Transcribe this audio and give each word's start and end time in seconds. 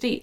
Det. 0.00 0.20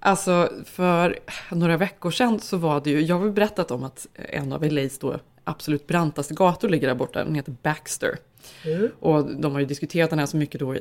Alltså 0.00 0.50
för 0.64 1.18
några 1.50 1.76
veckor 1.76 2.10
sedan 2.10 2.40
så 2.40 2.56
var 2.56 2.80
det 2.80 2.90
ju, 2.90 3.00
jag 3.00 3.18
har 3.18 3.30
berättat 3.30 3.70
om 3.70 3.84
att 3.84 4.06
en 4.14 4.52
av 4.52 4.64
LAs 4.64 4.98
då 4.98 5.18
absolut 5.44 5.86
brantaste 5.86 6.34
gator 6.34 6.68
ligger 6.68 6.88
där 6.88 6.94
borta, 6.94 7.24
den 7.24 7.34
heter 7.34 7.54
Baxter. 7.62 8.18
Mm. 8.64 8.88
Och 9.00 9.24
de 9.24 9.52
har 9.52 9.60
ju 9.60 9.66
diskuterat 9.66 10.10
den 10.10 10.18
här 10.18 10.26
så 10.26 10.36
mycket 10.36 10.60
då, 10.60 10.72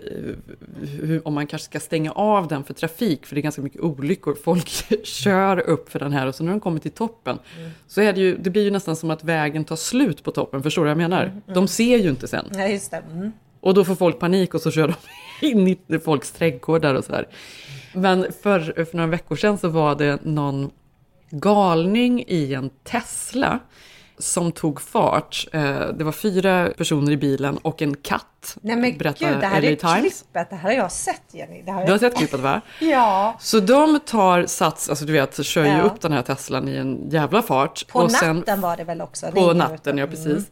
hur, 0.82 1.28
om 1.28 1.34
man 1.34 1.48
kanske 1.48 1.66
ska 1.66 1.80
stänga 1.80 2.12
av 2.12 2.48
den 2.48 2.64
för 2.64 2.74
trafik, 2.74 3.26
för 3.26 3.36
det 3.36 3.40
är 3.40 3.44
ganska 3.44 3.62
mycket 3.62 3.82
olyckor. 3.82 4.36
Folk 4.44 4.70
kör 5.04 5.60
upp 5.60 5.90
för 5.90 6.00
den 6.00 6.12
här 6.12 6.28
och 6.28 6.36
så 6.36 6.44
när 6.44 6.52
de 6.52 6.60
kommer 6.60 6.80
till 6.80 6.92
toppen 6.92 7.40
mm. 7.58 7.72
så 7.88 8.02
är 8.02 8.14
det 8.14 8.20
ju, 8.20 8.38
det 8.38 8.50
blir 8.50 8.64
ju 8.64 8.72
nästan 8.72 8.96
som 8.96 9.12
att 9.12 9.24
vägen 9.24 9.66
tar 9.66 9.76
slut 9.76 10.24
på 10.24 10.32
toppen, 10.32 10.64
förstår 10.64 10.82
du 10.82 10.86
vad 10.86 10.92
jag 10.92 11.10
menar? 11.10 11.24
Mm. 11.24 11.42
De 11.46 11.68
ser 11.68 11.98
ju 11.98 12.10
inte 12.10 12.28
sen. 12.28 12.46
Ja, 12.54 12.68
just 12.68 12.92
det. 12.92 13.04
Mm. 13.12 13.32
Och 13.60 13.74
då 13.74 13.86
får 13.86 13.96
folk 13.96 14.20
panik 14.20 14.54
och 14.54 14.62
så 14.62 14.72
kör 14.72 14.88
de 14.88 14.94
in 15.50 15.68
i 15.68 16.00
folks 16.06 16.32
trädgårdar 16.32 16.96
och 16.96 17.06
sådär. 17.06 17.28
Men 17.94 18.28
för, 18.44 18.86
för 18.86 18.98
några 18.98 19.10
veckor 19.10 19.36
sedan 19.36 19.58
så 19.58 19.68
var 19.68 19.96
det 19.96 20.24
någon 20.24 20.72
galning 21.30 22.24
i 22.28 22.54
en 22.54 22.70
Tesla 22.84 23.60
som 24.18 24.52
tog 24.52 24.82
fart. 24.82 25.48
Eh, 25.52 25.80
det 25.80 26.04
var 26.04 26.12
fyra 26.12 26.70
personer 26.78 27.12
i 27.12 27.18
bilen 27.18 27.58
och 27.58 27.82
en 27.82 27.96
katt. 27.96 28.58
Nej 28.62 28.76
men 28.76 28.92
gud, 28.92 29.18
det 29.20 29.48
här 29.48 29.64
är 29.64 29.76
Times. 29.76 30.02
klippet. 30.02 30.50
Det 30.50 30.56
här 30.56 30.70
har 30.70 30.78
jag 30.78 30.92
sett 30.92 31.22
Jenny. 31.32 31.62
Det 31.62 31.72
här 31.72 31.86
du 31.86 31.92
har 31.92 32.00
sett 32.00 32.18
klippet 32.18 32.40
va? 32.40 32.62
ja. 32.80 33.38
Så 33.40 33.60
de 33.60 34.00
tar 34.00 34.46
sats, 34.46 34.90
alltså 34.90 35.06
du 35.06 35.14
vet, 35.14 35.46
kör 35.46 35.66
ju 35.66 35.72
ja. 35.72 35.82
upp 35.82 36.02
den 36.02 36.12
här 36.12 36.22
Teslan 36.22 36.68
i 36.68 36.76
en 36.76 37.10
jävla 37.10 37.42
fart. 37.42 37.88
På 37.88 38.00
och 38.00 38.12
natten 38.12 38.44
sen, 38.46 38.62
var 38.62 38.78
det 38.78 38.84
väl 38.84 39.02
också? 39.02 39.32
På 39.32 39.54
natten, 39.54 39.98
ja 39.98 40.08
precis. 40.08 40.26
Mm 40.26 40.46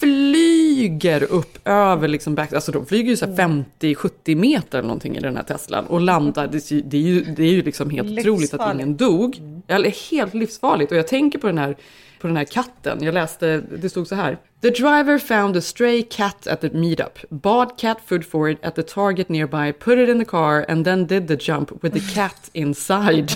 flyger 0.00 1.22
upp 1.22 1.58
över 1.68 2.08
liksom 2.08 2.34
back, 2.34 2.52
alltså 2.52 2.72
de 2.72 2.86
flyger 2.86 3.10
ju 3.10 3.16
så 3.16 3.26
50-70 3.26 4.34
meter 4.34 4.78
eller 4.78 4.88
någonting 4.88 5.16
i 5.16 5.20
den 5.20 5.36
här 5.36 5.42
Teslan 5.42 5.86
och 5.86 6.00
landar, 6.00 6.46
det, 6.46 6.72
är 6.72 6.96
ju, 6.96 7.20
det 7.20 7.42
är 7.42 7.52
ju 7.52 7.62
liksom 7.62 7.90
helt 7.90 8.18
otroligt 8.18 8.54
att 8.54 8.74
ingen 8.74 8.96
dog. 8.96 9.36
Mm. 9.38 9.62
Eller 9.68 10.10
helt 10.10 10.34
livsfarligt 10.34 10.92
och 10.92 10.98
jag 10.98 11.08
tänker 11.08 11.38
på 11.38 11.46
den 11.46 11.58
här 11.58 11.76
på 12.20 12.26
den 12.26 12.36
här 12.36 12.44
katten. 12.44 12.98
Jag 13.02 13.14
läste, 13.14 13.62
det 13.78 13.90
stod 13.90 14.08
så 14.08 14.14
här. 14.14 14.38
The 14.62 14.70
driver 14.70 15.18
found 15.18 15.56
a 15.56 15.60
stray 15.60 16.02
cat 16.02 16.46
at 16.46 16.60
the 16.60 16.70
meetup, 16.70 17.18
bought 17.30 17.78
cat 17.78 17.98
food 18.06 18.26
for 18.26 18.50
it 18.50 18.64
at 18.64 18.74
the 18.74 18.82
target 18.82 19.28
nearby, 19.28 19.72
put 19.72 19.98
it 19.98 20.08
in 20.08 20.18
the 20.18 20.24
car 20.24 20.64
and 20.68 20.84
then 20.84 21.06
did 21.06 21.28
the 21.28 21.52
jump 21.52 21.84
with 21.84 21.94
the 21.94 22.14
cat 22.14 22.50
inside. 22.52 23.32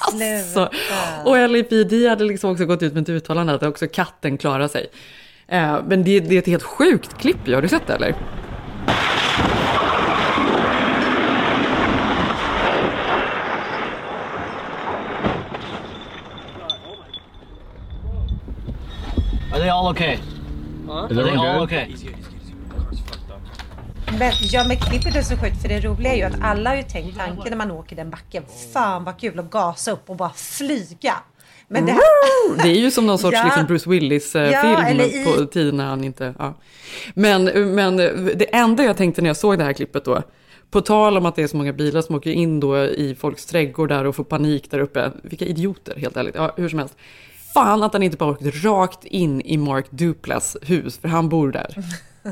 alltså, 0.00 0.70
och 1.24 1.48
LAPD 1.48 2.08
hade 2.08 2.24
liksom 2.24 2.50
också 2.50 2.66
gått 2.66 2.82
ut 2.82 2.94
med 2.94 3.02
ett 3.02 3.08
uttalande 3.08 3.54
att 3.54 3.62
också 3.62 3.86
katten 3.86 4.38
klarar 4.38 4.68
sig. 4.68 4.86
Eh, 5.50 5.82
men 5.86 6.04
det, 6.04 6.20
det, 6.20 6.34
är 6.34 6.38
ett 6.38 6.46
helt 6.46 6.62
sjukt 6.62 7.18
klipp 7.18 7.48
Har 7.48 7.62
du 7.62 7.68
sett 7.68 7.86
det 7.86 7.94
eller? 7.94 8.14
Are 19.52 19.58
they 19.58 19.68
all 19.68 19.90
okay? 19.90 20.18
Huh? 20.86 20.94
Are 20.94 21.08
they 21.08 21.36
all 21.36 21.62
okay? 21.62 21.94
Men, 24.18 24.32
ja 24.40 24.64
men 24.64 24.76
klippet 24.76 25.16
är 25.16 25.22
så 25.22 25.36
sjukt 25.36 25.62
för 25.62 25.68
det 25.68 25.80
roliga 25.80 26.12
är 26.12 26.16
ju 26.16 26.22
att 26.22 26.40
alla 26.42 26.70
har 26.70 26.76
ju 26.76 26.82
tänkt 26.82 27.18
tanken 27.18 27.46
när 27.48 27.56
man 27.56 27.70
åker 27.70 27.96
den 27.96 28.10
backen. 28.10 28.42
Fan 28.72 29.04
vad 29.04 29.20
kul 29.20 29.38
att 29.38 29.50
gasa 29.50 29.90
upp 29.90 30.10
och 30.10 30.16
bara 30.16 30.30
flyga. 30.30 31.14
Men 31.68 31.86
det, 31.86 31.92
här... 31.92 32.62
det 32.62 32.68
är 32.68 32.80
ju 32.80 32.90
som 32.90 33.06
någon 33.06 33.18
sorts 33.18 33.36
ja. 33.38 33.44
liksom 33.44 33.66
Bruce 33.66 33.90
Willis-film 33.90 34.52
ja, 34.52 34.90
i... 34.90 35.24
på 35.24 35.46
tiden 35.46 35.76
när 35.76 35.86
han 35.86 36.04
inte... 36.04 36.34
Ja. 36.38 36.54
Men, 37.14 37.44
men 37.74 37.96
det 38.34 38.54
enda 38.54 38.84
jag 38.84 38.96
tänkte 38.96 39.22
när 39.22 39.28
jag 39.28 39.36
såg 39.36 39.58
det 39.58 39.64
här 39.64 39.72
klippet 39.72 40.04
då, 40.04 40.22
på 40.70 40.80
tal 40.80 41.16
om 41.16 41.26
att 41.26 41.36
det 41.36 41.42
är 41.42 41.46
så 41.46 41.56
många 41.56 41.72
bilar 41.72 42.02
som 42.02 42.14
åker 42.14 42.30
in 42.30 42.60
då 42.60 42.78
i 42.78 43.16
folks 43.20 43.46
trädgårdar 43.46 44.04
och 44.04 44.16
får 44.16 44.24
panik 44.24 44.70
där 44.70 44.78
uppe. 44.78 45.12
Vilka 45.22 45.44
idioter, 45.44 45.96
helt 45.96 46.16
ärligt. 46.16 46.34
Ja, 46.34 46.54
hur 46.56 46.68
som 46.68 46.78
helst. 46.78 46.96
Fan 47.54 47.82
att 47.82 47.92
han 47.92 48.02
inte 48.02 48.16
bara 48.16 48.30
åkte 48.30 48.50
rakt 48.50 49.04
in 49.04 49.40
i 49.40 49.56
Mark 49.56 49.86
Duplas 49.90 50.56
hus, 50.62 50.98
för 50.98 51.08
han 51.08 51.28
bor 51.28 51.52
där. 51.52 51.84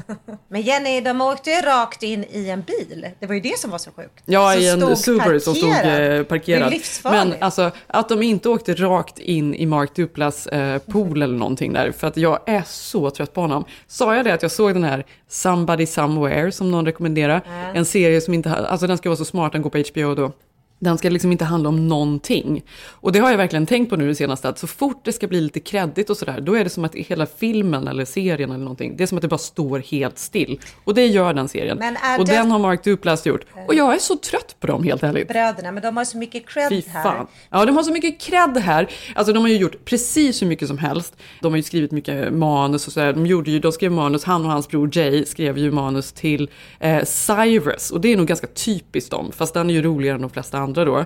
Men 0.49 0.63
Jenny, 0.63 1.01
de 1.01 1.21
åkte 1.21 1.51
ju 1.51 1.57
rakt 1.57 2.03
in 2.03 2.25
i 2.31 2.51
en 2.51 2.63
bil. 2.63 3.07
Det 3.21 3.27
var 3.27 3.35
ju 3.35 3.41
det 3.41 3.59
som 3.59 3.71
var 3.71 3.79
så 3.79 3.91
sjukt. 3.91 4.23
Ja, 4.25 4.55
i 4.55 4.69
en 4.69 4.97
Subaru 4.97 5.41
som 5.41 5.55
stod 5.55 5.71
eh, 5.71 6.23
parkerad. 6.23 6.75
Men 7.05 7.35
alltså 7.41 7.71
att 7.87 8.09
de 8.09 8.23
inte 8.23 8.49
åkte 8.49 8.75
rakt 8.75 9.19
in 9.19 9.55
i 9.55 9.67
Mark 9.67 9.95
Duplas 9.95 10.47
eh, 10.47 10.79
pool 10.79 11.23
eller 11.23 11.39
någonting 11.39 11.73
där. 11.73 11.93
För 11.93 12.07
att 12.07 12.17
jag 12.17 12.39
är 12.47 12.63
så 12.67 13.11
trött 13.11 13.33
på 13.33 13.41
honom. 13.41 13.65
Sa 13.87 14.17
jag 14.17 14.25
det 14.25 14.35
att 14.35 14.43
jag 14.43 14.51
såg 14.51 14.75
den 14.75 14.85
här 14.85 15.07
Somebody 15.29 15.87
Somewhere 15.87 16.53
som 16.53 16.71
någon 16.71 16.87
rekommenderade. 16.87 17.41
Mm. 17.47 17.77
En 17.77 17.85
serie 17.85 18.21
som 18.21 18.35
inte, 18.35 18.55
alltså 18.55 18.87
den 18.87 18.99
ska 18.99 19.09
vara 19.09 19.17
så 19.17 19.25
smart, 19.25 19.53
den 19.53 19.63
går 19.63 19.71
på 19.71 19.79
HBO 19.79 20.15
då. 20.15 20.33
Den 20.79 20.99
ska 20.99 21.11
liksom 21.11 21.33
inte 21.33 21.45
handla 21.45 21.69
om 21.69 21.89
någonting. 21.89 22.65
Och 22.91 23.13
det 23.13 23.19
har 23.19 23.31
jag 23.31 23.39
verkligen 23.39 23.67
tänkt 23.67 23.91
på 23.91 23.97
nu 23.97 24.09
det 24.09 24.15
senaste, 24.15 24.49
att 24.49 24.59
så 24.59 24.67
fort 24.67 25.05
det 25.05 25.13
ska 25.13 25.27
bli 25.27 25.41
lite 25.41 25.61
kreddigt 25.61 26.11
och 26.11 26.17
sådär, 26.17 26.41
då 26.41 26.55
är 26.55 26.65
det 26.65 26.71
som 26.71 26.85
att 26.85 26.95
hela 26.95 27.27
filmen 27.27 27.89
eller 27.89 28.05
serien 28.05 28.51
eller 28.51 28.65
någonting, 28.65 28.97
det 28.97 29.03
är 29.03 29.07
som 29.07 29.19
att 29.19 29.23
det 29.23 29.29
bara 29.29 29.39
står 29.39 29.79
helt 29.79 30.19
still. 30.19 30.61
Och 30.85 30.95
det 30.95 31.07
gör 31.07 31.35
den 31.35 31.49
serien. 31.49 31.79
och 32.19 32.27
det... 32.27 32.33
den 32.33 32.51
har 32.51 32.59
Mark 32.59 32.85
Duplass 32.85 33.27
gjort. 33.27 33.45
Och 33.69 33.75
jag 33.75 33.95
är 33.95 33.99
så 33.99 34.17
trött 34.17 34.57
på 34.61 34.67
dem 34.67 34.85
helt 34.85 35.03
ärligt. 35.03 35.29
Bröderna, 35.29 35.73
men 35.73 35.83
de 35.83 35.97
har 35.97 36.05
så 36.05 36.19
mycket 36.19 36.49
cred 36.49 36.69
Fy 36.69 36.83
fan. 36.83 37.03
här. 37.03 37.27
Ja, 37.51 37.65
de 37.65 37.77
har 37.77 37.83
så 37.83 37.93
mycket 37.93 38.21
cred 38.21 38.57
här. 38.57 38.89
Alltså 39.15 39.33
de 39.33 39.39
har 39.39 39.49
ju 39.49 39.57
gjort 39.57 39.85
precis 39.85 40.43
hur 40.43 40.47
mycket 40.47 40.69
som 40.69 40.79
helst. 40.79 41.17
De 41.41 41.53
har 41.53 41.57
ju 41.57 41.63
skrivit 41.63 41.91
mycket 41.91 42.33
manus 42.33 42.87
och 42.87 42.93
sådär. 42.93 43.13
De, 43.13 43.27
gjorde 43.27 43.51
ju, 43.51 43.61
de 43.61 43.73
skrev 43.73 43.93
manus, 43.93 44.25
han 44.25 44.45
och 44.45 44.51
hans 44.51 44.69
bror 44.69 44.91
Jay 44.93 45.25
skrev 45.25 45.59
ju 45.59 45.71
manus 45.71 46.13
till 46.13 46.51
eh, 46.81 47.05
Cyrus. 47.05 47.91
Och 47.91 48.01
det 48.01 48.13
är 48.13 48.17
nog 48.17 48.27
ganska 48.27 48.47
typiskt 48.47 49.11
dem, 49.11 49.33
fast 49.33 49.55
den 49.55 49.71
är 49.71 49.75
ju 49.75 49.83
roligare 49.83 50.15
än 50.15 50.23
de 50.23 50.31
flesta 50.31 50.59
andra 50.59 50.66
då. 50.73 51.05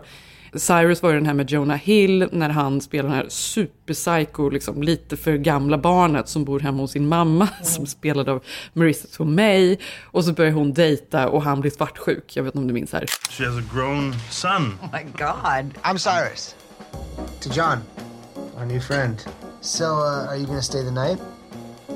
Cyrus 0.54 1.02
var 1.02 1.10
ju 1.10 1.16
den 1.16 1.26
här 1.26 1.34
med 1.34 1.50
Jonah 1.50 1.76
Hill 1.76 2.28
när 2.32 2.48
han 2.48 2.80
spelar 2.80 3.08
den 3.08 3.18
här 3.18 3.26
superpsycho, 3.28 4.50
liksom 4.50 4.82
lite 4.82 5.16
för 5.16 5.36
gamla 5.36 5.78
barnet 5.78 6.28
som 6.28 6.44
bor 6.44 6.60
hemma 6.60 6.82
hos 6.82 6.90
sin 6.90 7.08
mamma 7.08 7.48
mm. 7.52 7.64
som 7.64 7.86
spelad 7.86 8.28
av 8.28 8.42
Marissa 8.72 9.08
Tomei. 9.16 9.78
Och 10.02 10.24
så 10.24 10.32
börjar 10.32 10.52
hon 10.52 10.72
dejta 10.72 11.28
och 11.28 11.42
han 11.42 11.60
blir 11.60 11.70
svartsjuk. 11.70 12.36
Jag 12.36 12.42
vet 12.42 12.54
inte 12.54 12.62
om 12.62 12.68
du 12.68 12.74
minns 12.74 12.92
här. 12.92 13.06
She 13.30 13.46
has 13.46 13.58
a 13.58 13.62
grown 13.74 14.14
son. 14.30 14.78
Oh 14.82 14.88
my 14.92 15.02
god. 15.18 15.74
I'm 15.82 15.98
Cyrus. 15.98 16.54
To 17.40 17.48
John, 17.48 17.78
our 18.58 18.66
new 18.66 18.80
friend. 18.80 19.16
So, 19.60 19.84
uh, 19.84 20.28
are 20.28 20.36
you 20.36 20.46
gonna 20.46 20.62
stay 20.62 20.82
the 20.84 20.90
night? 20.90 21.20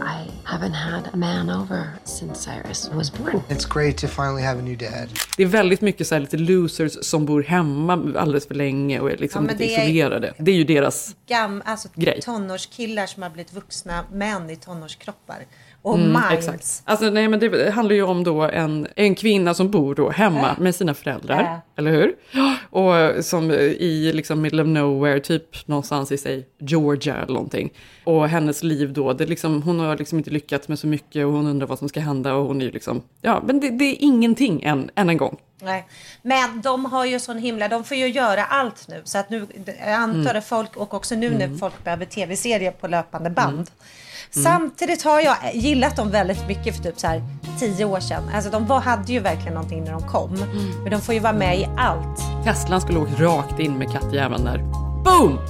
I 0.02 0.30
haven't 0.44 0.74
had 0.74 1.08
a 1.12 1.16
man 1.16 1.50
over 1.50 1.88
since 2.04 2.40
Cyrus 2.40 2.90
was 2.92 3.12
born. 3.12 3.42
It's 3.48 3.64
great 3.64 3.98
to 3.98 4.08
finally 4.08 4.42
have 4.42 4.58
a 4.58 4.62
new 4.62 4.78
dad. 4.78 5.08
Det 5.36 5.42
är 5.42 5.46
väldigt 5.46 5.80
mycket 5.80 6.06
så 6.06 6.14
här 6.14 6.20
lite 6.20 6.36
losers 6.36 6.92
som 7.02 7.26
bor 7.26 7.42
hemma 7.42 7.92
alldeles 7.92 8.46
för 8.46 8.54
länge 8.54 9.00
och 9.00 9.10
är 9.10 9.16
liksom 9.16 9.44
ja, 9.44 9.52
lite 9.52 9.64
det 9.64 9.82
isolerade. 9.82 10.28
Är 10.28 10.34
det 10.38 10.50
är 10.50 10.54
ju 10.54 10.64
deras 10.64 11.16
gam, 11.26 11.62
alltså, 11.64 11.88
grej. 11.94 12.20
Tonårskillar 12.22 13.06
som 13.06 13.22
har 13.22 13.30
blivit 13.30 13.52
vuxna 13.52 14.04
män 14.12 14.50
i 14.50 14.56
tonårskroppar. 14.56 15.46
Och 15.84 15.94
Mm, 15.98 16.12
minds. 16.12 16.32
exakt. 16.48 16.82
Alltså, 16.84 17.10
nej, 17.10 17.28
men 17.28 17.40
det 17.40 17.70
handlar 17.70 17.94
ju 17.94 18.02
om 18.02 18.24
då 18.24 18.42
en, 18.42 18.86
en 18.96 19.14
kvinna 19.14 19.54
som 19.54 19.70
bor 19.70 19.94
då 19.94 20.10
hemma 20.10 20.48
Äh. 20.50 20.58
med 20.58 20.74
sina 20.74 20.94
föräldrar. 20.94 21.40
Äh. 21.42 21.56
Eller 21.78 21.90
hur? 21.90 22.14
Och 22.70 23.24
som 23.24 23.50
i 23.50 24.12
liksom 24.14 24.40
middle 24.42 24.62
of 24.62 24.68
nowhere, 24.68 25.20
typ 25.20 25.68
någonstans 25.68 26.12
i 26.12 26.18
sig 26.18 26.46
Georgia 26.58 27.16
eller 27.16 27.34
någonting. 27.34 27.70
Och 28.04 28.28
hennes 28.28 28.62
liv 28.62 28.92
då, 28.92 29.12
det 29.12 29.26
liksom, 29.26 29.62
hon 29.62 29.80
har 29.80 29.96
liksom 29.98 30.18
inte 30.18 30.30
lyckats 30.30 30.68
med 30.68 30.78
så 30.78 30.86
mycket 30.86 31.26
och 31.26 31.32
hon 31.32 31.46
undrar 31.46 31.66
vad 31.66 31.78
som 31.78 31.88
ska 31.88 32.00
hända 32.00 32.34
och 32.34 32.46
hon 32.46 32.60
är 32.60 32.64
ju 32.64 32.70
liksom, 32.70 33.02
ja 33.20 33.42
men 33.46 33.60
det, 33.60 33.70
det 33.70 33.84
är 33.84 33.96
ingenting 34.00 34.62
än, 34.62 34.90
än 34.94 35.10
en 35.10 35.16
gång. 35.16 35.36
Nej. 35.62 35.86
Men 36.22 36.60
de 36.60 36.84
har 36.84 37.04
ju 37.04 37.20
sån 37.20 37.38
himla, 37.38 37.68
de 37.68 37.84
får 37.84 37.96
ju 37.96 38.06
göra 38.08 38.44
allt 38.44 38.88
nu. 38.88 39.00
Så 39.04 39.18
att 39.18 39.30
nu, 39.30 39.46
jag 39.80 39.88
antar 39.92 40.20
Mm. 40.20 40.34
det 40.34 40.42
folk, 40.42 40.76
och 40.76 40.94
också 40.94 41.14
nu 41.14 41.30
när 41.30 41.56
folk 41.58 41.84
behöver 41.84 42.04
tv-serier 42.06 42.70
på 42.70 42.88
löpande 42.88 43.30
band. 43.30 43.52
Mm. 43.54 43.66
Samtidigt 44.42 45.02
har 45.02 45.20
jag 45.20 45.36
gillat 45.54 45.96
dem 45.96 46.10
väldigt 46.10 46.48
mycket 46.48 46.76
för 46.76 46.82
typ 46.82 46.98
så 47.00 47.06
här 47.06 47.22
tio 47.58 47.84
år 47.84 48.00
sedan. 48.00 48.22
Alltså 48.34 48.50
de 48.50 48.66
var, 48.66 48.80
hade 48.80 49.12
ju 49.12 49.20
verkligen 49.20 49.54
någonting 49.54 49.84
när 49.84 49.92
de 49.92 50.02
kom. 50.02 50.34
Mm. 50.34 50.82
Men 50.82 50.90
de 50.90 51.00
får 51.00 51.14
ju 51.14 51.20
vara 51.20 51.32
med 51.32 51.58
i 51.58 51.68
allt. 51.76 52.44
Teslan 52.44 52.80
skulle 52.80 52.98
åkt 52.98 53.20
rakt 53.20 53.60
in 53.60 53.78
med 53.78 53.92
kattjäveln 53.92 54.44
där. 54.44 54.58
Boom! 55.04 55.38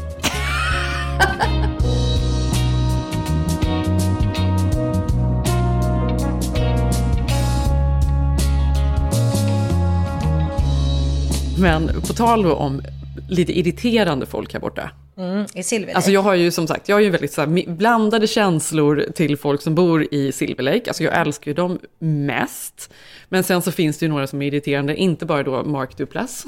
Men 11.58 11.86
på 12.00 12.12
tal 12.12 12.46
om 12.46 12.82
lite 13.28 13.58
irriterande 13.58 14.26
folk 14.26 14.52
här 14.52 14.60
borta. 14.60 14.90
Mm, 15.16 15.46
I 15.54 15.62
Silver 15.62 15.94
Alltså 15.94 16.10
jag 16.10 16.22
har 16.22 16.34
ju 16.34 16.50
som 16.50 16.66
sagt, 16.66 16.88
jag 16.88 16.96
har 16.96 17.00
ju 17.00 17.10
väldigt 17.10 17.32
så 17.32 17.40
här, 17.40 17.70
blandade 17.70 18.26
känslor 18.26 19.06
till 19.14 19.36
folk 19.36 19.62
som 19.62 19.74
bor 19.74 20.14
i 20.14 20.32
Silver 20.32 20.62
Lake. 20.62 20.82
Alltså 20.86 21.04
jag 21.04 21.20
älskar 21.20 21.50
ju 21.50 21.54
dem 21.54 21.78
mest. 21.98 22.92
Men 23.28 23.44
sen 23.44 23.62
så 23.62 23.72
finns 23.72 23.98
det 23.98 24.06
ju 24.06 24.10
några 24.10 24.26
som 24.26 24.42
är 24.42 24.46
irriterande, 24.46 24.96
inte 24.96 25.26
bara 25.26 25.42
då 25.42 25.62
Mark 25.64 25.96
Duplass. 25.96 26.44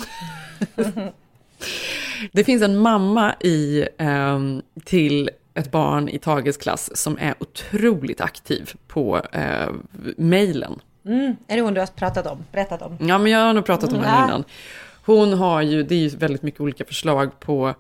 det 2.33 2.45
finns 2.45 2.63
en 2.63 2.77
mamma 2.79 3.35
i, 3.41 3.89
ehm, 3.99 4.63
till 4.85 5.31
ett 5.55 5.71
barn 5.71 6.09
i 6.09 6.19
Tages 6.19 6.57
klass 6.57 6.97
som 6.97 7.19
är 7.21 7.35
otroligt 7.39 8.21
aktiv 8.21 8.73
på 8.89 9.23
eh, 9.33 9.69
mejlen. 10.17 10.81
Mm, 11.07 11.37
är 11.49 11.57
det 11.57 11.63
hon 11.63 11.75
du 11.75 11.81
har 11.81 11.87
pratat 11.87 12.27
om? 12.27 12.45
Berättat 12.53 12.83
om? 12.83 12.97
Ja, 13.01 13.19
men 13.19 13.33
jag 13.33 13.39
har 13.39 13.53
nog 13.53 13.65
pratat 13.65 13.91
om 13.93 13.99
Mm, 13.99 14.09
henne 14.11 14.21
ja. 14.21 14.27
innan. 14.27 14.45
Hon 15.07 15.33
har 15.33 15.63
ju, 15.63 15.83
det 15.83 15.95
är 15.95 15.99
ju 15.99 16.09
väldigt 16.09 16.43
mycket 16.43 16.61
olika 16.61 16.85
förslag 16.85 17.41
på, 17.41 17.75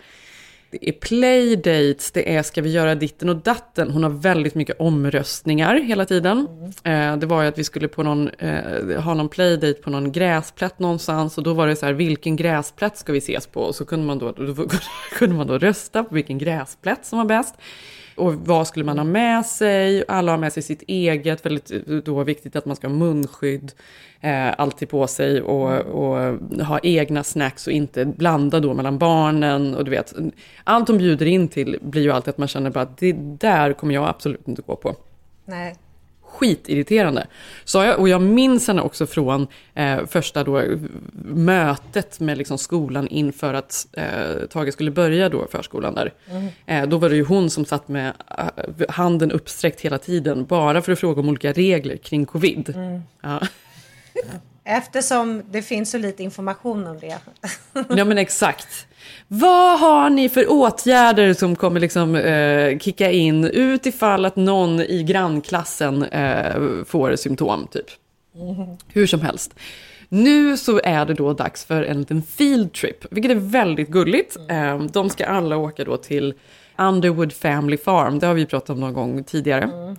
det 0.70 0.88
är 0.88 0.92
playdates, 0.92 2.10
det 2.10 2.36
är 2.36 2.42
ska 2.42 2.62
vi 2.62 2.70
göra 2.70 2.94
ditten 2.94 3.28
och 3.28 3.36
datten. 3.36 3.90
Hon 3.90 4.02
har 4.02 4.10
väldigt 4.10 4.54
mycket 4.54 4.80
omröstningar 4.80 5.80
hela 5.80 6.04
tiden. 6.04 6.46
Eh, 6.82 7.16
det 7.16 7.26
var 7.26 7.42
ju 7.42 7.48
att 7.48 7.58
vi 7.58 7.64
skulle 7.64 7.88
på 7.88 8.02
någon, 8.02 8.28
eh, 8.28 9.00
ha 9.02 9.14
någon 9.14 9.28
playdate 9.28 9.82
på 9.82 9.90
någon 9.90 10.12
gräsplätt 10.12 10.78
någonstans 10.78 11.38
och 11.38 11.44
då 11.44 11.54
var 11.54 11.66
det 11.66 11.76
så 11.76 11.86
här, 11.86 11.92
vilken 11.92 12.36
gräsplätt 12.36 12.98
ska 12.98 13.12
vi 13.12 13.18
ses 13.18 13.46
på? 13.46 13.60
Och 13.60 13.74
så 13.74 13.84
kunde 13.84 14.06
man 14.06 14.18
då, 14.18 14.32
då 14.32 14.68
kunde 15.12 15.36
man 15.36 15.46
då 15.46 15.58
rösta 15.58 16.04
på 16.04 16.14
vilken 16.14 16.38
gräsplätt 16.38 17.06
som 17.06 17.18
var 17.18 17.26
bäst. 17.26 17.54
Och 18.16 18.34
vad 18.34 18.66
skulle 18.66 18.84
man 18.84 18.98
ha 18.98 19.04
med 19.04 19.46
sig? 19.46 20.04
Alla 20.08 20.32
har 20.32 20.38
med 20.38 20.52
sig 20.52 20.62
sitt 20.62 20.82
eget, 20.82 21.46
väldigt 21.46 21.86
då 22.04 22.24
viktigt 22.24 22.56
att 22.56 22.66
man 22.66 22.76
ska 22.76 22.86
ha 22.86 22.94
munskydd 22.94 23.72
eh, 24.20 24.54
alltid 24.58 24.88
på 24.88 25.06
sig 25.06 25.42
och, 25.42 25.80
och 25.80 26.38
ha 26.66 26.78
egna 26.82 27.24
snacks 27.24 27.66
och 27.66 27.72
inte 27.72 28.04
blanda 28.04 28.60
då 28.60 28.74
mellan 28.74 28.98
barnen. 28.98 29.74
Och 29.74 29.84
du 29.84 29.90
vet, 29.90 30.14
allt 30.64 30.86
de 30.86 30.98
bjuder 30.98 31.26
in 31.26 31.48
till 31.48 31.78
blir 31.82 32.02
ju 32.02 32.10
alltid 32.10 32.28
att 32.28 32.38
man 32.38 32.48
känner 32.48 32.70
bara 32.70 32.82
att 32.84 32.98
det 32.98 33.12
där 33.40 33.72
kommer 33.72 33.94
jag 33.94 34.08
absolut 34.08 34.48
inte 34.48 34.62
gå 34.62 34.76
på. 34.76 34.96
Nej. 35.44 35.76
Skitirriterande. 36.26 37.26
Så 37.64 37.84
jag, 37.84 37.98
och 37.98 38.08
jag 38.08 38.22
minns 38.22 38.68
henne 38.68 38.82
också 38.82 39.06
från 39.06 39.46
eh, 39.74 40.06
första 40.06 40.44
då, 40.44 40.62
mötet 41.22 42.20
med 42.20 42.38
liksom 42.38 42.58
skolan 42.58 43.08
inför 43.08 43.54
att 43.54 43.86
eh, 43.92 44.46
Tage 44.50 44.72
skulle 44.72 44.90
börja 44.90 45.28
då 45.28 45.46
förskolan 45.50 45.94
där. 45.94 46.12
Mm. 46.30 46.48
Eh, 46.66 46.88
då 46.88 46.98
var 46.98 47.08
det 47.08 47.16
ju 47.16 47.24
hon 47.24 47.50
som 47.50 47.64
satt 47.64 47.88
med 47.88 48.12
eh, 48.38 48.88
handen 48.88 49.32
uppsträckt 49.32 49.80
hela 49.80 49.98
tiden, 49.98 50.44
bara 50.44 50.82
för 50.82 50.92
att 50.92 50.98
fråga 50.98 51.20
om 51.20 51.28
olika 51.28 51.52
regler 51.52 51.96
kring 51.96 52.26
covid. 52.26 52.72
Mm. 52.76 53.02
Ja. 53.20 53.40
Eftersom 54.64 55.42
det 55.50 55.62
finns 55.62 55.90
så 55.90 55.98
lite 55.98 56.22
information 56.22 56.86
om 56.86 56.98
det. 56.98 57.18
ja 57.96 58.04
men 58.04 58.18
exakt. 58.18 58.86
Vad 59.28 59.80
har 59.80 60.10
ni 60.10 60.28
för 60.28 60.50
åtgärder 60.50 61.34
som 61.34 61.56
kommer 61.56 61.80
liksom 61.80 62.14
eh, 62.16 62.78
kicka 62.78 63.10
in 63.10 63.44
utifall 63.44 64.24
att 64.24 64.36
någon 64.36 64.80
i 64.80 65.02
grannklassen 65.02 66.02
eh, 66.02 66.54
får 66.86 67.16
symptom 67.16 67.66
typ? 67.70 67.86
Hur 68.88 69.06
som 69.06 69.20
helst. 69.20 69.54
Nu 70.08 70.56
så 70.56 70.80
är 70.84 71.06
det 71.06 71.14
då 71.14 71.32
dags 71.32 71.64
för 71.64 71.82
en 71.82 71.98
liten 71.98 72.22
field 72.22 72.72
trip, 72.72 73.04
vilket 73.10 73.30
är 73.30 73.34
väldigt 73.34 73.88
gulligt. 73.88 74.36
Eh, 74.50 74.82
De 74.82 75.10
ska 75.10 75.26
alla 75.26 75.56
åka 75.56 75.84
då 75.84 75.96
till 75.96 76.34
Underwood 76.78 77.32
Family 77.32 77.76
Farm, 77.76 78.18
det 78.18 78.26
har 78.26 78.34
vi 78.34 78.46
pratat 78.46 78.70
om 78.70 78.80
någon 78.80 78.92
gång 78.92 79.24
tidigare. 79.24 79.96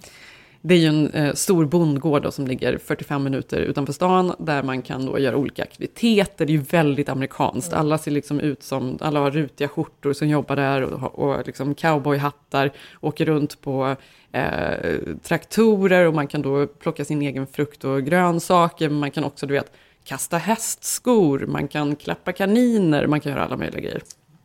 Det 0.68 0.74
är 0.74 0.78
ju 0.78 0.88
en 0.88 1.12
eh, 1.12 1.34
stor 1.34 1.66
bondgård 1.66 2.24
då, 2.24 2.32
som 2.32 2.48
ligger 2.48 2.78
45 2.78 3.24
minuter 3.24 3.60
utanför 3.60 3.94
stan 3.94 4.36
där 4.40 4.64
man 4.64 4.82
kan 4.82 5.06
då 5.06 5.20
göra 5.20 5.38
olika 5.38 5.64
aktiviteter. 5.64 6.46
Det 6.46 6.52
är 6.52 6.58
ju 6.58 6.62
väldigt 6.62 7.10
amerikanskt. 7.10 7.74
Alla 7.74 7.98
ser 7.98 8.12
liksom 8.12 8.40
ut 8.40 8.64
som, 8.64 8.98
alla 9.02 9.20
har 9.20 9.32
rutiga 9.32 9.68
skjortor 9.68 10.14
som 10.14 10.28
jobbar 10.28 10.56
där 10.56 10.82
och, 10.82 11.20
och 11.20 11.48
liksom 11.48 11.76
cowboyhattar. 11.76 12.72
Åker 13.02 13.26
runt 13.26 13.62
på 13.62 13.96
eh, 14.32 14.96
traktorer 15.24 16.08
och 16.08 16.14
man 16.14 16.28
kan 16.28 16.42
då 16.42 16.68
plocka 16.68 17.06
sin 17.06 17.22
egen 17.22 17.48
frukt 17.48 17.84
och 17.84 18.04
grönsaker. 18.04 18.90
Men 18.90 19.00
man 19.00 19.12
kan 19.12 19.24
också, 19.24 19.48
du 19.48 19.54
vet, 19.54 19.72
kasta 20.04 20.38
hästskor, 20.38 21.40
man 21.48 21.68
kan 21.68 21.96
klappa 21.96 22.32
kaniner, 22.32 23.08
man 23.08 23.20
kan 23.20 23.32
göra 23.32 23.46
alla 23.46 23.58
möjliga 23.58 23.82
grejer. 23.82 24.02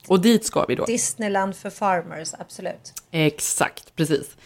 Och 0.09 0.21
dit 0.21 0.45
ska 0.45 0.65
vi 0.65 0.75
då. 0.75 0.85
Disneyland 0.85 1.57
för 1.57 1.71
farmers, 1.71 2.35
absolut. 2.39 2.93
Exakt, 3.11 3.97
precis. 3.97 4.37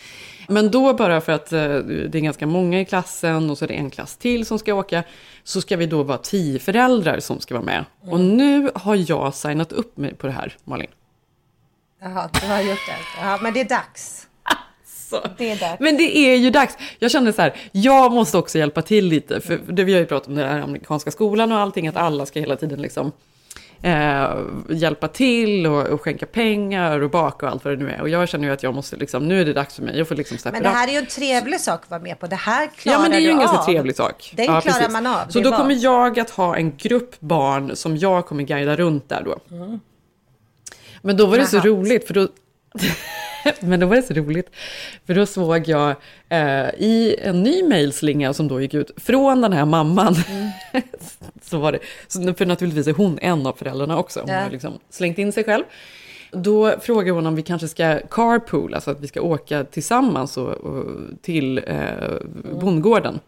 Men 0.48 0.70
då 0.70 0.94
bara 0.94 1.20
för 1.20 1.32
att 1.32 1.52
eh, 1.52 1.78
det 1.78 2.19
är 2.19 2.20
ganska 2.20 2.46
många 2.46 2.81
i 2.81 2.84
klassen 2.84 3.50
och 3.50 3.58
så 3.58 3.64
är 3.64 3.69
det 3.69 3.75
en 3.75 3.90
klass 3.90 4.16
till 4.16 4.46
som 4.46 4.58
ska 4.58 4.75
åka, 4.75 5.02
så 5.44 5.60
ska 5.60 5.76
vi 5.76 5.87
då 5.87 6.02
vara 6.02 6.19
tio 6.19 6.58
föräldrar 6.58 7.20
som 7.20 7.40
ska 7.40 7.54
vara 7.54 7.64
med. 7.64 7.84
Och 8.00 8.20
nu 8.20 8.70
har 8.75 9.10
jag 9.10 9.34
signat 9.34 9.72
upp 9.72 9.96
mig 9.96 10.14
på 10.14 10.26
det 10.26 10.32
här, 10.32 10.56
Malin. 10.64 10.90
Jaha, 12.00 12.31
du 12.40 12.46
har 12.46 12.60
gjort 12.60 12.87
det. 12.87 13.20
Ja, 13.22 13.38
men 13.43 13.54
det 13.54 13.60
är 13.60 13.69
dags. 13.69 14.26
Det 15.38 15.50
är 15.50 15.60
dags. 15.60 15.81
Men 15.81 15.96
det 15.96 16.19
är 16.19 16.37
ju 16.37 16.50
dags. 16.50 16.76
Jag 16.99 17.10
kände 17.10 17.32
så 17.32 17.42
här, 17.42 17.56
jag 17.72 18.12
måste 18.12 18.38
också 18.38 18.58
hjälpa 18.58 18.82
till 18.82 19.06
lite. 19.06 19.40
För 19.40 19.60
det 19.69 19.84
vi 19.84 19.92
har 19.92 20.00
ju 20.00 20.06
pratat 20.06 20.28
om 20.28 20.34
den 20.34 20.49
här 20.49 20.60
amerikanska 20.60 21.10
skolan 21.10 21.52
och 21.52 21.58
allting, 21.58 21.88
att 21.88 21.96
alla 21.96 22.26
ska 22.26 22.40
hela 22.40 22.56
tiden 22.56 22.82
liksom 22.82 23.12
eh, 23.87 24.37
hjälpa 24.69 25.09
till 25.09 25.67
och, 25.67 25.87
och 25.87 26.03
skänka 26.03 26.27
pengar 26.27 27.00
och 27.00 27.11
baka 27.11 27.47
och 27.47 27.53
allt 27.53 27.65
vad 27.65 27.79
det 27.79 27.85
nu 27.85 27.91
är. 27.91 28.00
Och 28.00 28.09
jag 28.09 28.29
känner 28.29 28.49
ju 28.49 28.55
att 28.55 28.62
jag 28.62 28.75
måste 28.75 28.97
liksom, 28.97 29.29
nu 29.29 29.41
är 29.41 29.44
det 29.44 29.53
dags 29.53 29.75
för 29.75 29.83
mig 29.83 30.00
att 30.00 30.09
få 30.09 30.15
liksom 30.15 30.38
steppa 30.38 30.53
Men 30.53 30.62
det 30.62 30.69
här 30.69 30.88
är 30.88 30.93
ju 30.93 30.99
en 30.99 31.06
trevlig 31.06 31.61
sak 31.61 31.81
att 31.83 31.91
vara 31.91 32.00
med 32.00 32.19
på. 32.21 32.27
Det 32.27 32.37
här 32.37 32.71
klarar 32.77 32.97
Ja, 32.97 33.03
men 33.03 33.11
det 33.11 33.17
är 33.17 33.21
ju 33.21 33.27
du 33.27 33.33
en 33.33 33.38
ganska 33.38 33.59
av. 33.59 33.65
trevlig 33.65 33.97
sak. 33.97 34.33
Den 34.37 34.44
ja, 34.47 34.61
klarar 34.61 34.79
precis. 34.79 34.93
man 34.93 35.06
av. 35.06 35.29
Så 35.29 35.41
då 35.41 35.50
var- 35.50 35.56
kommer 35.59 35.75
jag 35.75 36.21
att 36.21 36.31
ha 36.31 36.56
en 36.56 36.77
grupp 36.77 37.21
barn 37.21 37.77
som 37.77 37.97
jag 37.97 38.27
kommer 38.27 38.43
guida 38.43 38.77
runt 38.77 39.09
där 39.09 39.23
då. 39.25 39.56
Mm. 39.56 39.81
Men 41.03 41.17
då 41.17 41.27
var 41.27 41.38
det 41.38 41.47
så 41.47 41.56
Jaha. 41.56 41.65
roligt, 41.67 42.06
för 42.06 42.15
då... 42.15 42.29
Men 43.60 43.81
då 43.81 43.87
var 43.87 43.96
det 43.96 44.02
så 44.02 44.14
roligt, 44.14 44.50
för 45.06 45.14
då 45.14 45.26
såg 45.26 45.69
jag 45.69 45.94
eh, 46.28 46.69
i 46.78 47.16
en 47.23 47.42
ny 47.42 47.62
mejlslinga 47.62 48.32
som 48.32 48.49
då 48.49 48.61
gick 48.61 48.75
ut 48.75 48.90
från 48.97 49.40
den 49.40 49.52
här 49.52 49.64
mamman. 49.64 50.14
Mm. 50.30 50.50
så 51.42 51.59
var 51.59 51.73
det, 51.73 51.78
så, 52.09 52.35
för 52.35 52.47
naturligtvis 52.47 52.87
är 52.87 52.92
hon 52.92 53.18
en 53.23 53.47
av 53.47 53.52
föräldrarna 53.52 53.99
också. 53.99 54.21
Hon 54.21 54.30
Ja. 54.30 54.40
har 54.40 54.50
liksom 54.50 54.78
slängt 54.90 55.18
in 55.18 55.32
sig 55.32 55.44
själv. 55.44 55.64
Då 56.32 56.75
frågar 56.80 57.12
hon 57.12 57.26
om 57.26 57.35
vi 57.35 57.42
kanske 57.42 57.68
ska 57.68 57.99
carpool, 58.11 58.75
alltså 58.75 58.90
att 58.90 59.00
vi 59.00 59.06
ska 59.06 59.21
åka 59.21 59.64
tillsammans 59.64 60.37
och, 60.37 60.49
och, 60.49 60.85
till 61.23 61.59
eh, 61.66 62.14
bondgården. 62.61 63.21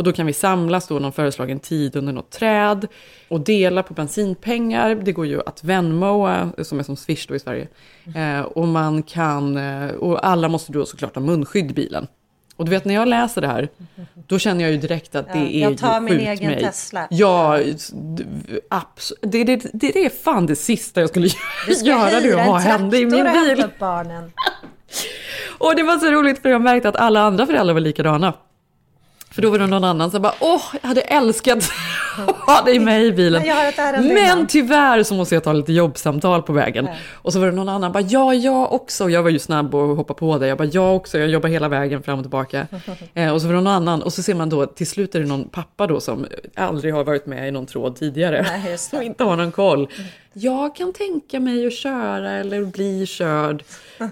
Och 0.00 0.04
då 0.04 0.12
kan 0.12 0.26
vi 0.26 0.32
samlas 0.32 0.86
då 0.88 0.98
någon 0.98 1.12
föreslagen 1.12 1.58
tid 1.60 1.96
under 1.96 2.12
något 2.12 2.30
träd 2.30 2.86
och 3.28 3.40
dela 3.40 3.82
på 3.82 3.94
bensinpengar. 3.94 4.94
Det 4.94 5.12
går 5.12 5.26
ju 5.26 5.40
att 5.46 5.64
Venmoa, 5.64 6.50
som 6.62 6.78
är 6.78 6.82
som 6.82 6.96
Swish 6.96 7.26
då 7.28 7.34
i 7.34 7.38
Sverige. 7.38 7.68
Eh, 8.16 8.40
och 8.40 8.68
man 8.68 9.02
kan, 9.02 9.56
eh, 9.56 9.90
och 9.90 10.26
alla 10.26 10.48
måste 10.48 10.72
då 10.72 10.86
såklart 10.86 11.14
ha 11.14 11.22
munskydd 11.22 11.70
i 11.70 11.74
bilen. 11.74 12.06
Och 12.56 12.64
du 12.64 12.70
vet 12.70 12.84
när 12.84 12.94
jag 12.94 13.08
läser 13.08 13.40
det 13.40 13.46
här, 13.46 13.68
då 14.26 14.38
känner 14.38 14.62
jag 14.64 14.70
ju 14.72 14.76
direkt 14.78 15.14
att 15.14 15.32
det 15.32 15.38
Ja, 15.38 15.46
är 15.46 15.60
jag 15.60 15.78
tar 15.78 15.94
ju 15.94 16.00
min 16.00 16.20
egen 16.20 16.50
mig. 16.50 16.60
Tesla. 16.60 17.06
Ja, 17.10 17.58
d- 17.92 18.24
abs- 18.70 19.12
det, 19.22 19.44
det, 19.44 19.56
det, 19.56 19.90
det 19.92 20.04
är 20.04 20.10
fan 20.10 20.46
det 20.46 20.56
sista 20.56 21.00
jag 21.00 21.08
skulle 21.10 21.28
Du 21.66 21.74
ska 21.74 21.86
göra, 21.86 22.40
att 22.40 22.46
ha 22.46 22.58
henne 22.58 22.96
i 22.96 23.06
min 23.06 23.24
bil. 23.24 23.64
barnen. 23.80 24.32
Och 25.58 25.76
det 25.76 25.82
var 25.82 25.98
så 25.98 26.10
roligt 26.10 26.42
för 26.42 26.48
jag 26.48 26.60
märkte 26.62 26.88
att 26.88 26.96
alla 26.96 27.20
andra 27.20 27.46
föräldrar 27.46 27.74
var 27.74 27.80
likadana. 27.80 28.34
För 29.32 29.42
då 29.42 29.50
var 29.50 29.58
det 29.58 29.66
någon 29.66 29.84
annan 29.84 30.10
som 30.10 30.22
bara, 30.22 30.34
åh, 30.40 30.62
jag 30.82 30.88
hade 30.88 31.00
älskat 31.00 31.70
ha 32.46 32.62
dig 32.64 32.78
med 32.78 33.04
i 33.04 33.12
bilen. 33.12 33.42
Men 34.14 34.46
tyvärr 34.46 35.02
så 35.02 35.14
måste 35.14 35.34
jag 35.34 35.44
ta 35.44 35.52
lite 35.52 35.72
jobbsamtal 35.72 36.42
på 36.42 36.52
vägen. 36.52 36.88
Och 37.12 37.32
så 37.32 37.38
var 37.38 37.46
det 37.46 37.52
någon 37.52 37.68
annan 37.68 37.92
bara, 37.92 38.00
ja, 38.02 38.34
jag 38.34 38.72
också. 38.72 39.04
Och 39.04 39.10
jag 39.10 39.22
var 39.22 39.30
ju 39.30 39.38
snabb 39.38 39.74
och 39.74 39.96
hoppa 39.96 40.14
på 40.14 40.38
det. 40.38 40.46
Jag 40.46 40.58
bara, 40.58 40.68
jag 40.72 40.96
också. 40.96 41.18
Jag 41.18 41.28
jobbar 41.28 41.48
hela 41.48 41.68
vägen 41.68 42.02
fram 42.02 42.18
och 42.18 42.24
tillbaka. 42.24 42.66
Eh, 43.14 43.32
och 43.34 43.40
så 43.40 43.46
var 43.46 43.54
det 43.54 43.60
någon 43.60 43.72
annan. 43.72 44.02
Och 44.02 44.12
så 44.12 44.22
ser 44.22 44.34
man 44.34 44.48
då, 44.48 44.66
till 44.66 44.86
slut 44.86 45.14
är 45.14 45.20
det 45.20 45.26
någon 45.26 45.48
pappa 45.48 45.86
då 45.86 46.00
som 46.00 46.26
aldrig 46.56 46.94
har 46.94 47.04
varit 47.04 47.26
med 47.26 47.48
i 47.48 47.50
någon 47.50 47.66
tråd 47.66 47.96
tidigare. 47.96 48.46
Nej, 48.64 48.78
som 48.78 49.02
inte 49.02 49.24
har 49.24 49.36
någon 49.36 49.52
koll. 49.52 49.88
Jag 50.32 50.76
kan 50.76 50.92
tänka 50.92 51.40
mig 51.40 51.66
att 51.66 51.72
köra 51.72 52.30
eller 52.30 52.64
bli 52.64 53.06
körd 53.06 53.62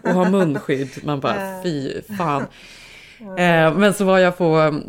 och 0.02 0.10
ha 0.10 0.30
munskydd. 0.30 0.90
Man 1.02 1.20
bara, 1.20 1.62
fy 1.62 1.92
fan. 2.18 2.44
Eh, 3.20 3.74
men 3.74 3.94
så 3.94 4.04
var 4.04 4.18
jag 4.18 4.38
på, 4.38 4.80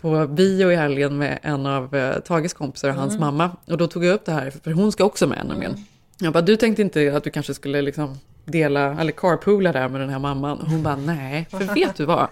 på 0.00 0.26
bio 0.26 0.72
i 0.72 0.76
helgen 0.76 1.18
med 1.18 1.38
en 1.42 1.66
av 1.66 1.94
eh, 1.96 2.18
Tages 2.18 2.54
kompisar 2.54 2.88
och 2.88 2.94
hans 2.94 3.14
Mm. 3.14 3.20
mamma. 3.26 3.50
Och 3.66 3.78
då 3.78 3.86
tog 3.86 4.04
jag 4.04 4.14
upp 4.14 4.24
det 4.24 4.32
här, 4.32 4.50
för 4.64 4.70
hon 4.72 4.92
ska 4.92 5.04
också 5.04 5.26
med 5.26 5.46
nämligen. 5.46 5.84
Jag 6.18 6.32
bara, 6.32 6.40
du 6.42 6.56
tänkte 6.56 6.82
inte 6.82 7.16
att 7.16 7.24
du 7.24 7.30
kanske 7.30 7.54
skulle 7.54 7.82
liksom 7.82 8.18
dela, 8.44 9.00
eller 9.00 9.12
carpoola 9.12 9.72
där 9.72 9.88
med 9.88 10.00
den 10.00 10.10
här 10.10 10.18
mamman? 10.18 10.58
Hon 10.66 10.82
bara, 10.82 10.96
nej, 10.96 11.46
för 11.50 11.58
vet 11.74 11.96
du 11.96 12.04
vad? 12.04 12.28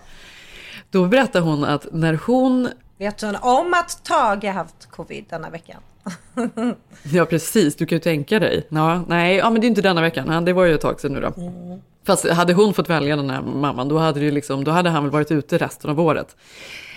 Då 0.91 1.07
berättade 1.07 1.45
hon 1.45 1.65
att 1.65 1.87
när 1.93 2.19
hon 2.27 2.69
Vet 2.99 3.21
hon 3.21 3.37
om 3.37 3.75
att 3.75 4.05
Tage 4.05 4.45
haft 4.45 4.91
covid 4.91 5.25
denna 5.31 5.51
veckan? 5.51 5.81
Ja, 7.03 7.25
precis. 7.25 7.77
Du 7.77 7.87
kan 7.87 7.97
ju 7.97 8.01
tänka 8.01 8.39
dig. 8.39 8.67
Ja, 8.69 9.05
nej, 9.09 9.37
ja, 9.37 9.51
men 9.51 9.61
det 9.61 9.67
är 9.67 9.69
inte 9.69 9.83
denna 9.83 10.01
veckan. 10.01 10.45
Det 10.45 10.53
var 10.53 10.65
ju 10.65 10.75
ett 10.75 10.81
tag 10.81 11.01
sedan 11.01 11.13
nu 11.13 11.21
då. 11.21 11.33
Fast 12.07 12.29
hade 12.29 12.53
hon 12.53 12.75
fått 12.75 12.91
välja 12.91 13.17
den 13.17 13.31
här 13.31 13.43
mamman, 13.43 13.89
då 13.89 13.99
hade, 13.99 14.19
det 14.21 14.25
ju 14.25 14.31
liksom, 14.31 14.65
då 14.65 14.71
hade 14.71 14.91
han 14.91 15.03
väl 15.03 15.13
varit 15.13 15.31
ute 15.31 15.59
resten 15.59 15.91
av 15.91 16.01
året. 16.01 16.37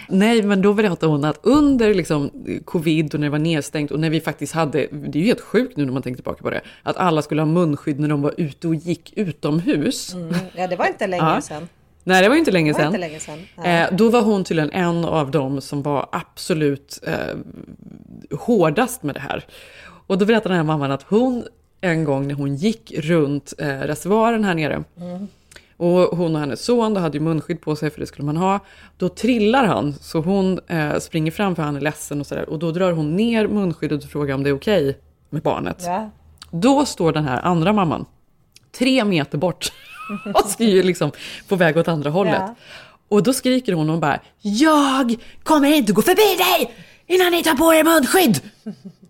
Nej, 0.10 0.42
men 0.42 0.62
då 0.62 0.74
berättade 0.74 1.12
hon 1.12 1.26
att 1.26 1.40
under 1.44 1.94
liksom, 1.94 2.32
covid 2.66 3.14
och 3.14 3.20
när 3.20 3.28
det 3.28 3.32
var 3.32 3.40
nedstängt 3.40 3.92
och 3.92 4.00
när 4.00 4.10
vi 4.10 4.22
faktiskt 4.22 4.54
hade, 4.54 4.88
det 4.92 5.18
är 5.20 5.22
ju 5.22 5.26
helt 5.28 5.42
sjukt 5.42 5.78
nu 5.78 5.86
när 5.86 5.94
man 5.94 6.02
tänker 6.02 6.16
tillbaka 6.18 6.44
på 6.44 6.50
det, 6.50 6.62
att 6.84 6.98
alla 6.98 7.22
skulle 7.22 7.42
ha 7.42 7.46
munskydd 7.46 8.00
när 8.00 8.08
de 8.08 8.22
var 8.22 8.34
ute 8.38 8.68
och 8.68 8.76
gick 8.76 9.14
utomhus. 9.18 10.14
Mm. 10.14 10.36
Ja, 10.56 10.68
det 10.68 10.76
var 10.76 10.86
inte 10.88 11.08
länge 11.18 11.24
Ja. 11.24 11.42
sedan. 11.42 11.68
Nej, 12.04 12.22
det 12.22 12.28
var 12.30 12.36
ju 12.36 12.40
inte 12.40 12.52
länge 12.52 12.74
sedan. 12.74 12.86
inte 12.86 12.98
länge 12.98 13.20
sedan. 13.20 13.40
Eh, 13.66 13.88
då 13.92 14.10
var 14.10 14.22
hon 14.22 14.44
tydligen 14.44 14.72
en 14.72 15.06
av 15.06 15.32
dem 15.32 15.62
som 15.62 15.82
var 15.82 16.10
absolut 16.12 17.00
eh, 17.08 17.16
hårdast 18.40 19.04
med 19.04 19.16
det 19.16 19.20
här. 19.22 19.46
Och 20.08 20.18
då 20.18 20.26
berättade 20.26 20.50
den 20.50 20.58
här 20.58 20.64
mamman 20.64 20.92
att 20.92 21.04
hon 21.04 21.44
en 21.82 22.04
gång 22.04 22.28
när 22.28 22.36
hon 22.36 22.56
gick 22.56 22.94
runt 22.98 23.54
eh, 23.58 23.68
reservoaren 23.68 24.44
här 24.44 24.56
nere 24.56 24.84
och 25.78 26.18
hon 26.18 26.36
och 26.36 26.40
hennes 26.42 26.66
son 26.66 26.94
då 26.94 27.02
hade 27.02 27.18
ju 27.18 27.24
munskydd 27.24 27.62
på 27.62 27.76
sig 27.76 27.90
för 27.90 28.00
det 28.00 28.08
skulle 28.08 28.26
man 28.26 28.38
ha. 28.38 28.60
Då 28.98 29.10
trillar 29.10 29.66
han 29.66 29.94
så 30.02 30.22
hon 30.22 30.60
eh, 30.68 31.00
springer 31.00 31.32
fram 31.32 31.56
för 31.56 31.64
han 31.64 31.76
är 31.76 31.82
ledsen 31.82 32.20
och 32.20 32.28
sådär. 32.28 32.50
Och 32.50 32.60
då 32.60 32.72
drar 32.72 32.92
hon 32.92 33.16
ner 33.16 33.48
munskyddet 33.48 34.04
och 34.04 34.10
frågar 34.10 34.36
om 34.36 34.44
det 34.44 34.50
är 34.50 34.56
okej 34.56 34.98
med 35.30 35.42
barnet. 35.42 35.84
Ja. 35.86 36.10
Då 36.52 36.86
står 36.86 37.12
den 37.12 37.26
här 37.26 37.42
andra 37.42 37.74
mamman 37.74 38.06
tre 38.78 39.06
meter 39.06 39.38
bort 39.38 39.72
och 40.34 40.50
ska 40.50 40.64
ju 40.64 40.84
liksom 40.84 41.12
på 41.48 41.56
väg 41.56 41.78
åt 41.78 41.88
andra 41.88 42.10
hållet. 42.10 42.34
Ja. 42.38 42.56
Och 43.10 43.24
då 43.24 43.34
skriker 43.34 43.74
hon 43.74 43.90
och 43.90 44.00
bara 44.00 44.20
Jag 44.42 45.16
kommer 45.44 45.74
inte 45.74 45.94
gå 45.94 46.02
förbi 46.02 46.44
dig 46.44 46.76
innan 47.08 47.32
ni 47.32 47.44
tar 47.44 47.56
på 47.56 47.74
er 47.74 47.84
munskydd! 47.84 48.42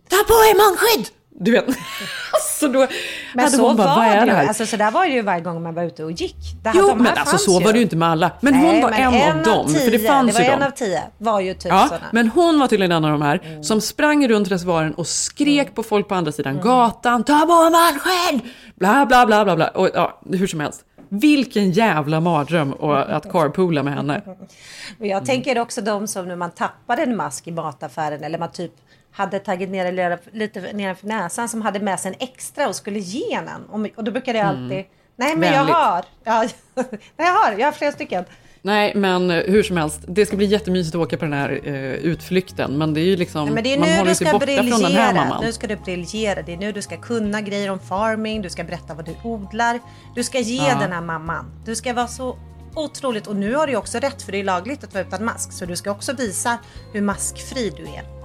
Ta 0.09 0.17
på 0.27 0.33
er 0.33 0.55
munskydd! 0.55 1.16
Du 1.39 1.51
vet. 1.51 1.65
så 2.59 2.67
då 2.67 2.87
Men 3.33 3.51
så 3.51 3.57
bara, 3.61 3.73
vad 3.73 3.95
var 3.95 4.05
är 4.05 4.19
det 4.19 4.25
det 4.25 4.25
ju. 4.25 4.31
här? 4.31 4.47
Alltså, 4.47 4.65
så 4.65 4.77
där 4.77 4.91
var 4.91 5.05
det 5.05 5.11
ju 5.11 5.21
varje 5.21 5.41
gång 5.41 5.63
man 5.63 5.73
var 5.73 5.83
ute 5.83 6.03
och 6.03 6.11
gick. 6.11 6.35
Det 6.63 6.69
här, 6.69 6.79
jo, 6.79 6.87
de 6.87 6.97
men 6.97 7.17
alltså 7.17 7.37
så 7.37 7.59
var 7.59 7.73
det 7.73 7.77
ju 7.79 7.83
inte 7.83 7.95
med 7.95 8.07
alla. 8.09 8.31
Men 8.41 8.53
Nej, 8.53 8.61
hon 8.71 8.81
var 8.81 8.89
men 8.89 9.13
en, 9.13 9.37
av 9.37 9.43
dem, 9.43 9.69
för 9.73 9.91
det 9.91 9.97
tio, 9.97 10.07
fanns 10.07 10.27
det 10.27 10.33
var 10.33 10.47
ju 10.47 10.53
en 10.53 10.59
dem. 10.59 10.67
av 10.67 10.71
tio 10.71 11.01
var 11.17 11.39
ju 11.39 11.53
typ 11.53 11.65
Ja, 11.71 11.89
men 12.11 12.27
hon 12.27 12.59
var 12.59 12.67
tydligen 12.67 12.91
en 12.91 13.05
av 13.05 13.11
de 13.11 13.21
här 13.21 13.59
som 13.61 13.81
sprang 13.81 14.27
runt 14.27 14.51
reservoaren 14.51 14.93
och 14.93 15.07
skrek 15.07 15.75
på 15.75 15.83
folk 15.83 16.07
på 16.07 16.15
andra 16.15 16.31
sidan 16.31 16.59
gatan. 16.61 17.23
Ta 17.23 17.39
på 17.39 17.69
munskydd! 17.69 18.51
Bla, 18.75 19.05
bla, 19.05 19.25
bla, 19.25 19.43
bla, 19.45 19.55
bla. 19.55 19.67
Och, 19.67 19.89
ja, 19.93 20.21
hur 20.31 20.47
som 20.47 20.59
helst. 20.59 20.81
Vilken 21.09 21.71
jävla 21.71 22.19
mardröm 22.19 22.73
och 22.73 23.15
att 23.15 23.31
carpoola 23.31 23.83
med 23.83 23.93
henne. 23.93 24.21
Men 24.97 25.09
jag 25.09 25.25
tänker 25.25 25.59
också 25.59 25.81
de 25.81 26.07
som 26.07 26.27
när 26.27 26.35
man 26.35 26.51
tappade 26.51 27.03
en 27.03 27.15
mask 27.15 27.47
i 27.47 27.51
mataffären 27.51 28.23
eller 28.23 28.39
man 28.39 28.51
typ 28.51 28.71
hade 29.17 29.39
tagit 29.39 29.69
ner 29.69 29.91
det 29.91 30.19
lite 30.31 30.73
nedanför 30.73 31.07
näsan 31.07 31.49
som 31.49 31.61
hade 31.61 31.79
med 31.79 31.99
sig 31.99 32.09
en 32.19 32.27
extra 32.27 32.67
och 32.67 32.75
skulle 32.75 32.99
ge 32.99 33.33
en. 33.33 33.65
Och, 33.69 33.87
och 33.95 34.03
då 34.03 34.11
brukar 34.11 34.33
det 34.33 34.41
alltid... 34.41 34.85
Nej 35.19 35.35
men 35.35 35.37
Mm. 35.37 35.39
Vänligt. 35.41 35.69
jag 35.69 35.75
har. 35.75 36.05
Ja, 36.23 36.47
nej, 37.17 37.27
jag 37.27 37.33
har. 37.33 37.51
Jag 37.59 37.67
har 37.67 37.71
flera 37.71 37.91
stycken. 37.91 38.23
Nej, 38.61 38.95
men 38.95 39.31
eh, 39.31 39.43
hur 39.43 39.63
som 39.63 39.77
helst. 39.77 39.99
Det 40.07 40.25
ska 40.25 40.37
bli 40.37 40.45
jättemysigt 40.45 40.95
att 40.95 41.01
åka 41.01 41.17
på 41.17 41.25
den 41.25 41.33
här 41.33 41.59
eh, 41.63 41.73
utflykten. 41.93 42.77
Men 42.77 42.93
det 42.93 43.01
är 43.01 43.05
ju 43.05 43.15
liksom, 43.15 43.45
Nej, 43.45 43.53
men 43.53 43.63
det 43.63 43.73
är 43.73 43.79
man 43.79 43.89
nu 43.89 43.95
håller 43.97 44.09
du 44.09 44.15
sig 44.15 44.27
ska 44.27 44.39
borta 44.39 44.45
från 44.45 44.55
den 44.55 44.71
här 44.71 44.79
briljera. 44.79 45.13
mamman. 45.13 45.43
Nu 45.43 45.51
ska 45.51 45.67
du 45.67 45.75
briljera. 45.75 46.41
Det 46.41 46.53
är 46.53 46.57
nu 46.57 46.71
du 46.71 46.81
ska 46.81 46.97
kunna 46.97 47.41
grejer 47.41 47.69
om 47.71 47.79
farming. 47.79 48.41
Du 48.41 48.49
ska 48.49 48.63
berätta 48.63 48.93
vad 48.93 49.05
du 49.05 49.15
odlar. 49.23 49.79
Du 50.15 50.23
ska 50.23 50.39
ge 50.39 50.57
Ja. 50.67 50.77
den 50.79 50.91
här 50.91 51.01
mamman. 51.01 51.51
Du 51.65 51.75
ska 51.75 51.93
vara 51.93 52.07
så 52.07 52.37
otroligt. 52.75 53.27
Och 53.27 53.35
nu 53.35 53.55
har 53.55 53.67
du 53.67 53.75
också 53.75 53.97
rätt 53.99 54.21
för 54.21 54.31
det 54.31 54.39
är 54.39 54.43
lagligt 54.43 54.83
att 54.83 54.93
vara 54.93 55.03
utan 55.07 55.25
mask. 55.25 55.51
Så 55.51 55.65
du 55.65 55.75
ska 55.75 55.91
också 55.91 56.13
visa 56.13 56.57
hur 56.93 57.01
maskfri 57.01 57.69
du 57.77 57.83
är. 57.83 58.16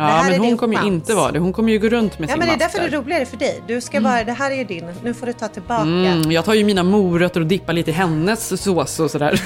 Det 0.00 0.06
Ja, 0.06 0.22
men 0.22 0.40
hon 0.40 0.56
kommer 0.56 0.82
ju 0.82 0.86
inte 0.86 1.14
vara 1.14 1.32
det. 1.32 1.38
Hon 1.38 1.52
kommer 1.52 1.72
ju 1.72 1.78
gå 1.78 1.88
runt 1.88 2.18
med 2.18 2.28
Ja 2.28 2.32
sin 2.32 2.38
men 2.38 2.48
det 2.48 2.54
är 2.54 2.58
mask 2.58 2.72
därför 2.74 2.90
det 2.90 2.96
är 2.96 3.00
roligare 3.00 3.26
för 3.26 3.36
dig. 3.36 3.62
Du 3.66 3.80
ska 3.80 4.00
bara, 4.00 4.24
det 4.24 4.32
här 4.32 4.50
är 4.50 4.54
ju 4.54 4.64
din. 4.64 4.92
Nu 5.04 5.14
får 5.14 5.26
du 5.26 5.32
ta 5.32 5.48
tillbaka. 5.48 5.82
Mm, 5.82 6.32
jag 6.32 6.44
tar 6.44 6.54
ju 6.54 6.64
mina 6.64 6.82
morötter 6.82 7.40
och 7.40 7.46
dippar 7.46 7.72
lite 7.72 7.90
i 7.90 7.94
hennes 7.94 8.62
sås 8.62 9.00
och 9.00 9.10
sådär. 9.10 9.42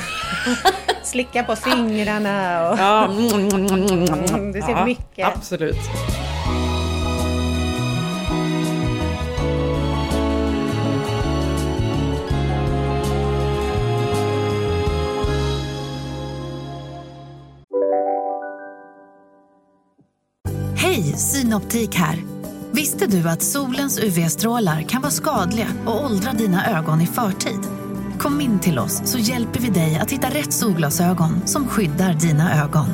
Slicka 1.03 1.43
på 1.43 1.57
fingrarna 1.57 2.69
och... 2.69 2.79
Ja, 2.79 3.05
mm, 3.05 3.27
mm, 3.27 3.67
mm, 3.67 3.89
mm, 3.89 4.25
Mm, 4.35 4.53
det 4.53 4.63
ser 4.63 4.71
ja, 4.71 4.85
mycket. 4.85 5.37
Absolut. 5.37 5.77
Synoptik 21.17 21.95
här. 21.95 22.23
Visste 22.73 23.07
du 23.07 23.29
att 23.29 23.43
solens 23.43 23.99
UV-strålar 23.99 24.83
kan 24.83 25.03
vara 25.03 25.13
skadliga 25.13 25.69
och 25.87 26.05
åldra 26.05 26.33
dina 26.33 26.79
ögon 26.79 27.01
i 27.01 27.07
förtid? 27.07 27.61
Kom 28.19 28.41
in 28.41 28.61
till 28.61 28.79
oss 28.79 29.03
så 29.05 29.19
hjälper 29.19 29.61
vi 29.61 29.69
dig 29.69 29.99
att 29.99 30.11
hitta 30.11 30.31
rätt 30.31 30.53
solglasögon 30.53 31.47
som 31.47 31.69
skyddar 31.69 32.15
dina 32.15 32.63
ögon. 32.63 32.87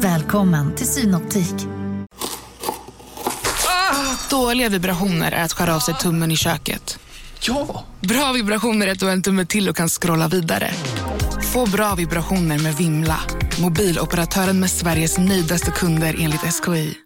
Välkommen 0.00 0.74
till 0.74 0.86
Synoptik. 0.86 1.54
Dåliga 4.30 4.68
vibrationer 4.68 5.32
är 5.32 5.44
att 5.44 5.52
skära 5.52 5.76
av 5.76 5.80
sig 5.80 5.94
tummen 5.94 6.30
i 6.30 6.36
köket. 6.36 6.98
Ja! 7.40 7.84
Bra 8.00 8.32
vibrationer 8.32 8.86
är 8.86 8.92
att 8.92 9.00
du 9.00 9.06
har 9.06 9.12
en 9.12 9.22
tumme 9.22 9.46
till 9.46 9.68
och 9.68 9.76
kan 9.76 9.88
scrolla 9.88 10.28
vidare. 10.28 10.70
Få 11.52 11.66
bra 11.66 11.94
vibrationer 11.94 12.58
med 12.58 12.74
Vimla. 12.74 13.18
Mobiloperatören 13.60 14.60
med 14.60 14.70
Sveriges 14.70 15.18
nöjdaste 15.18 15.70
kunder 15.70 16.16
enligt 16.18 16.40
SKI. 16.40 17.05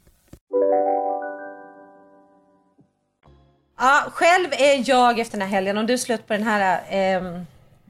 Ja, 3.83 4.03
själv 4.13 4.47
är 4.51 4.89
jag 4.89 5.19
efter 5.19 5.37
den 5.37 5.47
här 5.47 5.55
helgen, 5.55 5.77
om 5.77 5.85
du 5.87 5.93
är 5.93 5.97
slut 5.97 6.27
på 6.27 6.33
den 6.33 6.43
här 6.43 6.81
ehm, 6.89 7.45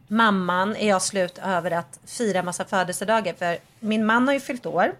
mamman, 0.07 0.75
är 0.75 0.87
jag 0.89 1.01
slut 1.01 1.39
över 1.45 1.71
att 1.71 1.99
fira 2.05 2.43
massa 2.43 2.65
födelsedagar. 2.65 3.33
För 3.33 3.57
min 3.79 4.05
man 4.05 4.27
har 4.27 4.33
ju 4.33 4.39
fyllt 4.39 4.65
år. 4.65 4.93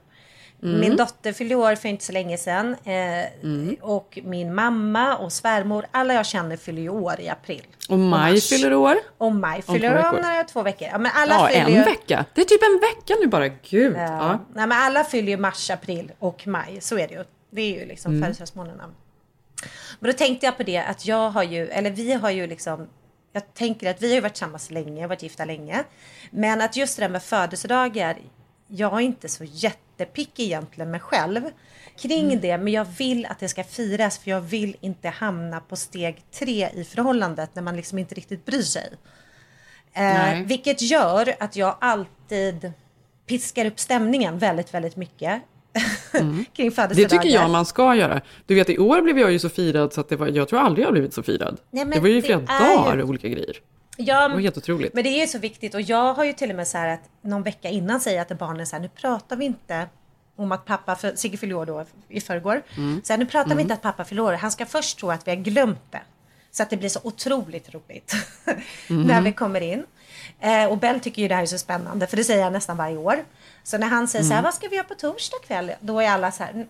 Mm. 0.63 0.79
Min 0.79 0.95
dotter 0.95 1.33
fyllde 1.33 1.55
år 1.55 1.75
för 1.75 1.89
inte 1.89 2.03
så 2.05 2.11
länge 2.11 2.37
sedan. 2.37 2.75
Eh, 2.83 3.73
Och 3.81 4.19
min 4.23 4.55
mamma 4.55 5.17
och 5.17 5.33
svärmor, 5.33 5.85
alla 5.91 6.13
jag 6.13 6.25
känner 6.25 6.57
fyller 6.57 6.81
ju 6.81 6.89
år 6.89 7.19
i 7.19 7.29
april. 7.29 7.61
Och 7.89 7.99
Maj 7.99 8.33
mars. 8.33 8.49
fyller 8.49 8.73
år. 8.73 8.95
Och 9.17 9.31
Maj 9.31 9.63
Om 9.67 9.73
fyller 9.73 9.95
om 10.09 10.15
några, 10.15 10.43
två 10.43 10.61
veckor. 10.63 10.87
Ja, 10.91 10.97
men 10.97 11.11
alla 11.15 11.33
Ja, 11.33 11.47
fyller 11.47 11.65
en 11.65 11.73
ju... 11.73 11.83
vecka. 11.83 12.25
Det 12.33 12.41
är 12.41 12.45
typ 12.45 12.61
en 12.63 12.79
vecka 12.79 13.13
nu 13.21 13.27
bara. 13.27 13.47
Gud. 13.47 13.93
Ja. 13.97 14.01
Ja. 14.01 14.39
Nej, 14.53 14.67
men 14.67 14.71
alla 14.71 15.03
fyller 15.03 15.29
ju 15.31 15.37
mars, 15.37 15.69
april 15.69 16.11
och 16.19 16.47
maj. 16.47 16.77
Så 16.81 16.97
är 16.97 17.07
det 17.07 17.13
ju. 17.13 17.23
Det 17.49 17.61
är 17.61 17.79
ju 17.79 17.85
liksom 17.85 18.11
Mm. 18.11 18.21
födelsedagsmånaderna. 18.23 18.83
Men 19.99 20.11
då 20.11 20.17
tänkte 20.17 20.45
jag 20.45 20.57
på 20.57 20.63
det 20.63 20.77
att 20.77 21.05
jag 21.05 21.29
har 21.29 21.43
ju, 21.43 21.67
eller 21.67 21.89
vi 21.89 22.13
har 22.13 22.29
ju 22.29 22.47
liksom 22.47 22.87
jag 23.33 23.53
tänker 23.53 23.89
att 23.89 24.01
vi 24.01 24.07
har 24.07 24.15
ju 24.15 24.21
varit 24.21 24.33
tillsammans 24.33 24.71
länge, 24.71 25.07
varit 25.07 25.23
gifta 25.23 25.45
länge. 25.45 25.83
Men 26.31 26.61
att 26.61 26.75
just 26.75 26.97
det 26.97 27.03
där 27.03 27.09
med 27.09 27.23
födelsedagar 27.23 28.17
jag 28.73 28.93
är 28.93 28.99
inte 28.99 29.29
så 29.29 29.43
jättepicky 29.43 30.43
egentligen 30.43 30.91
mig 30.91 30.99
själv 30.99 31.41
kring 31.97 32.25
Mm. 32.25 32.41
det. 32.41 32.57
Men 32.57 32.73
jag 32.73 32.85
vill 32.85 33.25
att 33.25 33.39
det 33.39 33.49
ska 33.49 33.63
firas 33.63 34.17
för 34.17 34.31
jag 34.31 34.41
vill 34.41 34.77
inte 34.81 35.09
hamna 35.09 35.59
på 35.59 35.75
steg 35.75 36.23
tre 36.31 36.69
i 36.73 36.83
förhållandet 36.83 37.55
när 37.55 37.61
man 37.61 37.75
liksom 37.75 37.99
inte 37.99 38.15
riktigt 38.15 38.45
bryr 38.45 38.61
sig. 38.61 38.89
Eh, 39.93 40.41
vilket 40.45 40.81
gör 40.81 41.35
att 41.39 41.55
jag 41.55 41.77
alltid 41.81 42.73
piskar 43.25 43.65
upp 43.65 43.79
stämningen 43.79 44.37
väldigt, 44.37 44.73
väldigt 44.73 44.95
mycket. 44.95 45.41
kring 46.53 46.69
Det 46.69 46.71
födelsedagar. 46.75 47.09
tycker 47.23 47.35
jag 47.35 47.49
man 47.49 47.65
ska 47.65 47.95
göra. 47.95 48.21
Du 48.45 48.55
vet, 48.55 48.69
i 48.69 48.77
år 48.77 49.01
blev 49.01 49.19
jag 49.19 49.31
ju 49.31 49.39
så 49.39 49.49
firad 49.49 49.93
så 49.93 50.01
att 50.01 50.09
det 50.09 50.15
var, 50.15 50.27
jag 50.27 50.47
tror 50.47 50.59
aldrig 50.59 50.83
jag 50.83 50.87
har 50.87 50.91
blivit 50.93 51.13
så 51.13 51.23
firad. 51.23 51.57
Nej, 51.71 51.85
det 51.85 51.99
var 51.99 52.07
ju 52.07 52.15
det 52.15 52.21
flera 52.21 52.39
är 52.47 52.75
dagar 52.77 53.03
olika 53.03 53.27
grejer. 53.27 53.55
Ja, 53.97 54.27
Det 54.27 54.33
var 54.33 54.41
helt 54.41 54.57
otroligt. 54.57 54.93
Men 54.93 55.03
det 55.03 55.09
är 55.09 55.21
ju 55.21 55.27
så 55.27 55.39
viktigt 55.39 55.73
och 55.75 55.81
jag 55.81 56.13
har 56.13 56.23
ju 56.23 56.33
till 56.33 56.49
och 56.49 56.55
med 56.55 56.67
så 56.67 56.77
här 56.77 56.87
att 56.93 57.01
någon 57.21 57.43
vecka 57.43 57.69
innan 57.69 57.99
säger 58.01 58.17
jag 58.17 58.27
till 58.27 58.37
barnen 58.37 58.67
så 58.67 58.75
här, 58.75 58.83
nu 58.83 58.89
pratar 58.89 59.35
vi 59.35 59.45
inte 59.45 59.87
om 60.35 60.51
att 60.51 60.65
pappa, 60.65 60.95
för 60.95 61.15
Sigge 61.15 61.37
fyller 61.37 61.55
år 61.55 61.65
då 61.65 61.85
i 62.09 62.21
förrgår. 62.21 62.61
Mm. 62.77 63.01
Så 63.03 63.13
här, 63.13 63.17
nu 63.17 63.25
pratar 63.25 63.45
vi 63.47 63.51
Mm. 63.51 63.61
inte 63.61 63.73
att 63.73 63.81
pappa 63.81 64.03
fyller 64.05 64.33
han 64.33 64.51
ska 64.51 64.65
först 64.65 64.99
tro 64.99 65.09
att 65.11 65.27
vi 65.27 65.31
har 65.31 65.37
glömt 65.37 65.91
det. 65.91 66.01
Så 66.51 66.63
att 66.63 66.69
det 66.69 66.77
blir 66.77 66.89
så 66.89 66.99
otroligt 67.03 67.73
roligt 67.73 68.13
Mm. 68.89 69.07
när 69.07 69.21
vi 69.21 69.31
kommer 69.33 69.61
in. 69.61 69.83
Eh, 70.39 70.65
och 70.65 70.77
Bell 70.77 70.99
tycker 70.99 71.21
ju 71.21 71.27
det 71.27 71.35
här 71.35 71.41
är 71.41 71.45
så 71.45 71.57
spännande 71.57 72.07
för 72.07 72.17
det 72.17 72.23
säger 72.23 72.41
jag 72.41 72.53
nästan 72.53 72.77
varje 72.77 72.97
år. 72.97 73.23
Så 73.63 73.77
när 73.77 73.87
han 73.87 74.07
säger 74.07 74.23
så 74.25 74.29
här, 74.29 74.35
Mm. 74.39 74.43
vad 74.43 74.53
ska 74.53 74.67
vi 74.67 74.75
göra 74.75 74.87
på 74.87 74.95
torsdag 74.95 75.37
kväll? 75.47 75.71
Då 75.81 75.99
är 76.01 76.09
alla 76.09 76.31
så 76.31 76.43
här, 76.43 76.67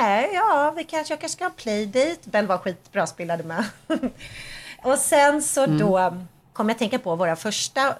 nej, 0.00 0.30
ja, 0.34 0.74
vi 0.76 0.84
kanske, 0.84 1.12
jag 1.12 1.20
kanske 1.20 1.36
ska 1.36 1.44
ha 1.44 1.50
playdate. 1.50 2.16
Bell 2.30 2.46
var 2.46 2.58
skitbra, 2.58 3.06
spelade 3.06 3.42
med. 3.44 3.64
och 4.82 4.98
sen 4.98 5.42
så 5.42 5.64
Mm. 5.64 5.78
då 5.78 6.16
kom 6.52 6.68
jag 6.68 6.78
tänka 6.78 6.98
på 6.98 7.16
våra 7.16 7.36
första 7.36 7.86
eh, 7.86 7.94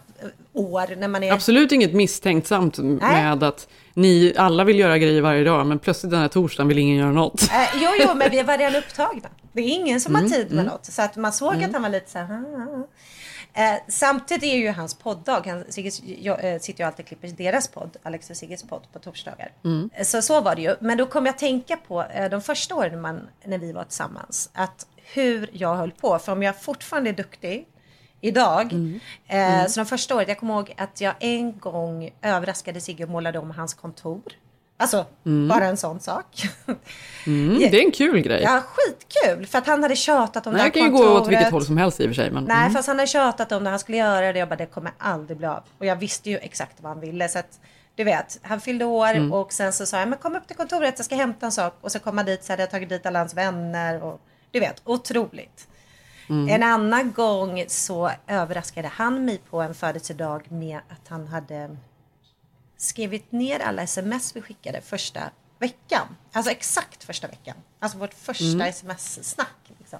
år 0.52 0.96
när 0.96 1.08
man 1.08 1.22
är... 1.22 1.32
Absolut 1.32 1.72
inget 1.72 1.92
misstänksamt 1.94 2.78
med 2.78 3.42
att 3.42 3.68
ni 3.94 4.34
alla 4.36 4.64
vill 4.64 4.78
göra 4.78 4.98
grejer 4.98 5.22
varje 5.22 5.44
dag, 5.44 5.66
men 5.66 5.78
plötsligt 5.78 6.10
den 6.10 6.20
här 6.20 6.28
torsdagen 6.28 6.68
vill 6.68 6.78
ingen 6.78 6.96
göra 6.96 7.12
något. 7.12 7.42
Eh, 7.42 7.68
jo, 7.82 7.90
jo, 8.00 8.14
men 8.14 8.30
vi 8.30 8.42
var 8.42 8.58
redan 8.58 8.76
upptagna. 8.76 9.28
Det 9.52 9.62
är 9.62 9.68
ingen 9.68 10.00
som 10.00 10.16
Mm, 10.16 10.30
har 10.30 10.36
tid 10.36 10.46
med 10.46 10.52
mm. 10.60 10.64
något. 10.66 10.84
Så 10.84 11.02
att 11.02 11.16
man 11.16 11.32
såg 11.32 11.64
att 11.64 11.72
han 11.72 11.82
var 11.82 11.88
lite 11.88 12.10
så 12.10 12.18
här... 12.18 12.26
Eh, 13.56 13.74
samtidigt 13.88 14.42
är 14.42 14.56
ju 14.56 14.70
hans 14.70 14.94
podddag. 14.94 15.46
Han, 15.46 15.64
Sigges, 15.68 16.02
jag, 16.02 16.44
eh, 16.44 16.58
sitter 16.58 16.80
ju 16.80 16.86
alltid 16.86 17.04
och 17.04 17.08
klipper 17.08 17.28
deras 17.28 17.68
podd, 17.68 17.96
Alex 18.02 18.30
och 18.30 18.36
Sigges 18.36 18.62
podd, 18.62 18.86
på 18.92 18.98
torsdagar. 18.98 19.52
Mm. 19.64 19.90
Eh, 19.94 20.04
Så, 20.04 20.22
så 20.22 20.40
var 20.40 20.54
det 20.54 20.62
ju. 20.62 20.76
Men 20.80 20.98
då 20.98 21.06
kom 21.06 21.26
jag 21.26 21.32
att 21.32 21.38
tänka 21.38 21.76
på 21.76 22.02
eh, 22.02 22.30
de 22.30 22.42
första 22.42 22.74
åren 22.74 23.00
man, 23.00 23.28
när 23.44 23.58
vi 23.58 23.72
var 23.72 23.84
tillsammans. 23.84 24.50
Att 24.52 24.86
hur 25.14 25.50
jag 25.52 25.76
höll 25.76 25.90
på. 25.92 26.18
För 26.18 26.32
om 26.32 26.42
jag 26.42 26.60
fortfarande 26.60 27.10
är 27.10 27.14
duktig 27.14 27.68
idag. 28.20 28.72
Mm. 28.72 29.00
Eh, 29.26 29.66
Så 29.66 29.80
de 29.80 29.86
första 29.86 30.16
året, 30.16 30.28
jag 30.28 30.38
kommer 30.38 30.54
ihåg 30.54 30.74
att 30.76 31.00
jag 31.00 31.14
en 31.20 31.58
gång 31.58 32.10
överraskade 32.22 32.80
Sigge 32.80 33.04
och 33.04 33.10
målade 33.10 33.38
om 33.38 33.50
hans 33.50 33.74
kontor. 33.74 34.22
Alltså, 34.78 35.06
Mm. 35.26 35.48
bara 35.48 35.64
en 35.66 35.76
sån 35.76 36.00
sak. 36.00 36.42
Mm, 37.26 37.58
det 37.70 37.80
är 37.80 37.84
en 37.84 37.90
kul 37.90 38.20
grej. 38.20 38.42
Ja, 38.42 38.62
skitkul. 38.66 39.46
För 39.46 39.58
att 39.58 39.66
han 39.66 39.82
hade 39.82 39.96
tjatat 39.96 40.46
om 40.46 40.52
det 40.52 40.58
det 40.58 40.62
här 40.62 40.70
här 40.70 40.74
kan 40.74 40.82
ju 40.84 40.90
kontoret. 40.90 41.10
gå 41.12 41.20
åt 41.20 41.28
vilket 41.28 41.50
håll 41.52 41.64
som 41.64 41.76
helst 41.76 42.00
i 42.00 42.04
och 42.04 42.08
för 42.08 42.14
sig. 42.14 42.30
Men, 42.30 42.44
Nej, 42.44 42.56
mm. 42.60 42.72
fast 42.72 42.88
han 42.88 42.98
hade 42.98 43.06
tjatat 43.06 43.52
om 43.52 43.64
det. 43.64 43.70
Han 43.70 43.78
skulle 43.78 43.98
göra 43.98 44.32
det. 44.32 44.38
Jag 44.38 44.48
bara, 44.48 44.56
det 44.56 44.66
kommer 44.66 44.92
aldrig 44.98 45.38
bli 45.38 45.46
av. 45.46 45.62
Och 45.78 45.86
jag 45.86 45.96
visste 45.96 46.30
ju 46.30 46.38
exakt 46.38 46.76
vad 46.80 46.92
han 46.92 47.00
ville. 47.00 47.28
Så 47.28 47.38
att, 47.38 47.60
du 47.94 48.04
vet, 48.04 48.38
han 48.42 48.60
fyllde 48.60 48.84
år 48.84 49.10
Mm. 49.14 49.32
och 49.32 49.52
sen 49.52 49.72
så 49.72 49.86
sa 49.86 49.98
jag, 49.98 50.08
men 50.08 50.18
kom 50.18 50.36
upp 50.36 50.46
till 50.46 50.56
kontoret, 50.56 50.94
jag 50.96 51.04
ska 51.04 51.14
hämta 51.16 51.46
en 51.46 51.52
sak. 51.52 51.78
Och 51.80 51.92
så 51.92 51.98
kom 51.98 52.16
han 52.16 52.26
dit, 52.26 52.44
så 52.44 52.52
hade 52.52 52.62
jag 52.62 52.70
tagit 52.70 52.88
dit 52.88 53.06
alla 53.06 53.18
hans 53.18 53.34
vänner. 53.34 54.02
Och, 54.02 54.20
du 54.50 54.60
vet, 54.60 54.82
otroligt. 54.84 55.68
Mm. 56.28 56.48
En 56.48 56.62
annan 56.62 57.12
gång 57.12 57.64
så 57.68 58.10
överraskade 58.26 58.88
han 58.94 59.24
mig 59.24 59.40
på 59.50 59.60
en 59.60 59.74
födelsedag 59.74 60.42
med 60.52 60.76
att 60.88 61.08
han 61.08 61.26
hade 61.26 61.76
skrivit 62.76 63.32
ner 63.32 63.60
alla 63.60 63.82
sms 63.82 64.36
vi 64.36 64.42
skickade 64.42 64.80
första 64.80 65.20
veckan. 65.58 66.16
Alltså 66.32 66.50
exakt 66.52 67.04
första 67.04 67.28
veckan. 67.28 67.56
Alltså 67.78 67.98
vårt 67.98 68.14
första 68.14 68.44
Mm. 68.44 68.66
sms-snack. 68.68 69.72
Liksom. 69.78 69.98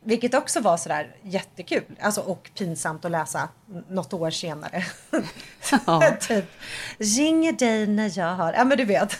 Vilket 0.00 0.34
också 0.34 0.60
var 0.60 0.76
sådär 0.76 1.16
jättekul. 1.22 1.84
Alltså, 2.00 2.20
och 2.20 2.50
pinsamt 2.58 3.04
att 3.04 3.10
läsa 3.10 3.48
något 3.88 4.12
år 4.12 4.30
senare. 4.30 4.84
typ, 6.20 6.44
ringer 6.98 7.52
dig 7.52 7.86
när 7.86 8.18
jag 8.18 8.34
har... 8.34 8.52
Ja 8.52 8.64
men 8.64 8.78
du 8.78 8.84
vet. 8.84 9.18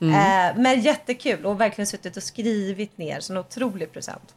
Mm. 0.00 0.14
Eh, 0.14 0.62
men 0.62 0.80
jättekul 0.80 1.46
och 1.46 1.60
verkligen 1.60 1.86
suttit 1.86 2.16
och 2.16 2.22
skrivit 2.22 2.98
ner. 2.98 3.20
Så 3.20 3.32
en 3.32 3.38
otrolig 3.38 3.92
present. 3.92 4.34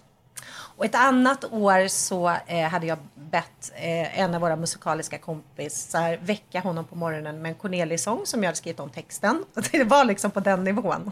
Och 0.77 0.85
ett 0.85 0.95
annat 0.95 1.45
år 1.51 1.87
så 1.87 2.37
eh, 2.47 2.67
hade 2.69 2.87
jag 2.87 2.97
bett 3.15 3.71
eh, 3.75 4.19
en 4.19 4.35
av 4.35 4.41
våra 4.41 4.55
musikaliska 4.55 5.17
kompisar 5.17 6.17
väcka 6.21 6.59
honom 6.59 6.85
på 6.85 6.95
morgonen 6.95 7.41
med 7.41 7.49
en 7.49 7.55
Cornelis-sång 7.55 8.25
som 8.25 8.43
jag 8.43 8.47
hade 8.47 8.57
skrivit 8.57 8.79
om 8.79 8.89
texten. 8.89 9.45
Det 9.71 9.83
var 9.83 10.05
liksom 10.05 10.31
på 10.31 10.39
den 10.39 10.63
nivån. 10.63 11.11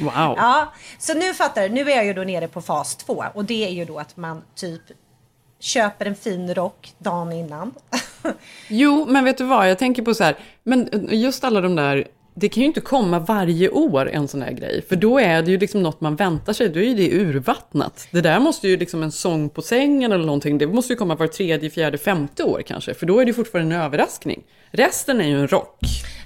Wow. 0.00 0.34
Ja, 0.36 0.72
så 0.98 1.14
nu 1.14 1.34
fattar 1.34 1.62
du. 1.62 1.68
Nu 1.68 1.90
är 1.90 1.96
jag 1.96 2.04
ju 2.04 2.12
då 2.12 2.22
nere 2.22 2.48
på 2.48 2.62
fas 2.62 2.96
två 2.96 3.24
och 3.34 3.44
det 3.44 3.66
är 3.66 3.70
ju 3.70 3.84
då 3.84 3.98
att 3.98 4.16
man 4.16 4.42
typ 4.54 4.82
köper 5.60 6.06
en 6.06 6.14
fin 6.14 6.54
rock 6.54 6.94
dagen 6.98 7.32
innan. 7.32 7.74
Jo, 8.68 9.06
men 9.08 9.24
vet 9.24 9.38
du 9.38 9.44
vad, 9.44 9.70
jag 9.70 9.78
tänker 9.78 10.02
på 10.02 10.14
så 10.14 10.24
här, 10.24 10.36
men 10.62 11.08
just 11.10 11.44
alla 11.44 11.60
de 11.60 11.76
där, 11.76 12.08
det 12.34 12.48
kan 12.48 12.60
ju 12.60 12.66
inte 12.66 12.80
komma 12.80 13.18
varje 13.18 13.68
år 13.70 14.10
en 14.10 14.28
sån 14.28 14.42
här 14.42 14.52
grej, 14.52 14.82
för 14.88 14.96
då 14.96 15.18
är 15.18 15.42
det 15.42 15.50
ju 15.50 15.58
liksom 15.58 15.82
något 15.82 16.00
man 16.00 16.16
väntar 16.16 16.52
sig, 16.52 16.68
då 16.68 16.80
är 16.80 16.84
ju 16.84 16.94
det 16.94 17.10
urvattnat. 17.16 18.08
Det 18.10 18.20
där 18.20 18.40
måste 18.40 18.68
ju 18.68 18.76
liksom 18.76 19.02
en 19.02 19.12
sång 19.12 19.48
på 19.48 19.62
sängen 19.62 20.12
eller 20.12 20.24
någonting, 20.24 20.58
det 20.58 20.66
måste 20.66 20.92
ju 20.92 20.96
komma 20.96 21.14
var 21.14 21.26
tredje, 21.26 21.70
fjärde, 21.70 21.98
femte 21.98 22.44
år 22.44 22.62
kanske, 22.66 22.94
för 22.94 23.06
då 23.06 23.20
är 23.20 23.24
det 23.24 23.28
ju 23.28 23.34
fortfarande 23.34 23.74
en 23.76 23.82
överraskning. 23.82 24.42
Resten 24.70 25.20
är 25.20 25.24
ju 25.28 25.40
en 25.40 25.48
rock. 25.48 25.78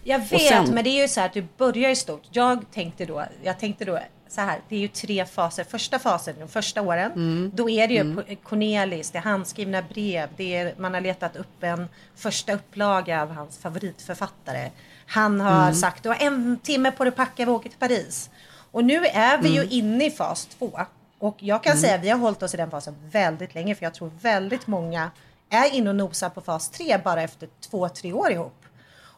Jag 0.04 0.18
vet, 0.18 0.40
sen- 0.42 0.70
men 0.74 0.84
det 0.84 0.90
är 0.90 1.02
ju 1.02 1.08
så 1.08 1.20
här 1.20 1.26
att 1.26 1.34
du 1.34 1.44
börjar 1.58 1.90
i 1.90 1.96
stort. 1.96 2.22
Jag 2.30 2.64
tänkte 2.74 3.04
då, 3.04 3.24
jag 3.42 3.58
tänkte 3.60 3.84
då 3.84 3.98
så 4.28 4.40
här, 4.40 4.58
det 4.68 4.76
är 4.76 4.80
ju 4.80 4.88
tre 4.88 5.24
faser. 5.24 5.64
Första 5.64 5.98
fasen, 5.98 6.34
de 6.40 6.48
första 6.48 6.82
åren, 6.82 7.12
Mm. 7.12 7.50
då 7.54 7.70
är 7.70 7.88
det 7.88 7.94
ju 7.94 8.00
Mm. 8.00 8.24
Cornelis, 8.42 9.10
det 9.10 9.18
är 9.18 9.22
handskrivna 9.22 9.82
brev, 9.82 10.28
det 10.36 10.54
är, 10.56 10.74
man 10.78 10.94
har 10.94 11.00
letat 11.00 11.36
upp 11.36 11.62
en 11.62 11.86
första 12.16 12.52
upplaga 12.52 13.22
av 13.22 13.30
hans 13.30 13.58
favoritförfattare. 13.58 14.70
Han 15.06 15.40
har 15.40 15.62
Mm. 15.62 15.74
sagt, 15.74 16.02
du 16.02 16.08
har 16.08 16.16
en 16.20 16.58
timme 16.62 16.90
på 16.90 17.04
dig 17.04 17.08
att 17.08 17.16
packa, 17.16 17.44
vi 17.44 17.50
åker 17.50 17.68
till 17.70 17.78
Paris. 17.78 18.30
Och 18.72 18.84
nu 18.84 19.06
är 19.06 19.38
vi 19.38 19.48
ju 19.48 19.58
Mm. 19.60 19.68
inne 19.72 20.06
i 20.06 20.10
fas 20.10 20.46
två. 20.58 20.80
Och 21.18 21.36
jag 21.38 21.62
kan 21.62 21.72
Mm. 21.72 21.82
säga, 21.82 21.98
vi 21.98 22.08
har 22.08 22.18
hållit 22.18 22.42
oss 22.42 22.54
i 22.54 22.56
den 22.56 22.70
fasen 22.70 22.94
väldigt 23.10 23.54
länge, 23.54 23.74
för 23.74 23.84
jag 23.84 23.94
tror 23.94 24.10
väldigt 24.20 24.66
många 24.66 25.10
är 25.50 25.74
inne 25.74 25.90
och 25.90 25.96
nosar 25.96 26.28
på 26.28 26.40
fas 26.40 26.68
tre 26.68 26.98
bara 27.04 27.22
efter 27.22 27.48
två, 27.70 27.88
tre 27.88 28.12
år 28.12 28.30
ihop. 28.32 28.62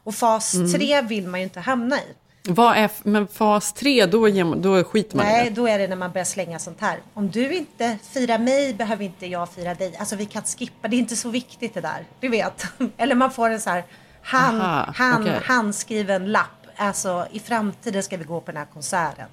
Och 0.04 0.14
fas 0.14 0.54
Mm. 0.54 0.72
tre 0.72 1.02
vill 1.02 1.26
man 1.28 1.40
ju 1.40 1.44
inte 1.44 1.60
hamna 1.60 1.96
i. 1.96 2.04
Vad 2.50 2.76
är, 2.76 2.90
men 3.02 3.26
fas 3.28 3.72
tre, 3.72 4.06
då, 4.06 4.28
då 4.56 4.84
skiter 4.84 5.16
man 5.16 5.26
i 5.26 5.28
Nej, 5.28 5.44
det. 5.44 5.50
då 5.50 5.68
är 5.68 5.78
det 5.78 5.88
när 5.88 5.96
man 5.96 6.12
börjar 6.12 6.24
slänga 6.24 6.58
sånt 6.58 6.80
här. 6.80 6.98
Om 7.14 7.30
du 7.30 7.52
inte 7.54 7.98
firar 8.02 8.38
mig 8.38 8.74
behöver 8.74 9.04
inte 9.04 9.26
jag 9.26 9.48
fira 9.48 9.74
dig. 9.74 9.96
Alltså 9.96 10.16
vi 10.16 10.26
kan 10.26 10.42
skippa, 10.42 10.88
det 10.88 10.96
är 10.96 10.98
inte 10.98 11.16
så 11.16 11.28
viktigt 11.28 11.74
det 11.74 11.80
där. 11.80 12.04
Du 12.20 12.28
vet. 12.28 12.64
Eller 12.96 13.14
man 13.14 13.30
får 13.30 13.50
en 13.50 13.60
så 13.60 13.70
här 13.70 13.84
hand, 14.28 14.62
Aha, 14.62 14.92
hand, 14.96 15.24
okej. 15.24 15.40
handskriven 15.44 16.32
lapp. 16.32 16.44
Alltså 16.76 17.26
i 17.32 17.38
framtiden 17.40 18.02
ska 18.02 18.16
vi 18.16 18.24
gå 18.24 18.40
på 18.40 18.50
den 18.52 18.58
här 18.58 18.66
konserten. 18.72 19.26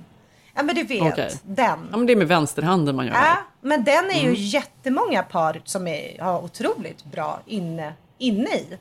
Ja 0.55 0.63
men 0.63 0.75
du 0.75 0.83
vet, 0.83 1.01
Okej. 1.13 1.31
den. 1.43 1.87
Ja, 1.91 1.97
men 1.97 2.05
det 2.05 2.13
är 2.13 2.17
med 2.17 2.27
vänsterhanden 2.27 2.95
man 2.95 3.05
gör 3.05 3.13
Ja, 3.13 3.19
det. 3.61 3.67
men 3.67 3.83
den 3.83 4.05
är 4.09 4.19
ju 4.21 4.27
Mm. 4.29 4.33
jättemånga 4.35 5.23
par 5.23 5.61
som 5.63 5.87
är, 5.87 6.21
har 6.21 6.43
otroligt 6.43 7.05
bra 7.05 7.39
inne, 7.45 7.93
inne 8.17 8.49
i. 8.55 8.77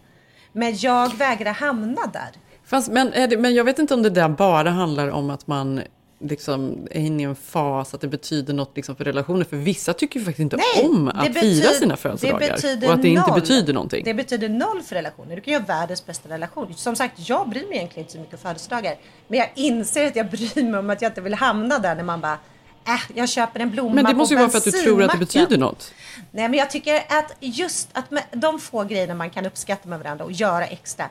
Men 0.52 0.76
jag 0.76 1.14
vägrar 1.14 1.52
hamna 1.52 2.00
där. 2.12 2.30
Fast, 2.64 2.88
men, 2.88 3.10
det, 3.10 3.36
men 3.38 3.54
jag 3.54 3.64
vet 3.64 3.78
inte 3.78 3.94
om 3.94 4.02
det 4.02 4.10
där 4.10 4.28
bara 4.28 4.70
handlar 4.70 5.08
om 5.08 5.30
att 5.30 5.46
man 5.46 5.80
liksom 6.18 6.86
är 6.90 7.00
inne 7.00 7.22
i 7.22 7.26
en 7.26 7.36
fas, 7.36 7.94
att 7.94 8.00
det 8.00 8.08
betyder 8.08 8.54
något 8.54 8.72
liksom 8.76 8.96
för 8.96 9.04
relationer. 9.04 9.44
För 9.44 9.56
vissa 9.56 9.92
tycker 9.92 10.18
ju 10.18 10.24
faktiskt 10.24 10.40
inte 10.40 10.56
Nej, 10.56 10.84
om 10.88 11.08
att 11.08 11.24
fira 11.24 11.32
betyder- 11.32 11.68
sina 11.68 11.94
det 11.94 12.00
födelsedagar. 12.00 12.48
och 12.86 12.92
att 12.94 13.02
det 13.02 13.08
inte 13.08 13.30
noll. 13.30 13.40
betyder 13.40 13.72
någonting. 13.72 14.04
Det 14.04 14.14
betyder 14.14 14.48
noll 14.48 14.82
för 14.82 14.94
relationer. 14.94 15.36
Du 15.36 15.42
kan 15.42 15.52
ju 15.54 15.58
ha 15.60 15.66
världens 15.66 16.06
bästa 16.06 16.28
relation. 16.28 16.74
Som 16.74 16.96
sagt, 16.96 17.28
jag 17.28 17.48
bryr 17.48 17.68
mig 17.68 17.76
egentligen 17.78 18.04
inte 18.04 18.12
så 18.12 18.18
mycket 18.18 18.34
om 18.34 18.38
födelsedagar. 18.40 18.96
Men 19.28 19.38
jag 19.38 19.50
inser 19.54 20.06
att 20.06 20.16
jag 20.16 20.30
bryr 20.30 20.62
mig 20.70 20.80
om 20.80 20.90
att 20.90 21.02
jag 21.02 21.10
inte 21.10 21.20
vill 21.20 21.34
hamna 21.34 21.78
där 21.78 21.94
när 21.94 22.04
man 22.04 22.20
bara 22.20 22.38
Äh, 22.86 23.00
jag 23.14 23.28
köper 23.28 23.60
en 23.60 23.70
blomma 23.70 23.94
Men 23.94 24.04
det 24.04 24.14
måste 24.14 24.34
ju 24.34 24.38
vara 24.38 24.50
för 24.50 24.58
att 24.58 24.64
du 24.64 24.70
tror 24.70 25.02
att 25.02 25.12
det 25.12 25.18
betyder 25.18 25.58
något. 25.58 25.92
Nej, 26.30 26.48
men 26.48 26.58
jag 26.58 26.70
tycker 26.70 26.96
att 26.96 27.36
just 27.40 27.88
att 27.92 28.04
de 28.32 28.60
få 28.60 28.84
grejerna 28.84 29.14
man 29.14 29.30
kan 29.30 29.46
uppskatta 29.46 29.88
med 29.88 29.98
varandra 29.98 30.24
och 30.24 30.32
göra 30.32 30.64
extra, 30.66 31.04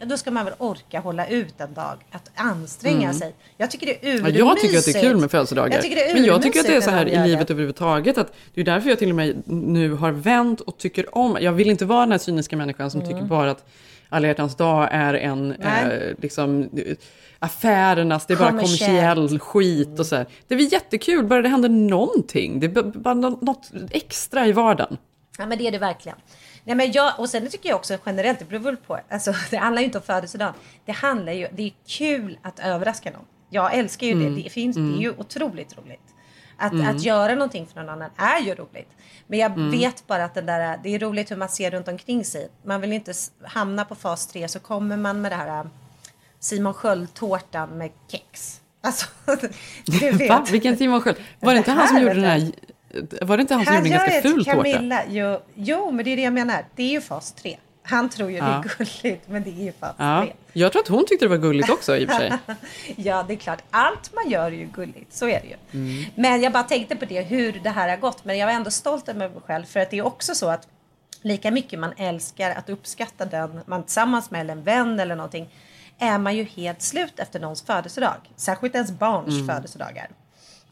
då 0.00 0.16
ska 0.16 0.30
man 0.30 0.44
väl 0.44 0.54
orka 0.58 1.00
hålla 1.00 1.26
ut 1.26 1.60
en 1.60 1.74
dag, 1.74 1.96
att 2.10 2.30
anstränga 2.34 3.00
Mm. 3.08 3.14
sig. 3.14 3.34
Jag 3.56 3.70
tycker 3.70 3.86
det 3.86 3.92
är 3.92 4.08
Ja, 4.08 4.14
urmysigt. 4.18 4.38
jag 4.38 4.58
tycker 4.60 4.78
att 4.78 4.84
det 4.84 4.98
är 4.98 5.02
kul 5.02 5.16
med 5.16 5.30
födelsedagar. 5.30 5.74
Jag 5.74 5.82
tycker 5.82 5.96
det 5.96 6.10
är 6.10 6.14
men 6.14 6.24
jag 6.24 6.42
tycker 6.42 6.60
att 6.60 6.66
det 6.66 6.76
är 6.76 6.80
så 6.80 6.90
här 6.90 7.06
i 7.08 7.28
livet 7.28 7.50
överhuvudtaget. 7.50 8.18
Att 8.18 8.32
det 8.54 8.60
är 8.60 8.64
därför 8.64 8.88
jag 8.88 8.98
till 8.98 9.10
och 9.10 9.16
med 9.16 9.42
nu 9.46 9.92
har 9.92 10.10
vänt 10.12 10.60
och 10.60 10.78
tycker 10.78 11.18
om. 11.18 11.38
Jag 11.40 11.52
vill 11.52 11.70
inte 11.70 11.84
vara 11.84 12.00
den 12.00 12.10
här 12.12 12.18
cyniska 12.18 12.56
människan 12.56 12.90
som 12.90 13.00
Mm. 13.00 13.12
tycker 13.12 13.26
bara 13.28 13.50
att 13.50 13.64
alla 14.08 14.26
hjärtans 14.26 14.56
dag 14.56 14.88
är 14.92 15.14
en 15.14 15.52
eh, 15.52 15.88
liksom, 16.22 16.70
affärernas, 17.40 18.26
det 18.26 18.34
är 18.34 18.38
bara 18.38 18.50
kommersiell 18.50 19.38
skit 19.38 19.98
och 19.98 20.06
så 20.06 20.16
här. 20.16 20.26
Det 20.48 20.54
är 20.54 20.72
jättekul, 20.72 21.24
bara 21.26 21.42
det 21.42 21.48
händer 21.48 21.68
någonting. 21.68 22.60
Det 22.60 22.66
är 22.66 22.82
bara 22.82 23.14
nå- 23.14 23.38
något 23.42 23.70
extra 23.90 24.46
i 24.46 24.52
vardagen. 24.52 24.96
Ja, 25.38 25.46
men 25.46 25.58
det 25.58 25.66
är 25.66 25.72
det 25.72 25.78
verkligen. 25.78 26.18
Nej, 26.64 26.76
men 26.76 26.92
jag, 26.92 27.12
och 27.20 27.28
sen 27.30 27.48
tycker 27.50 27.68
jag 27.68 27.76
också 27.76 27.98
generellt, 28.06 28.38
det 28.38 28.44
beror 28.44 28.60
väl 28.60 28.76
på, 28.76 28.98
alltså, 29.10 29.34
det 29.50 29.56
handlar 29.56 29.80
ju 29.80 29.86
inte 29.86 29.98
om 29.98 30.04
födelsedagen. 30.04 30.54
Det 30.84 30.92
handlar 30.92 31.32
ju, 31.32 31.48
det 31.52 31.62
är 31.62 31.72
kul 31.88 32.38
att 32.42 32.58
överraska 32.60 33.10
någon. 33.10 33.24
Jag 33.50 33.74
älskar 33.74 34.06
ju 34.06 34.12
Mm. 34.12 34.34
det, 34.36 34.42
det, 34.42 34.50
finns, 34.50 34.76
Mm. 34.76 34.92
det 34.92 34.98
är 34.98 35.02
ju 35.02 35.10
otroligt 35.18 35.78
roligt. 35.78 36.00
Att, 36.58 36.72
Mm. 36.72 36.88
att 36.96 37.02
göra 37.02 37.34
någonting 37.34 37.66
för 37.66 37.80
någon 37.80 37.88
annan 37.88 38.10
är 38.16 38.40
ju 38.46 38.54
roligt. 38.54 38.88
Men 39.26 39.38
jag 39.38 39.52
Mm. 39.52 39.70
vet 39.70 40.06
bara 40.06 40.24
att 40.24 40.34
den 40.34 40.46
där, 40.46 40.78
det 40.82 40.94
är 40.94 40.98
roligt 40.98 41.30
hur 41.30 41.36
man 41.36 41.48
ser 41.48 41.70
runt 41.70 41.88
omkring 41.88 42.24
sig. 42.24 42.48
Man 42.64 42.80
vill 42.80 42.92
inte 42.92 43.12
hamna 43.44 43.84
på 43.84 43.94
fas 43.94 44.26
3 44.26 44.48
så 44.48 44.60
kommer 44.60 44.96
man 44.96 45.20
med 45.20 45.32
det 45.32 45.36
här 45.36 45.70
Simon 46.40 46.74
Sköld-tårtan 46.74 47.68
med 47.78 47.90
kex. 48.08 48.60
Alltså, 48.82 49.06
du 49.86 50.10
vet. 50.12 50.28
Va? 50.28 50.46
Vilken 50.50 50.76
Simon 50.76 51.00
Sköld? 51.02 51.16
Var 51.40 51.52
det 51.52 51.58
inte 51.58 51.70
han 51.72 51.88
som 51.88 51.98
gjorde 52.02 52.14
den 52.14 52.24
här... 52.24 52.50
Var 53.22 53.36
det 53.36 53.40
inte 53.40 53.54
han 53.54 53.64
som 53.64 53.74
gjorde 53.74 53.86
en 53.86 53.92
ganska 53.92 54.20
ful 54.22 54.44
tårta? 54.44 54.56
Camilla, 54.72 55.02
jo, 55.08 55.40
jo, 55.54 55.90
men 55.90 56.04
det 56.04 56.10
är 56.12 56.16
det 56.16 56.22
jag 56.22 56.32
menar. 56.32 56.64
Det 56.76 56.82
är 56.82 56.90
ju 56.90 57.00
fas 57.00 57.32
3. 57.32 57.56
Han 57.82 58.08
tror 58.08 58.30
ju 58.30 58.40
det 58.40 58.46
Ja. 58.46 58.64
är 58.64 58.84
gulligt, 59.02 59.28
men 59.28 59.42
det 59.42 59.50
är 59.50 59.64
ju 59.64 59.72
fas 59.72 59.94
Ja, 59.98 60.22
3. 60.24 60.32
jag 60.52 60.72
tror 60.72 60.82
att 60.82 60.88
hon 60.88 61.04
tyckte 61.06 61.24
det 61.24 61.28
var 61.28 61.36
gulligt 61.36 61.70
också 61.70 61.96
i 61.96 62.04
och 62.06 62.10
för 62.10 62.16
sig. 62.18 62.32
ja, 62.96 63.24
det 63.28 63.34
är 63.34 63.36
klart. 63.36 63.62
Allt 63.70 64.10
man 64.14 64.30
gör 64.30 64.44
är 64.46 64.50
ju 64.50 64.66
gulligt. 64.66 65.12
Så 65.14 65.28
är 65.28 65.40
det 65.40 65.46
ju. 65.46 65.56
Mm. 65.80 66.04
Men 66.14 66.40
jag 66.42 66.52
bara 66.52 66.62
tänkte 66.62 66.96
på 66.96 67.04
det, 67.04 67.22
hur 67.22 67.60
det 67.62 67.70
här 67.70 67.88
har 67.88 67.96
gått. 67.96 68.24
Men 68.24 68.38
jag 68.38 68.46
var 68.46 68.54
ändå 68.54 68.70
stolt 68.70 69.08
över 69.08 69.18
mig 69.18 69.30
själv. 69.46 69.64
För 69.64 69.80
att 69.80 69.90
det 69.90 69.98
är 69.98 70.06
också 70.06 70.34
så 70.34 70.48
att 70.48 70.68
lika 71.22 71.50
mycket 71.50 71.78
man 71.78 71.92
älskar 71.96 72.50
att 72.50 72.68
uppskatta 72.70 73.24
den 73.24 73.60
man 73.66 73.82
tillsammans 73.82 74.30
med 74.30 74.40
eller 74.40 74.52
en 74.52 74.62
vän 74.62 75.00
eller 75.00 75.16
någonting. 75.16 75.48
Är 76.00 76.18
man 76.18 76.36
ju 76.36 76.44
helt 76.44 76.82
slut 76.82 77.18
efter 77.18 77.40
någons 77.40 77.62
födelsedag. 77.62 78.16
Särskilt 78.36 78.74
ens 78.74 78.90
barns 78.90 79.34
Mm. 79.34 79.46
födelsedagar. 79.46 80.08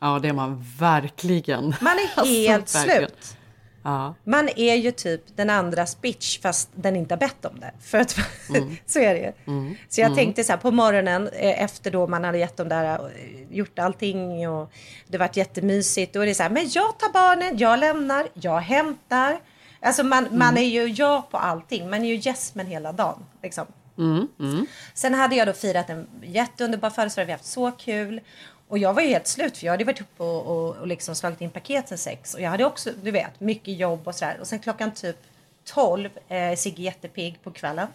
Ja, 0.01 0.19
det 0.23 0.29
är 0.29 0.33
man 0.33 0.65
verkligen. 0.79 1.65
Man 1.81 1.93
är 1.99 2.11
Alltså, 2.21 2.35
helt 2.35 2.75
verkligen. 2.75 2.99
slut. 3.09 3.37
Ja. 3.85 4.15
Man 4.25 4.49
är 4.57 4.75
ju 4.75 4.91
typ 4.93 5.37
den 5.37 5.51
andras 5.51 6.01
bitch 6.01 6.39
fast 6.41 6.69
den 6.75 6.97
inte 6.97 7.15
har 7.15 7.19
bett 7.19 7.45
om 7.45 7.61
det. 7.61 7.73
För 7.81 7.99
att, 7.99 8.17
Mm. 8.49 8.77
så 8.87 8.99
är 8.99 9.15
det 9.15 9.21
ju. 9.21 9.33
Mm. 9.53 9.77
Så 9.89 10.01
jag 10.01 10.07
Mm. 10.07 10.17
tänkte 10.17 10.45
så 10.45 10.53
här 10.53 10.59
på 10.59 10.71
morgonen 10.71 11.29
eh, 11.29 11.63
efter 11.63 11.91
då 11.91 12.07
man 12.07 12.25
hade 12.25 12.39
gett 12.39 12.57
dem 12.57 12.69
där, 12.69 12.85
eh, 12.95 13.57
gjort 13.57 13.79
allting 13.79 14.49
och 14.49 14.73
det 15.09 15.19
varit 15.19 15.37
jättemysigt. 15.37 16.13
Då 16.15 16.21
är 16.21 16.27
det 16.27 16.35
så 16.35 16.43
här, 16.43 16.51
men 16.51 16.69
jag 16.71 16.99
tar 16.99 17.13
barnen, 17.13 17.59
jag 17.59 17.79
lämnar, 17.79 18.27
jag 18.35 18.59
hämtar. 18.61 19.41
Alltså 19.81 20.03
man, 20.05 20.29
man 20.31 20.49
Mm. 20.49 20.57
är 20.65 20.69
ju 20.69 20.87
ja 20.89 21.29
på 21.31 21.37
allting. 21.37 21.91
Man 21.91 22.05
är 22.05 22.09
ju 22.15 22.15
yes 22.31 22.55
men 22.55 22.67
hela 22.67 22.93
dagen. 22.93 23.25
Liksom. 23.43 23.67
Mm. 23.99 24.29
Mm. 24.41 24.67
Sen 24.95 25.15
hade 25.15 25.37
jag 25.37 25.49
då 25.49 25.53
firat 25.53 25.91
en 25.91 26.07
jätteunderbar 26.23 26.91
födelsedag, 26.91 27.27
vi 27.27 27.33
har 27.33 27.39
haft 27.39 27.51
så 27.51 27.71
kul. 27.71 28.21
Och 28.69 28.79
jag 28.79 28.95
var 28.95 29.03
ju 29.03 29.09
helt 29.09 29.27
slut 29.27 29.57
för 29.57 29.67
jag 29.67 29.73
hade 29.73 29.85
varit 29.85 30.01
uppe 30.01 30.23
och, 30.23 30.47
och, 30.47 30.77
och 30.77 30.87
liksom 30.87 31.15
slagit 31.15 31.41
in 31.41 31.51
paket 31.51 31.89
sen 31.89 31.99
sex. 31.99 32.35
Och 32.35 32.41
jag 32.41 32.51
hade 32.51 32.65
också, 32.65 32.91
du 33.03 33.11
vet, 33.11 33.41
mycket 33.41 33.79
jobb 33.79 34.09
och 34.09 34.15
sådär. 34.15 34.37
Och 34.41 34.47
sen 34.47 34.59
klockan 34.59 34.91
typ 34.91 35.17
12, 35.65 36.11
eh, 36.29 36.57
Sigge 36.57 36.83
jättepigg 36.83 37.39
på 37.43 37.51
kvällen. 37.51 37.89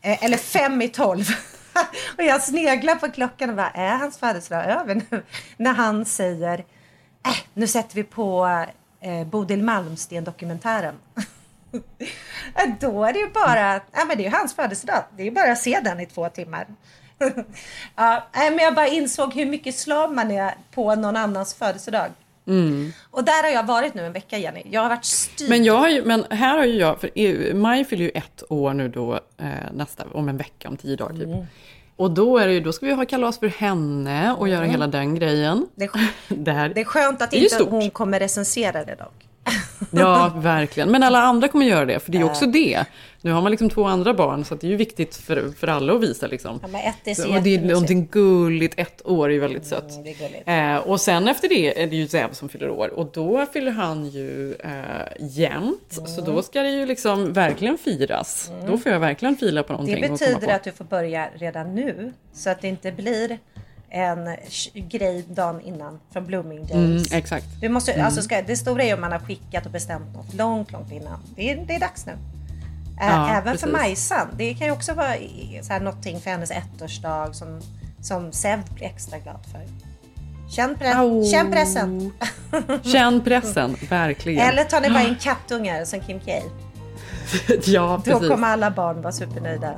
Eh, 0.00 0.24
eller 0.24 0.36
fem 0.36 0.82
i 0.82 0.88
tolv. 0.88 1.24
och 2.16 2.22
jag 2.24 2.42
sneglar 2.42 2.94
på 2.94 3.10
klockan 3.10 3.50
och 3.50 3.56
bara, 3.56 3.70
är 3.70 3.96
hans 3.96 4.18
födelsedag 4.18 4.64
över 4.64 4.94
nu? 4.94 5.22
När 5.56 5.72
han 5.72 6.04
säger, 6.04 6.58
äh, 7.26 7.36
nu 7.54 7.66
sätter 7.66 7.94
vi 7.94 8.02
på 8.02 8.46
eh, 9.00 9.24
Bodil 9.24 9.62
Malmsten-dokumentären. 9.62 10.94
Ja, 12.54 12.66
Då 12.80 13.04
är 13.04 13.12
det 13.12 13.18
ju 13.18 13.28
bara, 13.30 13.72
ja 13.74 14.04
men 14.08 14.16
det 14.16 14.22
är 14.22 14.30
ju 14.30 14.36
hans 14.36 14.54
födelsedag. 14.54 15.04
Det 15.16 15.22
är 15.22 15.24
ju 15.24 15.30
bara 15.30 15.52
att 15.52 15.58
se 15.58 15.80
den 15.84 16.00
i 16.00 16.06
två 16.06 16.28
timmar. 16.28 16.66
ja, 17.96 18.26
nej, 18.34 18.50
men 18.50 18.58
jag 18.58 18.74
bara 18.74 18.88
insåg 18.88 19.34
hur 19.34 19.46
mycket 19.46 19.74
slav 19.74 20.14
man 20.14 20.30
är 20.30 20.54
på 20.74 20.94
någon 20.94 21.16
annans 21.16 21.54
födelsedag. 21.54 22.06
Mm. 22.46 22.92
Och 23.10 23.24
där 23.24 23.42
har 23.42 23.50
jag 23.50 23.66
varit 23.66 23.94
nu 23.94 24.06
en 24.06 24.12
vecka 24.12 24.38
Jenny. 24.38 24.62
Jag 24.70 24.80
har 24.80 24.88
varit 24.88 25.04
styrd. 25.04 25.48
Men, 25.48 25.64
jag 25.64 25.76
har 25.76 25.88
ju, 25.88 26.04
men 26.04 26.24
här 26.30 26.56
har 26.58 26.64
ju 26.64 26.74
jag, 26.78 27.00
för 27.00 27.10
EU 27.14 27.56
maj 27.56 27.84
fyller 27.84 28.04
ju 28.04 28.10
ett 28.10 28.42
år 28.48 28.74
nu 28.74 28.88
då 28.88 29.14
eh, 29.14 29.46
nästa, 29.74 30.04
om 30.12 30.28
en 30.28 30.36
vecka, 30.36 30.68
om 30.68 30.76
tio 30.76 30.96
dagar 30.96 31.14
typ. 31.14 31.26
Mm. 31.26 31.46
Och 31.96 32.10
då, 32.10 32.38
är 32.38 32.46
det 32.46 32.52
ju, 32.52 32.60
då 32.60 32.72
ska 32.72 32.86
vi 32.86 32.92
ha 32.92 33.04
kalas 33.06 33.38
för 33.38 33.48
henne 33.48 34.32
och 34.38 34.48
göra 34.48 34.58
Mm. 34.58 34.70
hela 34.70 34.86
den 34.86 35.14
grejen. 35.14 35.66
Det 35.74 35.84
är, 35.84 35.90
Där. 36.28 36.68
det 36.68 36.80
är 36.80 36.84
skönt 36.84 37.22
att 37.22 37.30
Det 37.30 37.36
är 37.36 37.42
inte 37.42 37.54
stort. 37.54 37.70
hon 37.70 37.90
kommer 37.90 38.20
recensera 38.20 38.84
det 38.84 38.94
dock. 38.94 39.25
Ja, 39.90 40.32
verkligen. 40.36 40.90
Men 40.90 41.02
alla 41.02 41.18
andra 41.18 41.48
kommer 41.48 41.66
göra 41.66 41.84
det, 41.84 42.00
för 42.00 42.12
det 42.12 42.18
är 42.18 42.20
ju 42.20 42.26
också 42.26 42.46
det. 42.46 42.84
Nu 43.20 43.32
har 43.32 43.42
man 43.42 43.50
liksom 43.50 43.70
två 43.70 43.84
andra 43.84 44.14
barn, 44.14 44.44
så 44.44 44.54
det 44.54 44.66
är 44.66 44.70
ju 44.70 44.76
viktigt 44.76 45.16
för, 45.16 45.52
för 45.58 45.68
alla 45.68 45.92
att 45.92 46.02
visa. 46.02 46.26
Liksom. 46.26 46.58
Ja, 46.62 46.68
men 46.68 46.80
ett 46.80 46.94
är 47.04 47.14
så 47.14 47.36
och 47.36 47.42
det 47.42 47.54
är 47.54 47.60
någonting 47.60 48.08
gulligt, 48.10 48.74
ett 48.76 49.06
år 49.06 49.28
är 49.28 49.32
ju 49.32 49.40
väldigt 49.40 49.66
sött. 49.66 49.92
Mm. 50.46 50.76
Eh, 50.76 50.80
och 50.80 51.00
sen 51.00 51.28
efter 51.28 51.48
det 51.48 51.82
är 51.82 51.86
det 51.86 51.96
ju 51.96 52.08
Zev 52.08 52.32
som 52.32 52.48
fyller 52.48 52.70
år 52.70 52.88
och 52.88 53.10
då 53.12 53.46
fyller 53.52 53.72
han 53.72 54.06
ju 54.06 54.54
eh, 54.54 54.70
jämnt. 55.20 55.98
Så 56.16 56.20
då 56.20 56.42
ska 56.42 56.62
det 56.62 56.70
ju 56.70 56.86
liksom 56.86 57.32
verkligen 57.32 57.78
firas. 57.78 58.50
Då 58.66 58.78
får 58.78 58.92
jag 58.92 59.00
verkligen 59.00 59.36
fila 59.36 59.62
på 59.62 59.72
någonting. 59.72 60.00
Det 60.00 60.08
betyder 60.08 60.54
att 60.54 60.64
du 60.64 60.72
får 60.72 60.84
börja 60.84 61.28
redan 61.34 61.74
nu. 61.74 62.12
Så 62.32 62.50
att 62.50 62.60
det 62.60 62.68
inte 62.68 62.92
blir 62.92 63.38
en 63.90 64.36
grej 64.74 65.24
dagen 65.28 65.60
innan 65.60 66.00
från 66.12 66.26
Blooming 66.26 66.66
Days. 66.66 66.72
Mm, 66.74 67.18
exakt. 67.18 67.46
Du 67.60 67.68
måste, 67.68 67.92
Mm. 67.92 68.06
alltså 68.06 68.22
ska, 68.22 68.42
det 68.42 68.56
stora 68.56 68.82
är 68.84 68.94
om 68.94 69.00
man 69.00 69.12
har 69.12 69.18
skickat 69.18 69.66
och 69.66 69.72
bestämt 69.72 70.14
något 70.14 70.34
långt, 70.34 70.72
långt 70.72 70.92
innan. 70.92 71.18
Det 71.36 71.50
är, 71.52 71.56
det 71.66 71.74
är 71.74 71.80
dags 71.80 72.06
nu. 72.06 72.12
Ja, 73.00 73.28
Även 73.30 73.42
precis. 73.42 73.60
för 73.60 73.72
Majsan. 73.72 74.26
Det 74.36 74.54
kan 74.54 74.66
ju 74.66 74.72
också 74.72 74.92
vara 74.94 75.14
så 75.62 75.72
här, 75.72 75.80
någonting 75.80 76.20
för 76.20 76.30
hennes 76.30 76.50
ettårsdag 76.50 77.32
som, 77.34 77.60
som 78.02 78.32
Sev 78.32 78.60
blir 78.74 78.86
extra 78.86 79.18
glad 79.18 79.40
för. 79.52 79.60
Känn, 80.50 80.76
pre- 80.76 81.30
känn 81.30 81.52
pressen. 81.52 82.12
Känn 82.92 83.20
pressen, 83.20 83.76
verkligen. 83.90 84.48
Eller 84.48 84.64
tar 84.64 84.80
ni 84.80 84.90
bara 84.90 85.02
in 85.02 85.16
kattungar 85.20 85.84
som 85.84 86.00
Kim 86.00 86.20
K. 86.20 86.32
ja, 87.64 88.02
Då 88.04 88.12
precis. 88.12 88.28
kommer 88.28 88.48
alla 88.48 88.70
barn 88.70 89.02
vara 89.02 89.12
supernöjda. 89.12 89.74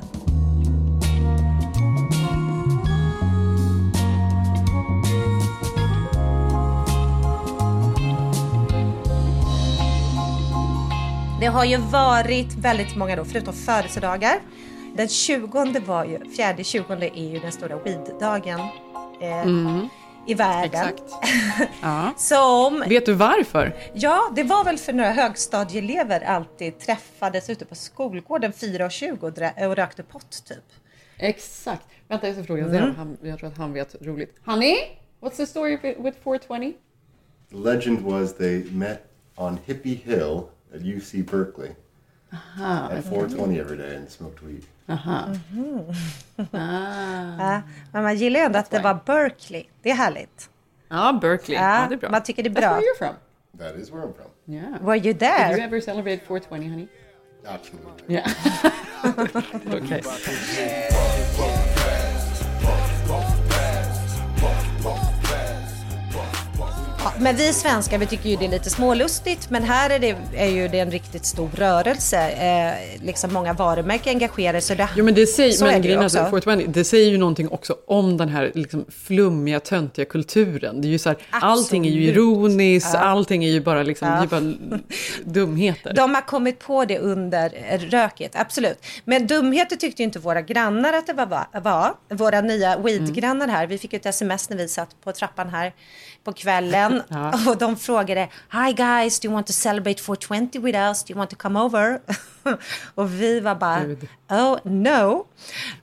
Det 11.39 11.45
har 11.45 11.65
ju 11.65 11.77
varit 11.77 12.53
väldigt 12.55 12.95
många 12.95 13.15
då, 13.15 13.25
förutom 13.25 13.53
födelsedagar. 13.53 14.39
Den 14.95 15.07
20 15.07 15.79
var 15.79 16.05
ju, 16.05 16.29
fjärde 16.31 16.63
20 16.63 16.93
är 16.93 17.29
ju 17.31 17.39
den 17.39 17.51
stora 17.51 17.75
weed-dagen 17.77 18.59
eh, 19.21 19.41
Mm. 19.41 19.87
i 20.27 20.33
världen. 20.33 20.87
Exakt. 20.87 21.03
Ja. 21.81 22.13
Som, 22.17 22.83
Vet 22.89 23.05
du 23.05 23.13
varför? 23.13 23.75
ja, 23.93 24.31
det 24.35 24.43
var 24.43 24.63
väl 24.63 24.77
för 24.77 24.93
några 24.93 25.11
högstadieelever 25.11 26.21
alltid 26.21 26.79
träffades 26.79 27.49
ute 27.49 27.65
på 27.65 27.75
skolgården 27.75 28.51
4.20 28.51 29.19
och, 29.63 29.69
och 29.69 29.75
rökte 29.75 30.03
pott 30.03 30.45
typ. 30.45 30.57
Exakt. 31.17 31.81
Vänta, 32.07 32.27
jag 32.27 32.35
ska 32.35 32.43
fråga 32.45 32.65
Mm. 32.65 32.95
Han, 32.95 33.17
jag 33.23 33.39
tror 33.39 33.49
att 33.49 33.57
han 33.57 33.73
vet 33.73 33.95
roligt. 34.01 34.35
Honey, 34.45 34.75
what's 35.21 35.35
the 35.37 35.45
story 35.45 35.77
with 35.99 36.17
420? 36.23 36.73
The 37.49 37.55
legend 37.57 37.99
was 37.99 38.37
they 38.37 38.63
met 38.71 38.99
on 39.35 39.57
Hippie 39.65 40.01
Hill 40.05 40.41
at 40.75 40.81
UC 40.81 41.25
Berkeley 41.31 41.75
Aha. 42.33 42.89
at 42.91 43.05
4:20 43.05 43.59
every 43.59 43.77
day 43.77 43.95
and 43.95 44.09
smoked 44.09 44.43
weed. 44.43 44.63
Aha. 44.89 45.29
Mhm. 45.51 45.93
Ah. 46.37 47.37
Ja, 47.39 47.61
men 47.91 48.03
man 48.03 48.15
gillar 48.15 48.39
ju 48.39 48.45
ändå 48.45 48.59
att 48.59 48.71
det 48.71 48.79
var 48.79 48.99
Berkeley. 49.05 49.63
Det 49.81 49.89
är 49.89 49.95
härligt. 49.95 50.49
Ja, 50.89 51.19
Berkeley. 51.21 51.57
Ja, 51.57 51.85
det 51.89 51.95
är 51.95 51.97
bra. 51.97 52.09
Man 52.09 52.23
tycker 52.23 52.43
det 52.43 52.49
är 52.49 52.53
That's 52.53 52.75
where 52.75 52.81
you're 52.81 52.97
from. 52.97 53.15
That 53.59 53.75
is 53.75 53.91
where 53.91 54.03
I'm 54.03 54.13
from. 54.13 54.55
Yeah. 54.55 54.81
Were 54.81 54.97
you 54.97 55.13
there? 55.13 55.49
Did 55.49 55.57
you 55.57 55.65
ever 55.65 55.81
celebrate 55.81 56.19
420, 56.27 56.69
honey? 56.69 56.87
Absolutely. 57.45 58.15
Yeah. 58.15 58.27
okay. 59.73 60.01
Ja, 67.03 67.13
men 67.19 67.35
vi 67.35 67.53
svenskar 67.53 67.97
vi 67.97 68.05
tycker 68.05 68.29
ju 68.29 68.35
det 68.35 68.45
är 68.45 68.49
lite 68.49 68.69
smålustigt 68.69 69.49
men 69.49 69.63
här 69.63 69.89
är, 69.89 69.99
det, 69.99 70.15
är 70.35 70.45
ju 70.49 70.67
det 70.67 70.79
en 70.79 70.91
riktigt 70.91 71.25
stor 71.25 71.49
rörelse. 71.55 72.29
Eh, 72.29 73.05
liksom 73.05 73.33
många 73.33 73.53
varumärken 73.53 74.13
engagerar 74.13 74.59
sig. 74.59 74.75
Det, 74.75 74.89
Jo 74.95 75.05
men 75.05 75.13
det 75.13 75.27
säger, 75.27 75.51
så 75.51 75.65
är 75.65 75.71
men 75.71 75.81
det 75.81 75.87
ju 75.87 75.93
är 75.93 76.05
också. 76.05 76.17
420, 76.17 76.65
det 76.67 76.83
säger 76.83 77.09
ju 77.09 77.17
någonting 77.17 77.49
också 77.49 77.75
om 77.87 78.17
den 78.17 78.29
här 78.29 78.51
liksom 78.55 78.85
flummiga, 79.07 79.59
töntiga 79.59 80.05
kulturen. 80.05 80.81
Det 80.81 80.87
är 80.87 80.89
ju 80.89 80.99
så 80.99 81.09
här, 81.09 81.17
allting 81.29 81.87
är 81.87 81.91
ju 81.91 82.03
ironiskt, 82.03 82.89
Ja. 82.93 82.99
allting 82.99 83.43
är 83.43 83.49
ju 83.49 83.61
bara 83.61 83.83
liksom, 83.83 84.07
Ja. 84.07 84.23
är 84.23 84.27
bara 84.27 84.53
dumheter. 85.23 85.93
De 85.93 86.15
har 86.15 86.21
kommit 86.21 86.59
på 86.59 86.85
det 86.85 86.99
under 86.99 87.49
röket, 87.89 88.31
absolut. 88.35 88.85
Men 89.05 89.27
dumheter 89.27 89.75
tyckte 89.75 90.01
ju 90.01 90.05
inte 90.05 90.19
våra 90.19 90.41
grannar 90.41 90.93
att 90.93 91.07
det 91.07 91.13
var. 91.13 91.59
var. 91.61 91.93
Våra 92.09 92.41
nya 92.41 92.77
weedgrannar 92.77 93.47
här. 93.47 93.67
Vi 93.67 93.77
fick 93.77 93.93
ju 93.93 93.97
ett 93.97 94.05
sms 94.05 94.49
när 94.49 94.57
vi 94.57 94.67
satt 94.67 95.01
på 95.03 95.11
trappan 95.11 95.49
här 95.49 95.73
på 96.29 96.33
kvällen. 96.33 97.01
Ja. 97.09 97.33
Och 97.47 97.57
de 97.57 97.77
frågade 97.77 98.29
Hi 98.51 98.73
guys, 98.73 99.19
do 99.19 99.27
you 99.27 99.33
want 99.33 99.47
to 99.47 99.53
celebrate 99.53 100.01
420 100.01 100.59
with 100.59 100.77
us? 100.77 101.03
Do 101.03 101.11
you 101.11 101.17
want 101.17 101.29
to 101.29 101.35
come 101.35 101.59
over? 101.59 101.99
och 102.95 103.13
vi 103.21 103.39
var 103.39 103.55
bara, 103.55 103.81
oh 104.29 104.57
no. 104.63 105.25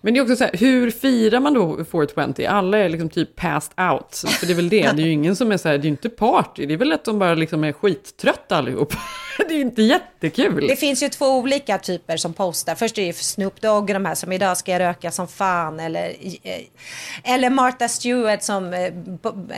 Men 0.00 0.14
det 0.14 0.20
är 0.20 0.22
också 0.22 0.36
så 0.36 0.44
här, 0.44 0.52
hur 0.52 0.90
firar 0.90 1.40
man 1.40 1.54
då 1.54 1.84
420? 1.84 2.46
Alla 2.48 2.78
är 2.78 2.88
liksom 2.88 3.08
typ 3.10 3.36
passed 3.36 3.90
out. 3.92 4.24
För 4.38 4.46
det 4.46 4.52
är 4.52 4.56
väl 4.56 4.68
det, 4.68 4.82
det 4.92 5.02
är 5.02 5.06
ju 5.06 5.12
ingen 5.12 5.36
som 5.36 5.52
är 5.52 5.56
så 5.56 5.68
här, 5.68 5.78
det 5.78 5.82
är 5.82 5.84
ju 5.84 5.90
inte 5.90 6.08
party. 6.08 6.66
Det 6.66 6.74
är 6.74 6.78
väl 6.78 6.92
att 6.92 7.04
de 7.04 7.18
bara 7.18 7.34
liksom 7.34 7.64
är 7.64 7.72
skittrötta 7.72 8.56
allihop. 8.56 8.94
det 9.38 9.44
är 9.54 9.56
ju 9.56 9.60
inte 9.60 9.82
jättekul. 9.82 10.66
Det 10.68 10.76
finns 10.76 11.02
ju 11.02 11.08
två 11.08 11.26
olika 11.38 11.78
typer 11.78 12.16
som 12.16 12.32
postar. 12.34 12.74
Först 12.74 12.98
är 12.98 13.02
det 13.02 13.06
ju 13.06 13.12
Snoop 13.12 13.60
Dogg, 13.60 13.86
de 13.86 14.04
här 14.06 14.14
som 14.14 14.32
idag 14.32 14.56
ska 14.56 14.72
jag 14.72 14.80
röka 14.80 15.10
som 15.10 15.28
fan. 15.28 15.80
Eller, 15.80 16.08
eh, 16.42 17.32
eller 17.34 17.50
Martha 17.50 17.88
Stewart 17.88 18.42
som 18.42 18.72
eh, 18.74 18.84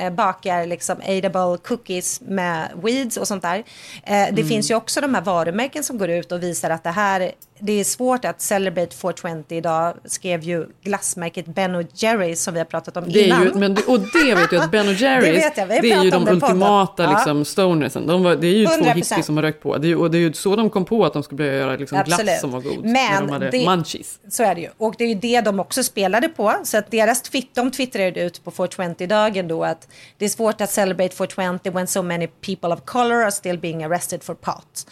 eh, 0.04 0.12
bakar 0.12 0.66
liksom 0.66 0.96
edible 1.02 1.58
cookies 1.64 2.20
med 2.20 2.68
weeds 2.82 3.16
och 3.16 3.28
sånt 3.28 3.42
där. 3.42 3.64
Det 4.06 4.28
Mm. 4.28 4.48
finns 4.48 4.70
ju 4.70 4.74
också 4.74 5.00
de 5.00 5.14
här 5.14 5.22
varumärken 5.22 5.84
som 5.84 5.98
går 5.98 6.10
ut 6.10 6.32
och 6.32 6.42
visar 6.42 6.70
att 6.70 6.84
det 6.88 6.92
här 6.92 7.32
det 7.60 7.72
är 7.80 7.84
svårt 7.84 8.24
att 8.24 8.40
celebrate 8.40 8.96
420 8.96 9.44
idag, 9.48 9.94
skrev 10.04 10.42
ju 10.42 10.66
glassmärket 10.82 11.46
Ben 11.46 11.74
och 11.74 11.82
Jerry's 11.82 12.34
som 12.34 12.54
vi 12.54 12.60
har 12.60 12.64
pratat 12.64 12.96
om 12.96 13.04
Det 13.12 13.20
är 13.20 13.26
innan. 13.26 13.42
ju, 13.44 13.54
men, 13.54 13.72
och 13.86 14.00
det 14.00 14.34
vet 14.34 14.52
jag 14.52 14.62
att 14.62 14.70
Ben 14.70 14.88
och 14.88 14.94
Jerrys, 15.02 15.42
Det 15.44 15.52
jag, 15.56 15.68
det 15.68 15.90
är 15.92 16.04
ju 16.04 16.10
de 16.10 16.18
podden. 16.24 16.34
ultimata 16.34 17.02
Ja. 17.02 17.10
liksom, 17.10 17.44
stonersen. 17.44 18.06
De 18.06 18.22
var, 18.22 18.36
det 18.36 18.46
är 18.46 18.52
ju 18.54 18.66
två 18.66 18.72
100%. 18.72 18.94
hippies 18.94 19.26
som 19.26 19.36
har 19.36 19.42
rökt 19.42 19.62
på. 19.62 19.76
Det 19.78 19.90
är, 19.90 19.96
och 20.00 20.10
det 20.10 20.18
är 20.18 20.20
ju 20.20 20.32
så 20.32 20.56
de 20.56 20.70
kom 20.70 20.84
på 20.84 21.04
att 21.04 21.12
de 21.12 21.22
skulle 21.22 21.36
börja 21.36 21.52
göra 21.58 21.76
liksom, 21.76 21.98
glass 22.04 22.20
Absolut. 22.20 22.40
som 22.40 22.50
var 22.50 22.60
god. 22.60 22.84
Men 22.84 22.92
när 22.92 23.20
de 23.20 23.30
hade 23.30 23.50
det- 23.50 23.64
munchies. 23.66 24.18
Så 24.30 24.42
är 24.42 24.54
det 24.54 24.60
ju. 24.60 24.68
Och 24.78 24.94
det 24.98 25.04
är 25.04 25.08
ju 25.08 25.14
det 25.14 25.40
de 25.40 25.60
också 25.60 25.82
spelade 25.82 26.28
på. 26.28 26.54
Så 26.64 26.78
att 26.78 26.90
deras 26.90 27.22
twitt, 27.22 27.54
de 27.54 27.70
twittrade 27.70 28.20
ut 28.20 28.44
på 28.44 28.50
420-dagen 28.50 29.48
då 29.48 29.64
att 29.64 29.88
det 30.18 30.24
är 30.24 30.28
svårt 30.28 30.60
att 30.60 30.70
celebrate 30.70 31.16
420 31.16 31.70
when 31.70 31.86
so 31.86 32.02
many 32.02 32.26
people 32.26 32.68
of 32.68 32.80
color 32.84 33.22
are 33.22 33.30
still 33.32 33.58
being 33.58 33.84
arrested 33.84 34.22
for 34.22 34.34
pot. 34.34 34.86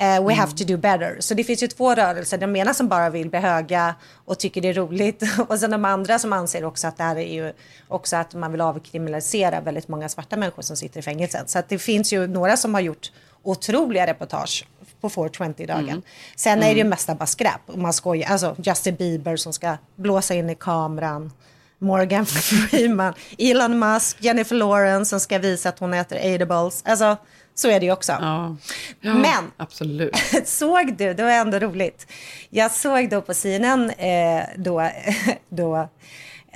Eh, 0.00 0.26
we 0.26 0.34
have 0.34 0.52
to 0.52 0.64
do 0.64 0.76
better. 0.76 1.16
Så 1.20 1.34
det 1.34 1.44
finns 1.44 1.62
ju 1.62 1.66
två 1.66 1.94
rörelser. 1.94 2.38
De 2.38 2.56
ena 2.56 2.74
som 2.74 2.88
bara 2.88 3.10
vill 3.10 3.30
bli 3.30 3.38
höga 3.38 3.94
och 4.24 4.38
tycker 4.38 4.60
det 4.60 4.68
är 4.68 4.74
roligt. 4.74 5.22
Och 5.48 5.58
sen 5.58 5.70
de 5.70 5.84
andra 5.84 6.18
som 6.18 6.32
anser 6.32 6.64
också 6.64 6.86
att 6.88 6.96
det 6.96 7.02
här 7.02 7.16
är 7.16 7.34
ju 7.34 7.52
också 7.88 8.16
att 8.16 8.34
man 8.34 8.52
vill 8.52 8.60
avkriminalisera 8.60 9.60
väldigt 9.60 9.88
många 9.88 10.08
svarta 10.08 10.36
människor 10.36 10.62
som 10.62 10.76
sitter 10.76 10.98
i 10.98 11.02
fängelset. 11.02 11.50
Så 11.50 11.58
att 11.58 11.68
det 11.68 11.78
finns 11.78 12.12
ju 12.12 12.26
några 12.26 12.56
som 12.56 12.74
har 12.74 12.80
gjort 12.80 13.12
otroliga 13.42 14.06
reportage 14.06 14.66
på 15.00 15.08
420-dagen. 15.08 15.88
Mm. 15.88 16.02
Sen 16.36 16.58
är 16.58 16.62
det 16.62 16.74
ju 16.74 16.80
Mm. 16.80 16.88
mesta 16.90 17.14
bara 17.14 17.26
skräp. 17.26 17.60
Man 17.74 17.92
skojar. 17.92 18.30
Alltså 18.30 18.56
Justin 18.58 18.94
Bieber 18.94 19.36
som 19.36 19.52
ska 19.52 19.76
blåsa 19.96 20.34
in 20.34 20.50
i 20.50 20.54
kameran. 20.54 21.32
Morgan 21.78 22.26
Freeman, 22.70 23.14
Elon 23.38 23.78
Musk, 23.78 24.16
Jennifer 24.20 24.56
Lawrence 24.56 25.08
som 25.10 25.20
ska 25.20 25.38
visa 25.38 25.68
att 25.68 25.78
hon 25.78 25.94
äter 25.94 26.18
edibles. 26.18 26.82
Alltså, 26.86 27.16
så 27.60 27.68
är 27.68 27.80
det 27.80 27.86
ju 27.86 27.92
också. 27.92 28.12
Ja, 28.12 28.56
Men 29.00 29.52
absolut. 29.56 30.16
såg 30.44 30.96
du, 30.96 31.14
det 31.14 31.22
var 31.22 31.30
ändå 31.30 31.58
roligt. 31.58 32.06
Jag 32.50 32.70
såg 32.70 33.10
då 33.10 33.20
på 33.20 33.34
CNN, 33.34 33.90
eh, 33.90 34.42
då, 34.56 34.90
då, 35.48 35.88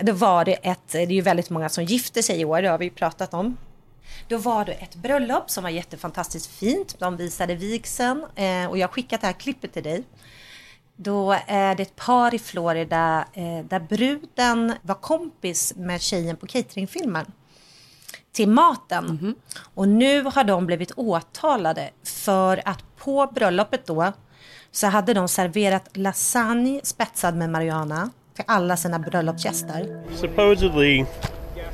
då 0.01 0.12
var 0.12 0.45
det 0.45 0.53
ett, 0.53 0.88
det 0.93 0.99
är 0.99 1.07
ju 1.07 1.21
väldigt 1.21 1.51
många 1.51 1.69
som 1.69 1.85
gifter 1.85 2.23
sig 2.23 2.40
i 2.40 2.45
år, 2.45 2.62
det 2.62 2.69
har 2.69 2.79
vi 2.79 2.85
ju 2.85 2.90
pratat 2.90 3.35
om. 3.35 3.57
Då 4.29 4.37
var 4.37 4.64
det 4.64 4.73
ett 4.73 4.95
bröllop 4.95 5.51
som 5.51 5.62
var 5.62 5.71
jättefantastiskt 5.71 6.47
fint. 6.47 6.97
De 6.99 7.17
visade 7.17 7.55
vigseln 7.55 8.25
eh, 8.35 8.67
och 8.67 8.79
jag 8.79 8.88
har 8.88 8.93
skickat 8.93 9.21
det 9.21 9.27
här 9.27 9.35
klippet 9.35 9.73
till 9.73 9.83
dig. 9.83 10.05
Då 10.97 11.37
är 11.47 11.75
det 11.75 11.83
ett 11.83 11.97
par 11.97 12.35
i 12.35 12.38
Florida 12.38 13.25
eh, 13.33 13.64
där 13.64 13.81
bruden 13.81 14.73
var 14.83 14.95
kompis 14.95 15.73
med 15.77 16.03
tjejen 16.03 16.37
på 16.37 16.47
cateringfilmen 16.47 17.27
till 18.35 18.49
maten. 18.49 19.35
Och 19.75 19.88
nu 19.88 20.23
har 20.23 20.44
de 20.44 20.66
blivit 20.66 20.92
åtalade 20.97 21.90
för 22.05 22.62
att 22.64 22.97
på 22.97 23.31
bröllopet 23.35 23.87
då 23.87 24.12
så 24.70 24.87
hade 24.87 25.14
de 25.14 25.29
serverat 25.29 25.97
lasagne 25.97 26.81
spetsad 26.83 27.37
med 27.37 27.51
marijuana 27.51 28.11
för 28.37 28.44
alla 28.49 28.77
sina 28.77 28.99
bröllopsgäster. 28.99 30.03
Supposedly, 30.16 31.05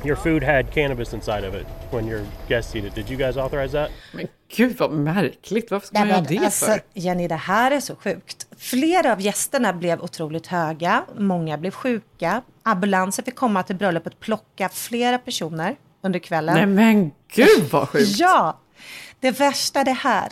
your 0.05 0.15
food 0.15 0.43
had 0.43 0.73
cannabis 0.73 1.13
inside 1.13 1.45
of 1.49 1.55
it 1.55 1.67
when 1.91 2.09
your 2.09 2.25
guests 2.47 2.75
eat 2.75 2.85
it. 2.85 2.95
Did 2.95 3.09
you 3.09 3.17
guys 3.17 3.37
authorize 3.37 3.77
that? 3.77 3.91
Men 4.13 4.27
gud 4.55 4.77
vad 4.77 4.91
märkligt, 4.91 5.71
varför 5.71 5.87
ska 5.87 5.99
man 5.99 6.07
göra 6.07 6.21
det 6.21 6.37
alltså, 6.37 6.65
för? 6.65 6.81
Jenny, 6.93 7.27
det 7.27 7.35
här 7.35 7.71
är 7.71 7.79
så 7.79 7.95
sjukt. 7.95 8.47
Flera 8.57 9.11
av 9.11 9.21
gästerna 9.21 9.73
blev 9.73 10.01
otroligt 10.01 10.47
höga, 10.47 11.03
många 11.17 11.57
blev 11.57 11.71
sjuka. 11.71 12.41
Ambulanser 12.63 13.23
fick 13.23 13.35
komma 13.35 13.63
till 13.63 13.75
bröllopet 13.75 14.13
och 14.13 14.19
plocka 14.19 14.69
flera 14.69 15.17
personer 15.17 15.75
under 16.01 16.19
kvällen. 16.19 16.55
Nej 16.55 16.65
men 16.65 17.11
gud 17.27 17.69
vad 17.71 17.89
sjukt. 17.89 18.19
Ja! 18.19 18.57
Det 19.19 19.31
värsta 19.31 19.83
det 19.83 19.91
här 19.91 20.29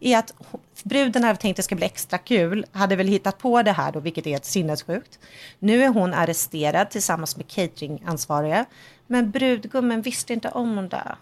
är 0.00 0.18
att 0.18 0.34
bruden 0.82 1.24
hade 1.24 1.38
tänkt 1.38 1.52
att 1.52 1.56
det 1.56 1.62
ska 1.62 1.74
bli 1.74 1.84
extra 1.86 2.18
kul, 2.18 2.66
hade 2.72 2.96
väl 2.96 3.08
hittat 3.08 3.38
på 3.38 3.62
det 3.62 3.72
här 3.72 3.92
då, 3.92 4.00
vilket 4.00 4.26
är 4.26 4.30
helt 4.30 4.44
sinnessjukt. 4.44 5.18
Nu 5.58 5.82
är 5.82 5.88
hon 5.88 6.14
arresterad 6.14 6.90
tillsammans 6.90 7.36
med 7.36 7.48
cateringansvariga, 7.48 8.64
men 9.06 9.30
brudgummen 9.30 10.02
visste 10.02 10.32
inte 10.32 10.48
om 10.48 10.88
det. 10.88 11.16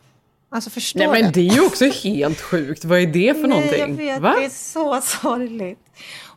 Alltså 0.49 0.71
förstår 0.71 1.01
Nej 1.01 1.23
men 1.23 1.33
det 1.33 1.41
är 1.41 1.55
ju 1.55 1.67
också 1.67 1.85
helt 1.85 2.41
sjukt. 2.41 2.85
Vad 2.85 2.99
är 2.99 3.07
det 3.07 3.35
för 3.35 3.41
Nej, 3.41 3.51
någonting? 3.51 3.81
jag 3.81 3.89
vet, 3.89 4.21
Va? 4.21 4.35
det 4.39 4.45
är 4.45 4.51
så 4.51 5.01
sorgligt. 5.01 5.79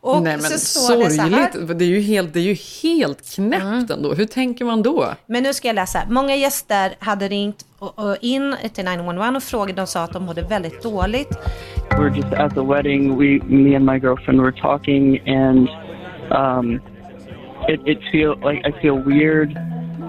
Och 0.06 0.22
Nej 0.22 0.38
men 0.38 0.42
så 0.42 0.60
står 0.60 1.04
det 1.04 1.10
så 1.10 1.22
här. 1.22 1.52
sorgligt. 1.52 1.80
Det 1.80 1.86
är 1.86 1.90
ju 1.90 2.00
helt, 2.00 2.34
det 2.34 2.40
är 2.40 2.44
ju 2.44 2.58
helt 2.84 3.36
knäppt 3.36 3.92
ändå. 3.92 4.14
Hur 4.14 4.26
tänker 4.26 4.66
man 4.66 4.84
då? 4.84 5.14
Men 5.26 5.44
nu 5.44 5.54
ska 5.54 5.68
jag 5.68 5.76
läsa. 5.76 6.00
Många 6.10 6.36
gäster 6.36 6.96
hade 7.00 7.28
ringt 7.28 7.66
in 8.22 8.56
till 8.74 8.86
911 8.86 9.34
och 9.38 9.44
frågade 9.44 9.82
och 9.82 9.90
sa 9.90 10.04
att 10.04 10.14
de 10.14 10.24
mådde 10.24 10.42
väldigt 10.42 10.84
dåligt. 10.84 11.30
Were 11.90 12.16
just 12.16 12.34
at 12.34 12.54
the 12.54 12.62
wedding. 12.62 13.18
We, 13.18 13.40
me 13.46 13.76
and 13.76 13.86
my 13.86 14.00
girlfriend 14.00 14.42
were 14.42 14.52
talking, 14.52 15.20
and 15.28 15.70
um, 16.32 16.82
it, 17.68 17.80
it 17.86 18.00
feel 18.12 18.36
like 18.44 18.62
I 18.70 18.72
feel 18.82 18.98
weird. 19.06 19.50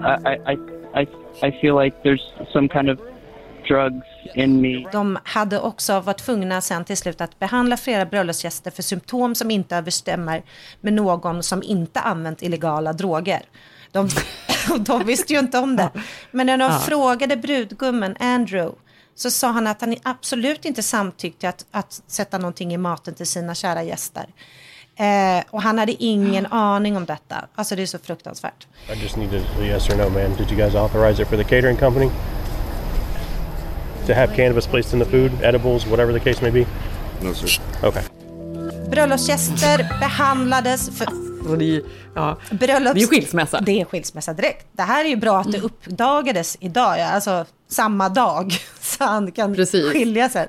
I, 0.03 0.33
I, 0.45 0.53
I, 1.01 1.07
I, 1.47 1.51
feel 1.61 1.75
like 1.83 1.95
there's 2.03 2.23
some 2.53 2.67
kind 2.69 2.89
of 2.89 2.99
drugs. 3.67 4.06
De 4.91 5.17
hade 5.23 5.59
också 5.59 5.99
varit 5.99 6.17
tvungna 6.17 6.61
sen 6.61 6.85
till 6.85 6.97
slut 6.97 7.21
att 7.21 7.39
behandla 7.39 7.77
flera 7.77 8.05
bröllopsgäster 8.05 8.71
för 8.71 8.83
symptom 8.83 9.35
som 9.35 9.51
inte 9.51 9.75
överstämmer 9.75 10.43
med 10.81 10.93
någon 10.93 11.43
som 11.43 11.63
inte 11.63 11.99
använt 11.99 12.41
illegala 12.41 12.93
droger. 12.93 13.41
De, 13.91 14.09
de 14.79 15.03
visste 15.05 15.33
ju 15.33 15.39
inte 15.39 15.57
om 15.59 15.75
det. 15.75 15.89
Men 16.31 16.45
när 16.47 16.57
de 16.57 16.63
Ja. 16.71 16.79
frågade 16.79 17.37
brudgummen 17.37 18.15
Andrew 18.19 18.75
så 19.15 19.31
sa 19.31 19.47
han 19.51 19.67
att 19.67 19.81
han 19.81 19.95
absolut 20.03 20.65
inte 20.65 20.83
samtyckte 20.83 21.49
att, 21.49 21.65
att 21.71 22.01
sätta 22.07 22.37
någonting 22.37 22.73
i 22.73 22.77
maten 22.77 23.13
till 23.13 23.27
sina 23.27 23.55
kära 23.55 23.83
gäster. 23.83 24.25
Eh, 24.99 25.43
och 25.49 25.61
han 25.61 25.77
hade 25.77 26.03
ingen 26.03 26.45
aning 26.45 26.97
om 26.97 27.05
detta. 27.05 27.35
Alltså 27.55 27.75
det 27.75 27.81
är 27.81 27.85
så 27.85 27.99
fruktansvärt. 27.99 28.67
I 28.93 29.03
just 29.03 29.15
need 29.17 29.33
a 29.35 29.63
yes 29.63 29.89
or 29.89 29.95
no, 29.95 30.09
man. 30.09 30.35
Did 30.37 30.51
you 30.51 30.55
guys 30.57 30.75
authorize 30.75 31.21
it 31.21 31.27
for 31.29 31.37
the 31.37 31.43
catering 31.43 31.77
company? 31.77 32.09
To 34.07 34.13
have 34.13 34.35
cannabis 34.35 34.67
placed 34.67 34.93
in 34.93 34.99
the 34.99 35.11
food, 35.11 35.31
edibles, 35.43 35.85
whatever 35.85 36.13
the 36.13 36.19
case 36.19 36.41
may 36.41 36.51
be? 36.51 36.65
No, 37.21 37.33
sir. 37.33 37.61
Okay. 37.83 38.03
Bröllopsgäster 38.89 39.99
behandlades 39.99 40.89
för 40.97 41.07
det, 41.57 41.65
är, 41.65 41.67
ju- 41.67 41.85
ja. 42.15 42.37
Bröllops... 42.51 42.93
det 42.93 42.99
är 42.99 43.01
ju 43.01 43.07
skilsmässa. 43.07 43.61
Det 43.61 43.81
är 43.81 43.85
skilsmässa 43.85 44.33
direkt. 44.33 44.67
Det 44.71 44.83
här 44.83 45.05
är 45.05 45.09
ju 45.09 45.15
bra 45.15 45.39
att 45.39 45.51
det 45.51 45.59
uppdagades 45.59 46.57
idag, 46.59 46.99
ja, 46.99 47.05
alltså 47.05 47.45
samma 47.67 48.09
dag, 48.09 48.51
så 48.81 49.03
han 49.03 49.31
kan 49.31 49.55
skilja 49.65 50.29
sig. 50.29 50.47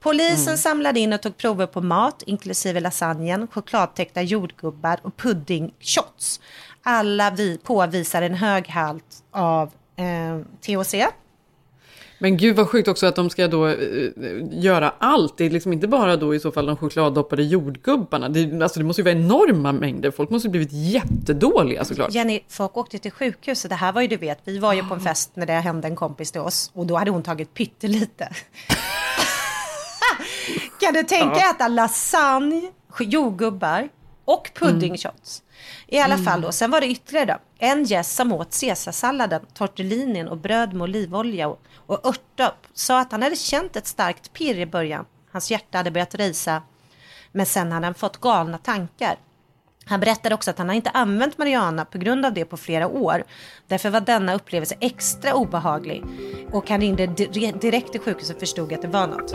Polisen 0.00 0.58
samlade 0.58 1.00
in 1.00 1.12
och 1.12 1.20
tog 1.22 1.36
prover 1.36 1.66
på 1.66 1.80
mat, 1.80 2.22
inklusive 2.26 2.80
lasagnen, 2.80 3.46
chokladtäckta 3.48 4.22
jordgubbar 4.22 4.98
och 5.02 5.16
pudding-shots. 5.16 6.40
Alla 6.82 7.30
vi 7.30 7.58
påvisar 7.58 8.22
en 8.22 8.34
hög 8.34 8.68
halt 8.68 9.04
av 9.32 9.70
eh, 9.96 10.38
THC. 10.60 10.94
Men 12.20 12.36
gud 12.36 12.56
vad 12.56 12.68
sjukt 12.68 12.88
också 12.88 13.06
att 13.06 13.16
de 13.16 13.30
ska 13.30 13.48
då 13.48 13.66
eh, 13.68 13.76
göra 14.50 14.92
allt. 14.98 15.36
Det 15.36 15.44
är 15.44 15.50
liksom 15.50 15.72
inte 15.72 15.88
bara 15.88 16.16
då 16.16 16.34
i 16.34 16.40
så 16.40 16.52
fall 16.52 16.66
de 16.66 16.76
chokladdoppade 16.76 17.42
jordgubbarna. 17.42 18.28
Det, 18.28 18.62
alltså 18.62 18.78
det 18.80 18.84
måste 18.84 19.02
ju 19.02 19.04
vara 19.04 19.14
enorma 19.14 19.72
mängder. 19.72 20.10
Folk 20.10 20.30
måste 20.30 20.48
ju 20.48 20.50
blivit 20.50 20.72
jättedåliga 20.72 21.84
såklart. 21.84 22.12
Jenny, 22.12 22.40
folk 22.48 22.76
åkte 22.76 22.98
till 22.98 23.12
sjukhus. 23.12 23.62
Det 23.62 23.74
här 23.74 23.92
var 23.92 24.02
ju, 24.02 24.08
du 24.08 24.16
vet, 24.16 24.38
vi 24.44 24.58
var 24.58 24.74
ju 24.74 24.82
på 24.82 24.94
en 24.94 25.00
fest 25.00 25.30
när 25.34 25.46
det 25.46 25.52
hände 25.52 25.88
en 25.88 25.96
kompis 25.96 26.32
till 26.32 26.40
oss 26.40 26.70
och 26.74 26.86
då 26.86 26.96
hade 26.96 27.10
hon 27.10 27.22
tagit 27.22 27.54
pyttelite. 27.54 28.28
kan 30.80 30.94
du 30.94 31.02
tänka 31.02 31.28
dig 31.28 31.38
Ja. 31.42 31.50
att 31.50 31.56
äta 31.56 31.68
lasagne, 31.68 32.62
jordgubbar 33.00 33.88
och 34.24 34.50
puddingshots? 34.54 35.42
I 35.90 35.98
alla 35.98 36.14
Mm. 36.14 36.26
fall 36.26 36.40
då, 36.40 36.52
sen 36.52 36.70
var 36.70 36.80
det 36.80 36.86
ytterligare 36.86 37.26
då. 37.26 37.36
En 37.66 37.84
gäst 37.84 38.14
som 38.16 38.32
åt 38.32 38.60
caesarsalladen, 38.60 39.40
tortellinin 39.54 40.28
och 40.28 40.36
bröd 40.36 40.72
med 40.72 40.82
olivolja 40.82 41.48
och, 41.48 41.60
och 41.86 42.06
örtdopp 42.06 42.66
sa 42.74 43.00
att 43.00 43.12
han 43.12 43.22
hade 43.22 43.36
känt 43.36 43.76
ett 43.76 43.86
starkt 43.86 44.32
pirr 44.32 44.58
i 44.58 44.66
början. 44.66 45.04
Hans 45.32 45.50
hjärta 45.50 45.78
hade 45.78 45.90
börjat 45.90 46.14
risa. 46.14 46.62
Men 47.32 47.46
sen 47.46 47.72
hade 47.72 47.86
han 47.86 47.94
fått 47.94 48.20
galna 48.20 48.58
tankar. 48.58 49.16
Han 49.84 50.00
berättade 50.00 50.34
också 50.34 50.50
att 50.50 50.58
han 50.58 50.68
har 50.68 50.74
inte 50.76 50.90
använt 50.90 51.38
marijuana 51.38 51.84
på 51.84 51.98
grund 51.98 52.26
av 52.26 52.32
det 52.34 52.44
på 52.44 52.56
flera 52.56 52.88
år. 52.88 53.24
Därför 53.66 53.90
var 53.90 54.00
denna 54.00 54.34
upplevelse 54.34 54.74
extra 54.80 55.34
obehaglig. 55.34 56.04
Och 56.52 56.70
han 56.70 56.80
ringde 56.80 57.06
di- 57.06 57.52
direkt 57.60 57.92
till 57.92 58.00
sjukhuset 58.00 58.36
och 58.36 58.40
förstod 58.40 58.72
att 58.72 58.82
det 58.82 58.88
var 58.88 59.06
något. 59.06 59.32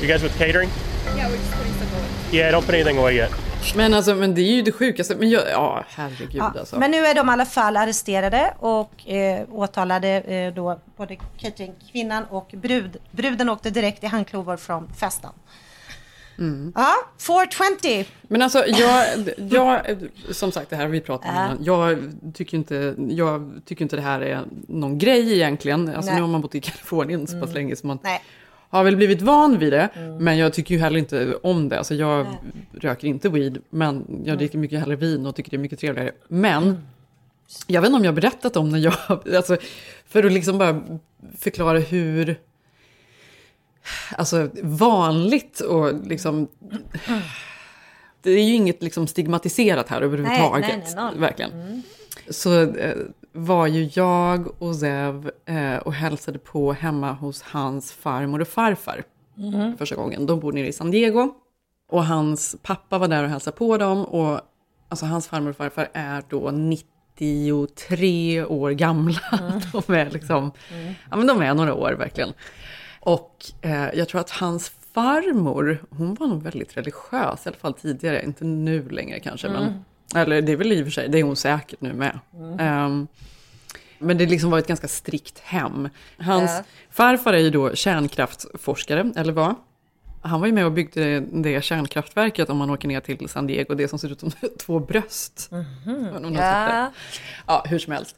You 0.00 0.06
guys 0.06 0.22
with 0.22 0.38
catering? 0.38 0.68
Yeah, 1.16 1.28
we're 1.30 1.36
just 1.36 1.52
putting 1.56 1.72
stuff 1.74 1.92
away. 1.94 2.38
Yeah, 2.38 2.52
don't 2.52 2.66
put 2.66 2.74
anything 2.74 2.98
away 2.98 3.14
yet. 3.16 3.30
Men 3.76 3.94
alltså, 3.94 4.14
men 4.14 4.34
det 4.34 4.40
är 4.40 4.52
ju 4.54 4.62
det 4.62 4.72
sjukaste. 4.72 5.16
Men 5.16 5.30
jag, 5.30 5.42
ja, 5.50 5.84
herregud 5.88 6.30
Ja, 6.34 6.54
alltså. 6.58 6.78
Men 6.78 6.90
nu 6.90 6.96
är 7.06 7.14
de 7.14 7.28
i 7.28 7.32
alla 7.32 7.46
fall 7.46 7.76
arresterade 7.76 8.54
och 8.58 9.08
eh, 9.08 9.46
åtalade 9.50 10.08
eh, 10.08 10.54
då 10.54 10.80
både 10.96 11.16
cateringkvinnan 11.38 12.24
och 12.24 12.50
brud. 12.56 12.96
Bruden 13.10 13.48
åkte 13.48 13.70
direkt 13.70 14.04
i 14.04 14.06
handklovar 14.06 14.56
från 14.56 14.88
festen. 15.00 15.30
Mm. 16.38 16.72
Ja, 16.76 16.94
420. 17.18 18.04
Men 18.22 18.42
alltså, 18.42 18.64
jag, 18.66 19.06
jag, 19.36 19.80
som 20.30 20.52
sagt, 20.52 20.70
det 20.70 20.76
här 20.76 20.82
har 20.84 20.90
vi 20.90 21.00
pratat 21.00 21.28
om 21.30 21.34
innan. 21.36 21.58
Jag 21.64 22.12
tycker, 22.34 22.56
inte, 22.56 22.94
jag 23.08 23.60
tycker 23.64 23.82
inte 23.84 23.96
det 23.96 24.02
här 24.02 24.20
är 24.20 24.44
någon 24.68 24.98
grej 24.98 25.32
egentligen. 25.32 25.88
Alltså, 25.88 26.10
Nej. 26.10 26.14
nu 26.14 26.20
har 26.20 26.28
man 26.28 26.40
bott 26.40 26.54
i 26.54 26.60
Kalifornien 26.60 27.26
så 27.26 27.32
pass 27.40 27.42
Mm. 27.50 27.54
länge 27.54 27.76
så 27.76 27.86
man 27.86 27.98
Nej. 28.02 28.22
Har 28.72 28.84
väl 28.84 28.96
blivit 28.96 29.22
van 29.22 29.58
vid 29.58 29.72
det. 29.72 29.88
Mm. 29.94 30.16
Men 30.16 30.38
jag 30.38 30.52
tycker 30.52 30.74
ju 30.74 30.80
heller 30.80 30.98
inte 30.98 31.34
om 31.42 31.68
det. 31.68 31.78
Alltså, 31.78 31.94
jag 31.94 32.24
Nej. 32.26 32.34
röker 32.80 33.08
inte 33.08 33.28
weed, 33.28 33.58
men 33.70 34.04
jag 34.08 34.26
Mm. 34.26 34.38
dricker 34.38 34.58
mycket 34.58 34.80
hellre 34.80 34.96
vin 34.96 35.26
och 35.26 35.36
tycker 35.36 35.50
det 35.50 35.56
är 35.56 35.58
mycket 35.58 35.78
trevligare. 35.78 36.12
Men 36.28 36.86
jag 37.66 37.80
vet 37.80 37.88
inte 37.88 37.96
om 37.96 38.04
jag 38.04 38.12
har 38.12 38.16
berättat 38.16 38.56
om 38.56 38.70
när 38.70 38.78
jag, 38.78 38.94
alltså, 39.36 39.56
för 40.06 40.24
att 40.24 40.32
liksom 40.32 40.58
bara 40.58 40.82
förklara 41.38 41.78
hur 41.78 42.36
alltså, 44.16 44.48
vanligt 44.62 45.60
och 45.60 46.06
liksom... 46.06 46.48
Det 48.22 48.30
är 48.30 48.44
ju 48.44 48.54
inget 48.54 48.82
liksom 48.82 49.06
stigmatiserat 49.06 49.88
här 49.88 50.02
överhuvudtaget. 50.02 50.68
Nej, 50.68 50.82
nej, 50.96 51.04
nej, 51.10 51.20
verkligen. 51.20 51.52
Mm. 51.52 51.82
Så 52.30 52.62
eh, 52.62 52.94
var 53.32 53.66
ju 53.66 53.90
jag 53.92 54.62
och 54.62 54.76
Zev 54.76 55.30
eh, 55.46 55.76
och 55.76 55.92
hälsade 55.92 56.38
på 56.38 56.72
hemma 56.72 57.12
hos 57.12 57.42
hans 57.42 57.92
farmor 57.92 58.40
och 58.40 58.48
farfar 58.48 59.02
Mhm. 59.34 59.76
första 59.78 59.96
gången. 59.96 60.26
De 60.26 60.40
bor 60.40 60.52
nere 60.52 60.68
i 60.68 60.72
San 60.72 60.90
Diego. 60.90 61.34
Och 61.90 62.04
hans 62.04 62.56
pappa 62.62 62.98
var 62.98 63.08
där 63.08 63.24
och 63.24 63.30
hälsade 63.30 63.56
på 63.56 63.76
dem. 63.78 64.04
Och 64.04 64.40
alltså, 64.88 65.06
hans 65.06 65.28
farmor 65.28 65.50
och 65.50 65.56
farfar 65.56 65.88
är 65.92 66.22
då 66.28 66.50
93 66.50 68.44
år 68.44 68.70
gamla. 68.70 69.20
De 69.86 69.94
är 69.94 70.10
liksom, 70.10 70.52
ja 71.10 71.16
men 71.16 71.26
de 71.26 71.42
är 71.42 71.54
några 71.54 71.74
år 71.74 71.92
verkligen. 71.92 72.32
Och 73.00 73.36
eh, 73.62 73.90
jag 73.94 74.08
tror 74.08 74.20
att 74.20 74.30
hans 74.30 74.68
farmor, 74.94 75.84
hon 75.90 76.14
var 76.14 76.26
nog 76.26 76.42
väldigt 76.42 76.76
religiös, 76.76 77.46
i 77.46 77.48
alla 77.48 77.56
fall 77.58 77.74
tidigare, 77.74 78.24
inte 78.24 78.44
nu 78.44 78.88
längre 78.88 79.20
kanske. 79.20 79.48
Men, 79.48 79.62
Mm. 79.62 79.74
Eller 80.14 80.42
det 80.42 80.52
är 80.52 80.56
väl 80.56 80.72
i 80.72 80.80
och 80.82 80.86
för 80.86 80.90
sig, 80.90 81.08
det 81.08 81.18
är 81.18 81.22
hon 81.22 81.36
säkert 81.36 81.80
nu 81.80 81.92
med. 81.92 82.18
Mm. 82.34 82.58
Ehm, 82.60 83.06
men 83.98 84.18
det 84.18 84.26
liksom 84.26 84.50
var 84.50 84.58
ett 84.58 84.66
ganska 84.66 84.88
strikt 84.88 85.38
hem. 85.38 85.88
Hans 86.18 86.50
Ja. 86.50 86.62
farfar 86.90 87.32
är 87.32 87.38
ju 87.38 87.50
då 87.50 87.74
kärnkraftsforskare, 87.74 89.12
eller 89.16 89.32
vad? 89.32 89.54
Han 90.24 90.40
var 90.40 90.46
ju 90.46 90.52
med 90.52 90.66
och 90.66 90.72
byggde 90.72 91.20
det 91.20 91.64
kärnkraftverket 91.64 92.50
om 92.50 92.56
man 92.56 92.70
åker 92.70 92.88
ner 92.88 93.00
till 93.00 93.28
San 93.28 93.46
Diego, 93.46 93.74
det 93.74 93.88
som 93.88 93.98
ser 93.98 94.12
ut 94.12 94.20
som 94.20 94.30
två 94.60 94.78
bröst. 94.78 95.38
Sett 95.38 95.50
det. 96.36 96.42
Ja. 96.42 96.92
Ja, 97.46 97.64
hur 97.68 97.78
som 97.78 97.92
helst. 97.92 98.16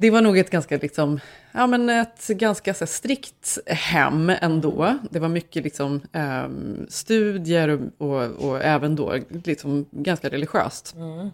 Det 0.00 0.10
var 0.10 0.22
nog 0.22 0.38
ett 0.38 0.50
ganska, 0.50 0.76
liksom, 0.76 1.20
ja, 1.52 1.66
men 1.66 1.90
ett 1.90 2.26
ganska 2.26 2.74
så 2.74 2.84
här, 2.84 2.86
strikt 2.86 3.58
hem 3.66 4.32
ändå. 4.40 4.98
Det 5.10 5.18
var 5.18 5.28
mycket 5.28 5.64
liksom, 5.64 6.00
ehm, 6.12 6.86
studier 6.88 7.68
och, 7.68 8.08
och, 8.08 8.50
och 8.50 8.62
även 8.62 8.96
då 8.96 9.18
liksom, 9.44 9.86
ganska 9.90 10.28
religiöst. 10.28 10.94
Mm. 10.94 11.30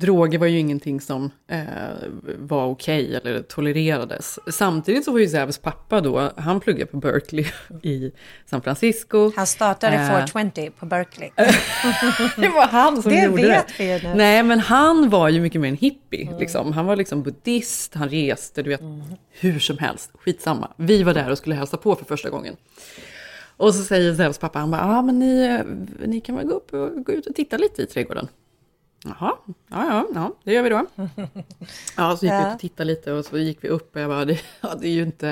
Droger 0.00 0.38
var 0.38 0.46
ju 0.46 0.58
ingenting 0.58 1.00
som 1.00 1.30
eh, 1.48 1.58
var 2.38 2.66
okej 2.66 3.14
eller 3.16 3.42
tolererades. 3.42 4.38
Samtidigt 4.50 5.04
så 5.04 5.12
var 5.12 5.18
ju 5.18 5.28
Zevs 5.28 5.58
pappa 5.58 6.00
då, 6.00 6.32
han 6.36 6.60
pluggade 6.60 6.86
på 6.86 6.96
Berkeley 6.96 7.46
i 7.82 8.12
San 8.46 8.62
Francisco. 8.62 9.32
Han 9.36 9.46
startade 9.46 9.96
Eh, 9.96 10.08
420 10.08 10.70
på 10.78 10.86
Berkeley. 10.86 11.30
det 12.36 12.48
var 12.48 12.66
han 12.66 13.02
som 13.02 13.12
det 13.12 13.24
gjorde 13.24 13.42
vet 13.42 13.68
det. 13.68 13.74
vi 13.78 13.92
ju 13.92 14.08
nu. 14.08 14.14
Nej, 14.14 14.42
men 14.42 14.60
han 14.60 15.10
var 15.10 15.28
ju 15.28 15.40
mycket 15.40 15.60
mer 15.60 15.68
en 15.68 15.76
hippie. 15.76 16.26
Mm. 16.26 16.38
Liksom. 16.38 16.72
Han 16.72 16.86
var 16.86 16.96
liksom 16.96 17.22
buddhist, 17.22 17.94
han 17.94 18.08
reste, 18.08 18.62
du 18.62 18.70
vet, 18.70 18.80
hur 19.30 19.58
som 19.58 19.78
helst. 19.78 20.10
Skitsamma. 20.14 20.70
Vi 20.76 21.02
var 21.02 21.14
där 21.14 21.30
och 21.30 21.38
skulle 21.38 21.54
hälsa 21.54 21.76
på 21.76 21.94
för 21.96 22.04
första 22.04 22.30
gången. 22.30 22.56
Och 23.56 23.74
så 23.74 23.82
säger 23.82 24.14
Zevs 24.14 24.38
pappa, 24.38 24.58
han 24.58 24.70
bara, 24.70 24.80
ja 24.80 25.02
men 25.02 25.18
ni, 25.18 25.40
eh, 25.40 25.60
ni 26.08 26.20
kan 26.20 26.36
väl 26.36 26.46
gå 26.46 26.54
upp 26.54 26.72
och 26.72 27.04
gå 27.04 27.12
ut 27.12 27.26
och 27.26 27.34
titta 27.34 27.56
lite 27.56 27.82
i 27.82 27.86
trädgården. 27.86 28.28
Jaha, 29.04 29.32
ja, 29.46 29.56
ja, 29.68 30.06
ja, 30.14 30.34
det 30.44 30.52
gör 30.52 30.62
vi 30.62 30.68
då. 30.68 30.86
Ja, 31.96 32.16
så 32.16 32.24
gick 32.26 32.32
vi 32.32 32.36
Ja. 32.36 32.48
ut 32.48 32.54
och 32.54 32.60
tittade 32.60 32.84
lite 32.84 33.12
och 33.12 33.24
så 33.24 33.38
gick 33.38 33.64
vi 33.64 33.68
upp 33.68 33.94
och 33.96 34.00
jag 34.02 34.10
bara, 34.10 34.24
det, 34.24 34.40
ja, 34.60 34.74
det 34.80 34.88
är 34.88 34.92
ju 34.92 35.02
inte, 35.02 35.26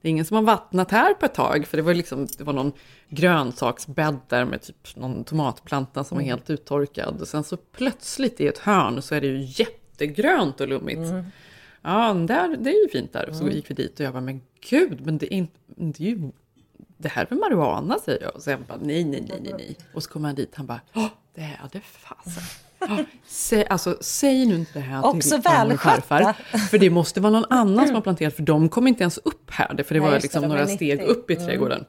det 0.00 0.08
är 0.08 0.10
ingen 0.10 0.24
som 0.24 0.34
har 0.34 0.42
vattnat 0.44 0.90
här 0.90 1.14
på 1.14 1.26
ett 1.26 1.34
tag. 1.34 1.66
För 1.66 1.76
det 1.76 1.82
var 1.82 1.94
liksom, 1.94 2.26
det 2.38 2.44
var 2.44 2.52
någon 2.52 2.72
grönsaksbädd 3.08 4.18
där 4.28 4.44
med 4.44 4.62
typ 4.62 4.96
någon 4.96 5.24
tomatplanta 5.24 6.04
som 6.04 6.16
var 6.16 6.22
Mm. 6.22 6.30
helt 6.30 6.50
uttorkad. 6.50 7.20
Och 7.20 7.28
sen 7.28 7.44
så 7.44 7.56
plötsligt 7.56 8.40
i 8.40 8.46
ett 8.46 8.58
hörn 8.58 9.02
så 9.02 9.14
är 9.14 9.20
det 9.20 9.26
ju 9.26 9.40
jättegrönt 9.64 10.60
och 10.60 10.68
lummigt. 10.68 10.98
Mm. 11.10 11.24
Ja, 11.82 12.14
där, 12.14 12.56
det 12.56 12.70
är 12.70 12.82
ju 12.82 12.88
fint 12.88 13.12
där. 13.12 13.32
Så 13.32 13.42
Mm. 13.42 13.54
gick 13.54 13.70
vi 13.70 13.74
dit 13.74 14.00
och 14.00 14.06
jag 14.06 14.12
bara, 14.12 14.20
men 14.20 14.40
gud, 14.70 15.06
men 15.06 15.18
det 15.18 15.34
är, 15.34 15.36
inte, 15.36 15.58
det 15.76 16.00
är 16.04 16.08
ju, 16.08 16.30
det 16.96 17.08
här 17.08 17.26
är 17.30 17.34
marijuana 17.34 17.98
säger 17.98 18.22
jag. 18.22 18.34
Och 18.36 18.42
sen 18.42 18.64
bara, 18.68 18.78
nej, 18.82 19.04
nej, 19.04 19.24
nej, 19.28 19.40
nej, 19.42 19.52
nej. 19.58 19.76
Och 19.94 20.02
så 20.02 20.10
kommer 20.10 20.28
han 20.28 20.36
dit, 20.36 20.50
han 20.54 20.66
bara, 20.66 20.80
"Åh, 20.94 21.08
det 21.34 21.40
är 21.40 21.68
det 21.72 21.80
fasen. 21.80 22.42
Säg, 23.26 23.66
alltså, 23.66 23.96
säg 24.00 24.46
nu 24.46 24.54
inte 24.54 24.72
det 24.72 24.80
här 24.80 25.06
Också 25.06 25.30
till 25.34 25.42
farmor 25.42 25.74
och 25.74 25.80
farfar. 25.80 26.32
För 26.70 26.78
det 26.78 26.90
måste 26.90 27.20
vara 27.20 27.32
någon 27.32 27.44
annan 27.50 27.86
som 27.86 27.94
har 27.94 28.02
planterat, 28.02 28.36
för 28.36 28.42
de 28.42 28.68
kom 28.68 28.86
inte 28.86 29.02
ens 29.02 29.18
upp 29.18 29.50
här. 29.50 29.74
det- 29.74 29.84
För 29.84 29.94
det 29.94 30.00
Nej, 30.00 30.08
var 30.10 30.16
det, 30.16 30.22
liksom 30.22 30.42
de 30.42 30.44
är 30.44 30.48
några 30.48 30.64
90. 30.64 30.76
steg 30.76 31.00
upp 31.02 31.30
i 31.30 31.34
Mm. 31.34 31.46
trädgården. 31.46 31.84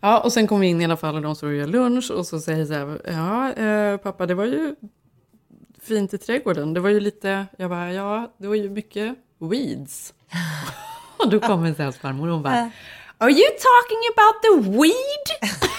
Ja, 0.00 0.20
och 0.20 0.32
sen 0.32 0.46
kom 0.46 0.60
vi 0.60 0.66
in 0.66 0.80
i 0.80 0.84
alla 0.84 0.96
fall 0.96 1.14
och 1.14 1.22
de 1.22 1.34
står 1.34 1.46
och 1.48 1.54
gör 1.54 1.66
lunch 1.66 2.10
och 2.10 2.26
så 2.26 2.40
säger 2.40 2.64
så 2.66 2.72
här, 2.72 3.00
ja 3.06 3.52
eh, 3.64 3.96
pappa 3.96 4.26
det 4.26 4.34
var 4.34 4.44
ju 4.44 4.74
fint 5.82 6.14
i 6.14 6.18
trädgården. 6.18 6.74
Det 6.74 6.80
var 6.80 6.90
ju 6.90 7.00
lite, 7.00 7.46
jag 7.58 7.70
bara, 7.70 7.92
ja 7.92 8.32
det 8.38 8.46
var 8.48 8.54
ju 8.54 8.70
mycket 8.70 9.14
weeds. 9.38 10.14
och 11.18 11.30
då 11.30 11.40
kommer 11.40 11.74
Sävs 11.74 11.96
farmor 11.98 12.26
och 12.28 12.32
hon 12.34 12.42
bara, 12.42 12.70
Are 13.18 13.30
you 13.30 13.48
talking 13.50 14.02
about 14.14 14.42
the 14.42 14.70
weed? 14.70 15.50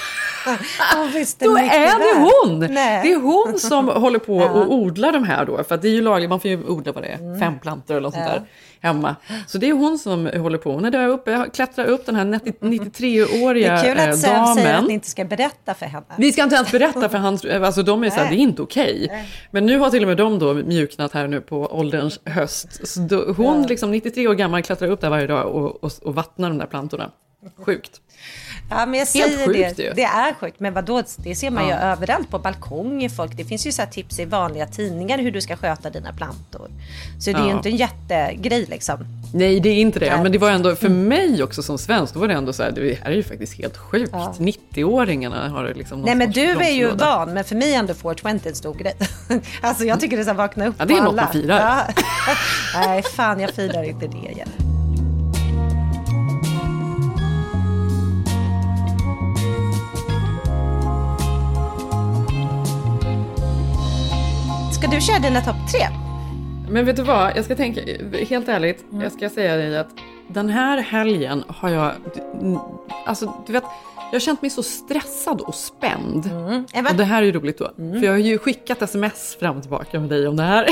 Då 1.39 1.57
är 1.57 1.99
det 1.99 2.19
hon! 2.19 2.59
Nej. 2.73 3.01
Det 3.03 3.11
är 3.11 3.19
hon 3.21 3.59
som 3.59 3.87
håller 3.87 4.19
på 4.19 4.37
och 4.37 4.73
odlar 4.73 5.11
de 5.11 5.23
här 5.23 5.45
då. 5.45 5.63
För 5.63 5.77
det 5.77 5.87
är 5.87 5.91
ju 5.91 6.01
lagligt, 6.01 6.29
man 6.29 6.39
får 6.39 6.51
ju 6.51 6.63
odla 6.67 6.91
vad 6.91 7.03
det 7.03 7.07
är, 7.09 7.17
Mm. 7.19 7.39
fem 7.39 7.59
plantor 7.59 7.93
eller 7.93 8.01
något 8.01 8.13
sånt 8.13 8.25
där 8.25 8.41
hemma. 8.83 9.15
Så 9.47 9.57
det 9.57 9.69
är 9.69 9.73
hon 9.73 9.97
som 9.99 10.25
håller 10.25 10.57
på. 10.57 10.71
Hon 10.71 10.85
är 10.85 10.91
där 10.91 11.07
uppe, 11.07 11.45
klättrar 11.53 11.85
upp 11.85 12.05
den 12.05 12.15
här 12.15 12.25
90 12.25 12.53
93-åriga 12.61 13.73
Det 13.73 13.79
är 13.79 13.83
kul 13.83 13.97
eh, 13.97 14.09
att 14.09 14.17
Säv 14.19 14.27
säger 14.27 14.41
att 14.43 14.57
damen. 14.57 14.85
ni 14.85 14.93
inte 14.93 15.09
ska 15.09 15.23
berätta 15.25 15.73
för 15.73 15.85
henne. 15.85 16.05
Vi 16.17 16.31
ska 16.31 16.43
inte 16.43 16.55
ens 16.55 16.71
berätta 16.71 17.09
för 17.09 17.17
han, 17.17 17.39
alltså 17.63 17.83
de 17.83 18.03
är 18.03 18.09
så 18.09 18.15
här, 18.19 18.29
det 18.29 18.35
är 18.35 18.37
inte 18.37 18.61
okej. 18.61 19.07
Nej. 19.09 19.27
Men 19.51 19.65
nu 19.65 19.77
har 19.79 19.89
till 19.89 20.01
och 20.03 20.07
med 20.07 20.17
de 20.17 20.39
då 20.39 20.53
mjuknat 20.53 21.13
här 21.13 21.27
nu 21.27 21.41
på 21.41 21.57
ålderns 21.65 22.19
höst. 22.25 22.87
Så 22.87 22.99
då, 22.99 23.33
hon, 23.37 23.63
liksom 23.67 23.91
93 23.91 24.27
år 24.27 24.33
gammal, 24.33 24.61
klättrar 24.63 24.89
upp 24.91 25.01
där 25.01 25.09
varje 25.09 25.27
dag 25.27 25.47
och, 25.55 25.83
och, 25.83 25.91
och 26.01 26.15
vattnar 26.15 26.49
de 26.49 26.57
där 26.57 26.65
plantorna. 26.65 27.11
Sjukt. 27.65 27.91
Ja, 28.71 28.85
men 28.85 28.93
jag 28.99 29.05
Helt 29.05 29.09
säger 29.09 29.45
sjukt 29.45 29.77
det. 29.77 29.83
ju. 29.83 29.93
Det 29.95 30.03
är 30.03 30.33
sjukt. 30.33 30.59
Men 30.59 30.73
vadå, 30.73 31.03
det 31.17 31.35
ser 31.35 31.49
man 31.51 31.63
ju 31.65 31.69
Ja. 31.69 31.77
överallt 31.77 32.29
på 32.29 32.39
balkonger. 32.39 33.09
Folk. 33.09 33.37
Det 33.37 33.43
finns 33.45 33.67
ju 33.67 33.71
så 33.71 33.81
tips 33.91 34.19
i 34.19 34.25
vanliga 34.25 34.65
tidningar 34.67 35.17
hur 35.17 35.31
du 35.31 35.41
ska 35.41 35.55
sköta 35.57 35.89
dina 35.89 36.13
plantor. 36.13 36.67
Så 37.19 37.31
det 37.31 37.37
är 37.37 37.43
ju 37.43 37.49
Ja. 37.49 37.55
inte 37.57 37.69
en 37.69 37.75
jättegrej 37.75 38.65
liksom. 38.69 38.97
Nej, 39.33 39.59
det 39.59 39.69
är 39.69 39.75
inte 39.81 39.99
det. 39.99 40.19
Men 40.23 40.31
det 40.31 40.37
var 40.37 40.51
ändå, 40.51 40.75
för 40.75 40.89
mig 40.89 41.43
också 41.43 41.63
som 41.63 41.77
svensk, 41.77 42.13
då 42.13 42.19
var 42.19 42.27
det 42.27 42.33
ändå 42.33 42.53
så 42.53 42.63
här, 42.63 42.71
det 42.71 42.99
här 43.03 43.11
är 43.11 43.15
ju 43.15 43.23
faktiskt 43.23 43.53
helt 43.57 43.77
sjukt. 43.77 44.09
Ja. 44.13 44.33
90-åringarna 44.37 45.49
har 45.49 45.63
det 45.63 45.73
liksom 45.73 46.01
Nej 46.01 46.15
men 46.15 46.31
du 46.31 46.41
är 46.49 46.69
ju 46.71 46.89
van, 46.91 47.33
men 47.33 47.43
för 47.43 47.55
mig 47.55 47.73
är 47.75 47.79
ändå 47.79 47.93
420 47.93 48.39
en 48.47 48.55
stor 48.55 48.73
grej. 48.73 48.93
alltså 49.61 49.83
jag 49.85 49.99
tycker 49.99 50.17
det 50.17 50.21
är 50.21 50.23
så 50.23 50.29
här, 50.29 50.37
vakna 50.37 50.67
upp 50.67 50.75
Ja, 50.79 50.85
det 50.85 50.93
är 50.93 50.97
något 51.01 51.07
alla. 51.07 51.21
man 51.23 51.31
firar. 51.31 51.59
Ja. 51.59 51.93
Nej 52.87 53.03
fan 53.03 53.39
jag 53.39 53.49
firar 53.51 53.83
inte 53.83 54.07
det 54.07 54.31
igen. 54.31 54.49
Ska 64.81 64.89
du 64.89 65.01
köra 65.01 65.19
dina 65.19 65.41
topp 65.41 65.55
tre? 65.71 65.87
Men 66.69 66.85
vet 66.85 66.95
du 66.95 67.03
vad, 67.03 67.37
jag 67.37 67.45
ska 67.45 67.55
tänka, 67.55 67.81
helt 68.29 68.47
ärligt, 68.47 68.83
Mm. 68.91 69.03
jag 69.03 69.11
ska 69.11 69.29
säga 69.29 69.55
dig 69.55 69.77
att 69.77 69.87
den 70.27 70.49
här 70.49 70.77
helgen 70.77 71.43
har 71.47 71.69
jag, 71.69 71.91
alltså 73.05 73.33
du 73.47 73.53
vet, 73.53 73.63
jag 73.95 74.11
har 74.11 74.19
känt 74.19 74.41
mig 74.41 74.51
så 74.51 74.63
stressad 74.63 75.41
och 75.41 75.55
spänd. 75.55 76.25
Mm. 76.25 76.65
Och 76.89 76.95
det 76.95 77.03
här 77.03 77.21
är 77.21 77.25
ju 77.25 77.31
roligt 77.31 77.57
då, 77.57 77.71
för 77.75 78.03
jag 78.03 78.11
har 78.11 78.17
ju 78.17 78.37
skickat 78.37 78.81
sms 78.81 79.37
fram 79.39 79.55
och 79.55 79.61
tillbaka 79.61 79.99
med 79.99 80.09
dig 80.09 80.27
om 80.27 80.35
det 80.35 80.43
här. 80.43 80.67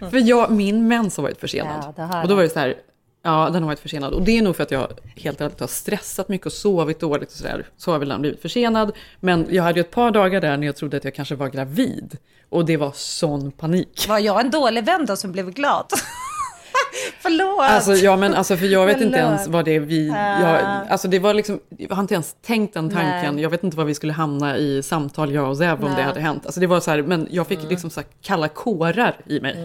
för 0.10 0.28
jag, 0.28 0.50
min 0.50 0.88
mens 0.88 1.16
har 1.16 1.22
varit 1.22 1.40
försenad. 1.40 1.94
Ja, 1.96 2.22
och 2.22 2.28
då 2.28 2.34
var 2.34 2.42
det 2.42 2.48
så 2.48 2.58
här, 2.58 2.74
ja 3.22 3.50
den 3.52 3.62
har 3.62 3.66
varit 3.66 3.80
försenad. 3.80 4.12
Och 4.12 4.22
det 4.22 4.38
är 4.38 4.42
nog 4.42 4.56
för 4.56 4.62
att 4.62 4.70
jag 4.70 4.88
helt 5.16 5.40
ärligt 5.40 5.60
har 5.60 5.66
stressat 5.66 6.28
mycket 6.28 6.46
och 6.46 6.52
sovit 6.52 7.00
dåligt 7.00 7.28
och 7.28 7.36
sådär. 7.36 7.66
Så 7.76 7.92
har 7.92 7.98
väl 7.98 8.08
den 8.08 8.20
blivit 8.20 8.42
försenad. 8.42 8.92
Men 9.20 9.46
jag 9.50 9.62
hade 9.62 9.78
ju 9.78 9.80
ett 9.80 9.90
par 9.90 10.10
dagar 10.10 10.40
där 10.40 10.56
när 10.56 10.66
jag 10.66 10.76
trodde 10.76 10.96
att 10.96 11.04
jag 11.04 11.14
kanske 11.14 11.34
var 11.34 11.48
gravid. 11.48 12.18
Och 12.48 12.64
det 12.64 12.76
var 12.76 12.92
sån 12.94 13.52
panik. 13.52 14.06
Var 14.08 14.18
jag 14.18 14.40
en 14.40 14.50
dålig 14.50 14.84
vän 14.84 15.06
då 15.06 15.16
som 15.16 15.32
blev 15.32 15.50
glad? 15.50 15.86
Förlåt! 17.22 17.60
Alltså, 17.60 17.94
ja, 17.94 18.16
men 18.16 18.34
alltså, 18.34 18.56
för 18.56 18.66
jag 18.66 18.86
vet 18.86 19.00
inte 19.00 19.18
Förlåt. 19.18 19.30
ens 19.34 19.48
vad 19.48 19.64
det 19.64 19.76
är 19.76 19.80
vi... 19.80 20.08
Jag, 20.08 20.60
alltså, 20.90 21.08
det 21.08 21.18
var 21.18 21.34
liksom, 21.34 21.60
jag 21.78 21.94
har 21.96 22.02
inte 22.02 22.14
ens 22.14 22.36
tänkt 22.42 22.74
den 22.74 22.90
tanken. 22.90 23.34
Nej. 23.34 23.42
Jag 23.42 23.50
vet 23.50 23.64
inte 23.64 23.76
var 23.76 23.84
vi 23.84 23.94
skulle 23.94 24.12
hamna 24.12 24.56
i 24.56 24.82
samtal, 24.82 25.32
jag 25.32 25.48
och 25.50 25.56
Zev, 25.56 25.84
om 25.84 25.94
det 25.96 26.02
hade 26.02 26.20
hänt. 26.20 26.46
Alltså, 26.46 26.60
det 26.60 26.66
var 26.66 26.80
så 26.80 26.90
här, 26.90 27.02
men 27.02 27.28
jag 27.30 27.46
fick 27.46 27.58
Mm. 27.58 27.70
liksom 27.70 27.90
så 27.90 28.00
här, 28.00 28.08
kalla 28.22 28.48
kårar 28.48 29.16
i 29.26 29.40
mig. 29.40 29.56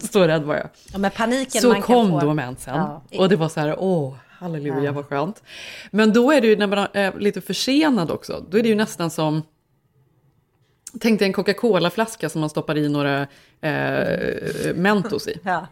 Så 0.12 0.26
rädd 0.26 0.42
var 0.42 0.54
jag. 0.54 0.68
Ja, 0.92 0.98
men 0.98 1.10
paniken 1.10 1.62
Så 1.62 1.68
man 1.68 1.74
kan 1.74 1.82
kom 1.82 2.10
få. 2.10 2.20
då 2.26 2.34
mensen. 2.34 2.74
Ja. 2.76 3.02
Och 3.18 3.28
det 3.28 3.36
var 3.36 3.48
så 3.48 3.60
här, 3.60 3.74
åh, 3.78 4.14
halleluja, 4.38 4.82
Ja. 4.84 4.92
vad 4.92 5.06
skönt. 5.06 5.42
Men 5.90 6.12
då 6.12 6.32
är 6.32 6.40
det 6.40 6.46
ju, 6.46 6.56
när 6.56 6.66
man 6.66 6.86
är 6.92 7.12
lite 7.18 7.40
försenad 7.40 8.10
också, 8.10 8.44
då 8.50 8.58
är 8.58 8.62
det 8.62 8.68
ju 8.68 8.74
nästan 8.74 9.10
som... 9.10 9.42
Tänk 11.00 11.18
dig 11.18 11.26
en 11.26 11.32
Coca-Cola-flaska 11.32 12.28
som 12.28 12.40
man 12.40 12.50
stoppar 12.50 12.76
i 12.78 12.88
några 12.88 13.26
eh, 13.62 14.74
Mentos 14.74 15.28
i. 15.28 15.38
Ja. 15.44 15.66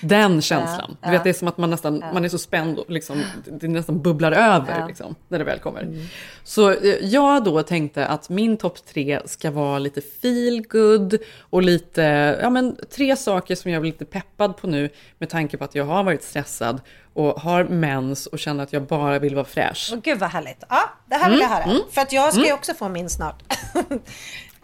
Den 0.00 0.42
känslan. 0.42 0.96
Ja, 1.00 1.06
Du 1.06 1.10
vet, 1.10 1.18
ja. 1.18 1.24
det 1.24 1.30
är 1.30 1.34
som 1.34 1.48
att 1.48 1.58
man 1.58 1.70
nästan 1.70 1.98
Ja. 2.00 2.12
man 2.12 2.24
är 2.24 2.28
så 2.28 2.38
spänd 2.38 2.78
och 2.78 2.90
liksom, 2.90 3.22
det 3.44 3.68
nästan 3.68 4.02
bubblar 4.02 4.32
över 4.32 4.68
Ja. 4.68 4.74
Mm. 4.74 4.88
liksom, 4.88 5.14
när 5.28 5.38
det 5.38 5.44
väl 5.44 5.58
kommer. 5.58 6.08
Så 6.44 6.70
eh, 6.70 6.76
jag 7.00 7.44
då 7.44 7.62
tänkte 7.62 8.06
att 8.06 8.28
min 8.28 8.56
topp 8.56 8.78
tre 8.86 9.20
ska 9.24 9.50
vara 9.50 9.78
lite 9.78 10.00
feel 10.22 10.62
good 10.68 11.18
och 11.40 11.62
lite, 11.62 12.02
ja 12.42 12.50
men 12.50 12.76
tre 12.96 13.16
saker 13.16 13.54
som 13.54 13.70
jag 13.70 13.80
blir 13.82 13.92
lite 13.92 14.04
peppad 14.04 14.56
på 14.56 14.66
nu 14.66 14.90
med 15.18 15.30
tanke 15.30 15.56
på 15.56 15.64
att 15.64 15.74
jag 15.74 15.84
har 15.84 16.02
varit 16.04 16.22
stressad 16.22 16.80
och 17.14 17.40
har 17.40 17.64
mens 17.64 18.26
och 18.26 18.38
känner 18.38 18.62
att 18.62 18.72
jag 18.72 18.82
bara 18.82 19.18
vill 19.18 19.34
vara 19.34 19.44
fräsch. 19.44 19.90
Åh, 19.92 19.98
Gud 20.02 20.18
vad 20.18 20.30
härligt. 20.30 20.64
Ja, 20.68 20.80
det 21.06 21.14
här 21.14 21.30
vill 21.30 21.40
Mm, 21.40 21.50
jag 21.50 21.56
höra. 21.58 21.64
mm, 21.70 21.82
För 21.90 22.00
att 22.00 22.12
jag 22.12 22.32
ska 22.32 22.40
ju 22.42 22.46
mm. 22.46 22.58
också 22.58 22.74
få 22.74 22.88
min 22.88 23.10
snart. 23.10 23.42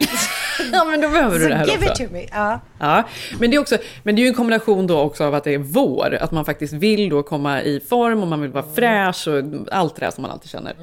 Ja 0.71 0.85
men 0.85 1.01
då 1.01 1.09
behöver 1.09 1.39
du 1.39 1.49
det 1.49 1.55
här 1.55 1.65
give 1.65 1.89
också. 1.89 2.03
it 2.03 2.09
to 2.09 2.13
me. 2.13 2.25
Ja. 2.31 2.59
Ja, 2.79 3.03
men 3.39 3.51
det, 3.51 3.57
är 3.57 3.61
också, 3.61 3.77
men 4.03 4.15
det 4.15 4.21
är 4.21 4.23
ju 4.23 4.29
en 4.29 4.33
kombination 4.35 4.87
då 4.87 4.99
också 4.99 5.23
av 5.23 5.35
att 5.35 5.43
det 5.43 5.53
är 5.53 5.57
vår, 5.57 6.17
att 6.21 6.31
man 6.31 6.45
faktiskt 6.45 6.73
vill 6.73 7.09
då 7.09 7.23
komma 7.23 7.61
i 7.61 7.79
form 7.79 8.21
och 8.21 8.27
man 8.27 8.41
vill 8.41 8.51
vara 8.51 8.65
fräsch 8.75 9.27
och 9.27 9.43
allt 9.71 9.95
det 9.95 10.05
där 10.05 10.11
som 10.11 10.21
man 10.21 10.31
alltid 10.31 10.49
känner. 10.49 10.75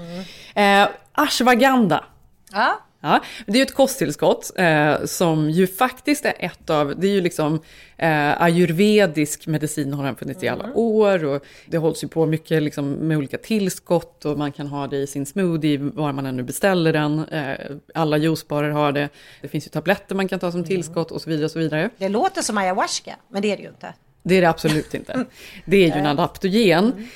Eh, 0.54 0.88
ashwagandha. 1.12 2.04
Ja. 2.52 2.80
Ja, 3.02 3.22
det 3.46 3.52
är 3.52 3.56
ju 3.56 3.62
ett 3.62 3.74
kosttillskott 3.74 4.50
eh, 4.56 5.04
som 5.04 5.50
ju 5.50 5.66
faktiskt 5.66 6.24
är 6.24 6.34
ett 6.38 6.70
av, 6.70 7.00
det 7.00 7.06
är 7.06 7.10
ju 7.10 7.20
liksom 7.20 7.60
eh, 7.96 8.42
ayurvedisk 8.42 9.46
medicin 9.46 9.92
har 9.92 10.04
den 10.04 10.16
funnits 10.16 10.42
i 10.42 10.48
alla 10.48 10.72
år 10.74 11.24
och 11.24 11.44
det 11.66 11.78
hålls 11.78 12.04
ju 12.04 12.08
på 12.08 12.26
mycket 12.26 12.62
liksom, 12.62 12.92
med 12.92 13.18
olika 13.18 13.38
tillskott 13.38 14.24
och 14.24 14.38
man 14.38 14.52
kan 14.52 14.66
ha 14.66 14.86
det 14.86 14.96
i 14.96 15.06
sin 15.06 15.26
smoothie 15.26 15.78
var 15.78 16.12
man 16.12 16.26
än 16.26 16.36
nu 16.36 16.42
beställer 16.42 16.92
den. 16.92 17.24
Eh, 17.28 17.56
alla 17.94 18.16
juicebarer 18.16 18.70
har 18.70 18.92
det. 18.92 19.08
Det 19.40 19.48
finns 19.48 19.66
ju 19.66 19.70
tabletter 19.70 20.14
man 20.14 20.28
kan 20.28 20.38
ta 20.38 20.52
som 20.52 20.64
tillskott 20.64 21.10
och 21.10 21.22
så 21.22 21.30
vidare 21.30 21.44
och 21.44 21.50
så 21.50 21.58
vidare. 21.58 21.90
Det 21.98 22.08
låter 22.08 22.42
som 22.42 22.58
ayahuasca, 22.58 23.16
men 23.28 23.42
det 23.42 23.52
är 23.52 23.56
det 23.56 23.62
ju 23.62 23.68
inte. 23.68 23.94
Det 24.22 24.34
är 24.34 24.40
det 24.40 24.48
absolut 24.48 24.94
inte. 24.94 25.24
Det 25.64 25.76
är 25.76 25.86
ju 25.86 25.92
en 25.92 26.06
adaptogen. 26.06 27.08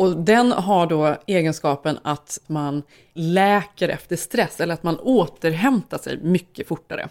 Och 0.00 0.16
den 0.16 0.52
har 0.52 0.86
då 0.86 1.16
egenskapen 1.26 1.98
att 2.02 2.38
man 2.46 2.82
läker 3.12 3.88
efter 3.88 4.16
stress, 4.16 4.60
eller 4.60 4.74
att 4.74 4.82
man 4.82 4.98
återhämtar 4.98 5.98
sig 5.98 6.18
mycket 6.22 6.68
fortare. 6.68 7.08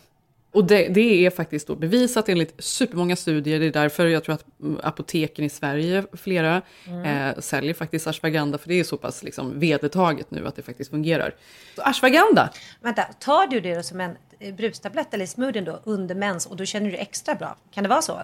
Och 0.52 0.66
det, 0.66 0.88
det 0.88 1.26
är 1.26 1.30
faktiskt 1.30 1.68
då 1.68 1.76
bevisat 1.76 2.30
enligt 2.30 2.54
supermånga 2.64 3.16
studier. 3.16 3.60
Det 3.60 3.66
är 3.66 3.72
därför 3.72 4.08
jag 4.08 4.24
tror 4.24 4.36
att 4.36 4.46
mm, 4.62 4.80
apoteken 4.84 5.46
i 5.46 5.50
Sverige, 5.50 6.04
flera, 6.14 6.62
eh, 7.06 7.40
säljer 7.40 7.74
faktiskt 7.74 8.08
ashwagandha. 8.08 8.58
För 8.58 8.70
det 8.70 8.80
är 8.80 8.84
så 8.84 8.98
pass 8.98 9.24
liksom 9.24 9.60
vedertaget 9.60 10.32
nu 10.32 10.48
att 10.48 10.56
det 10.56 10.62
faktiskt 10.62 10.90
fungerar. 10.90 11.36
Så 11.76 11.82
ashwagandha, 11.82 12.50
Vänta, 12.82 13.04
tar 13.04 13.48
du 13.48 13.60
det 13.60 13.84
som 13.84 14.02
en 14.02 14.12
eh, 14.40 14.56
brustablett 14.56 15.14
eller 15.14 15.24
i 15.24 15.28
smoothien 15.28 15.66
då 15.66 15.80
under 15.84 16.16
mens 16.16 16.46
och 16.46 16.56
då 16.56 16.66
känner 16.66 16.92
du 16.92 16.98
extra 16.98 17.36
bra? 17.36 17.56
Kan 17.72 17.84
det 17.84 17.90
vara 17.90 18.02
så? 18.02 18.22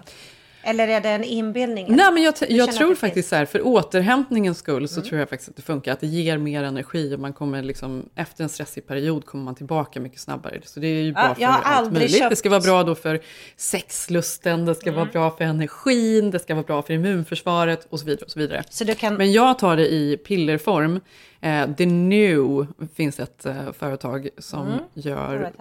Eller 0.66 0.88
är 0.88 1.00
det 1.00 1.08
en 1.08 1.24
inbildning? 1.24 1.86
Nej, 1.96 2.12
men 2.12 2.22
jag, 2.22 2.34
jag 2.48 2.72
tror 2.72 2.94
faktiskt 2.94 3.28
så 3.28 3.36
här, 3.36 3.44
för 3.44 3.66
återhämtningens 3.66 4.58
skull 4.58 4.88
så 4.88 5.00
tror 5.00 5.18
jag 5.20 5.28
faktiskt 5.28 5.50
att 5.50 5.56
det 5.56 5.62
funkar. 5.62 5.92
Att 5.92 6.00
det 6.00 6.06
ger 6.06 6.38
mer 6.38 6.62
energi 6.62 7.14
och 7.14 7.20
man 7.20 7.32
kommer 7.32 7.62
liksom, 7.62 8.08
efter 8.14 8.42
en 8.44 8.48
stressig 8.48 8.86
period 8.86 9.24
kommer 9.26 9.44
man 9.44 9.54
tillbaka 9.54 10.00
mycket 10.00 10.20
snabbare. 10.20 10.60
Så 10.64 10.80
det 10.80 10.86
är 10.86 11.02
ju 11.02 11.12
bra 11.12 11.34
Ja, 11.38 11.52
för 11.62 11.70
allt 11.70 11.92
möjligt. 11.92 12.18
köpt- 12.18 12.30
Det 12.30 12.36
ska 12.36 12.50
vara 12.50 12.60
bra 12.60 12.82
då 12.82 12.94
för 12.94 13.20
sexlusten, 13.56 14.66
det 14.66 14.74
ska 14.74 14.92
vara 14.92 15.04
bra 15.04 15.30
för 15.30 15.44
energin, 15.44 16.30
det 16.30 16.38
ska 16.38 16.54
vara 16.54 16.64
bra 16.64 16.82
för 16.82 16.94
immunförsvaret 16.94 17.86
och 17.90 18.00
så 18.00 18.06
vidare. 18.06 18.24
Och 18.24 18.30
så 18.30 18.38
vidare. 18.38 18.64
Så 18.70 18.84
kan... 18.94 19.14
Men 19.14 19.32
jag 19.32 19.58
tar 19.58 19.76
det 19.76 19.92
i 19.92 20.16
pillerform. 20.16 21.00
Eh, 21.40 21.74
The 21.74 21.86
New 21.86 22.66
finns 22.94 23.20
ett 23.20 23.46
eh, 23.46 23.72
företag 23.78 24.28
som 24.38 24.66
Mm, 24.66 24.78
gör 24.94 25.52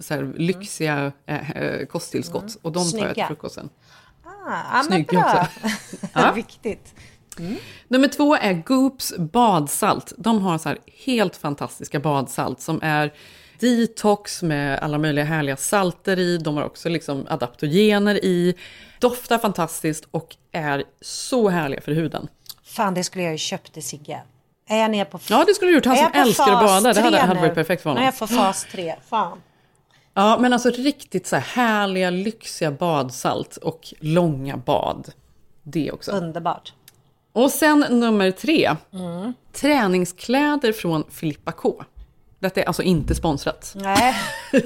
så 0.00 0.14
här, 0.14 0.32
lyxiga 0.36 1.12
eh, 1.26 1.50
eh, 1.50 1.86
kosttillskott. 1.86 2.58
Och 2.62 2.72
de 2.72 2.90
tar 2.90 2.98
jag 3.06 3.14
till 3.14 3.24
frukosten. 3.26 3.68
Ah, 4.46 4.62
ja, 4.70 4.74
men 4.74 4.84
Snygg 4.84 5.06
bra. 5.06 5.20
också. 5.24 5.46
Ja. 6.12 6.32
Viktigt. 6.32 6.94
Nummer 7.88 8.08
två 8.08 8.36
är 8.36 8.52
Goops 8.52 9.12
badsalt. 9.18 10.12
De 10.18 10.42
har 10.42 10.58
så 10.58 10.68
här 10.68 10.78
helt 11.06 11.36
fantastiska 11.36 12.00
badsalt 12.00 12.60
som 12.60 12.80
är 12.82 13.12
detox 13.60 14.42
med 14.42 14.78
alla 14.78 14.98
möjliga 14.98 15.24
härliga 15.24 15.56
salter 15.56 16.18
i. 16.18 16.38
De 16.38 16.56
har 16.56 16.64
också 16.64 16.88
liksom 16.88 17.26
adaptogener 17.30 18.24
i. 18.24 18.54
Doftar 18.98 19.38
fantastiskt 19.38 20.04
och 20.10 20.36
är 20.52 20.84
så 21.00 21.48
härliga 21.48 21.80
för 21.80 21.92
huden. 21.92 22.28
Fan, 22.64 22.94
det 22.94 23.04
skulle 23.04 23.24
jag 23.24 23.32
ju 23.32 23.38
köpt 23.38 23.72
till 23.72 23.82
Sigge. 23.82 24.22
Är 24.68 24.78
jag 24.78 24.90
ner 24.90 25.04
på... 25.04 25.18
Ja, 25.28 25.44
det 25.46 25.54
skulle 25.54 25.70
du 25.70 25.74
gjort. 25.74 25.86
Han 25.86 25.96
som 25.96 26.10
älskar 26.14 26.44
att 26.52 26.60
fas 26.60 26.82
bada. 26.82 26.92
Det 26.92 27.00
hade, 27.00 27.18
hade 27.18 27.40
varit 27.40 27.54
perfekt 27.54 27.82
för 27.82 27.90
honom. 27.90 28.00
När 28.00 28.06
jag 28.06 28.14
får 28.18 28.26
fas 28.26 28.66
3. 28.72 28.94
Fan. 29.08 29.40
Ja, 30.14 30.38
men 30.40 30.52
alltså 30.52 30.70
riktigt 30.70 31.26
så 31.26 31.36
här 31.36 31.42
härliga, 31.42 32.10
lyxiga 32.10 32.70
badsalt 32.70 33.56
och 33.56 33.94
långa 34.00 34.56
bad. 34.56 35.12
Det 35.62 35.92
också. 35.92 36.10
Underbart. 36.12 36.72
Och 37.32 37.50
sen 37.50 37.84
nummer 37.90 38.30
tre. 38.30 38.76
Mm. 38.92 39.32
Träningskläder 39.52 40.72
från 40.72 41.04
Filippa 41.10 41.52
K. 41.52 41.84
Detta 42.38 42.60
är 42.60 42.64
alltså 42.64 42.82
inte 42.82 43.14
sponsrat. 43.14 43.72
Nej. 43.76 44.14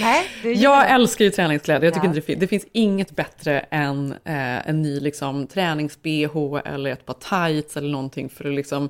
Nej, 0.00 0.26
Jag 0.62 0.90
älskar 0.90 1.24
ju 1.24 1.30
träningskläder. 1.30 1.84
Jag 1.84 1.94
tycker 1.94 2.06
Ja. 2.06 2.14
inte 2.14 2.26
det, 2.32 2.34
det 2.40 2.46
finns 2.46 2.66
inget 2.72 3.10
bättre 3.16 3.60
än 3.60 4.12
eh, 4.12 4.68
en 4.68 4.82
ny 4.82 5.00
liksom, 5.00 5.46
tränings-bh 5.46 6.60
eller 6.64 6.90
ett 6.90 7.06
par 7.06 7.48
tights 7.48 7.76
eller 7.76 7.90
någonting 7.90 8.28
för 8.28 8.48
att 8.48 8.54
liksom 8.54 8.88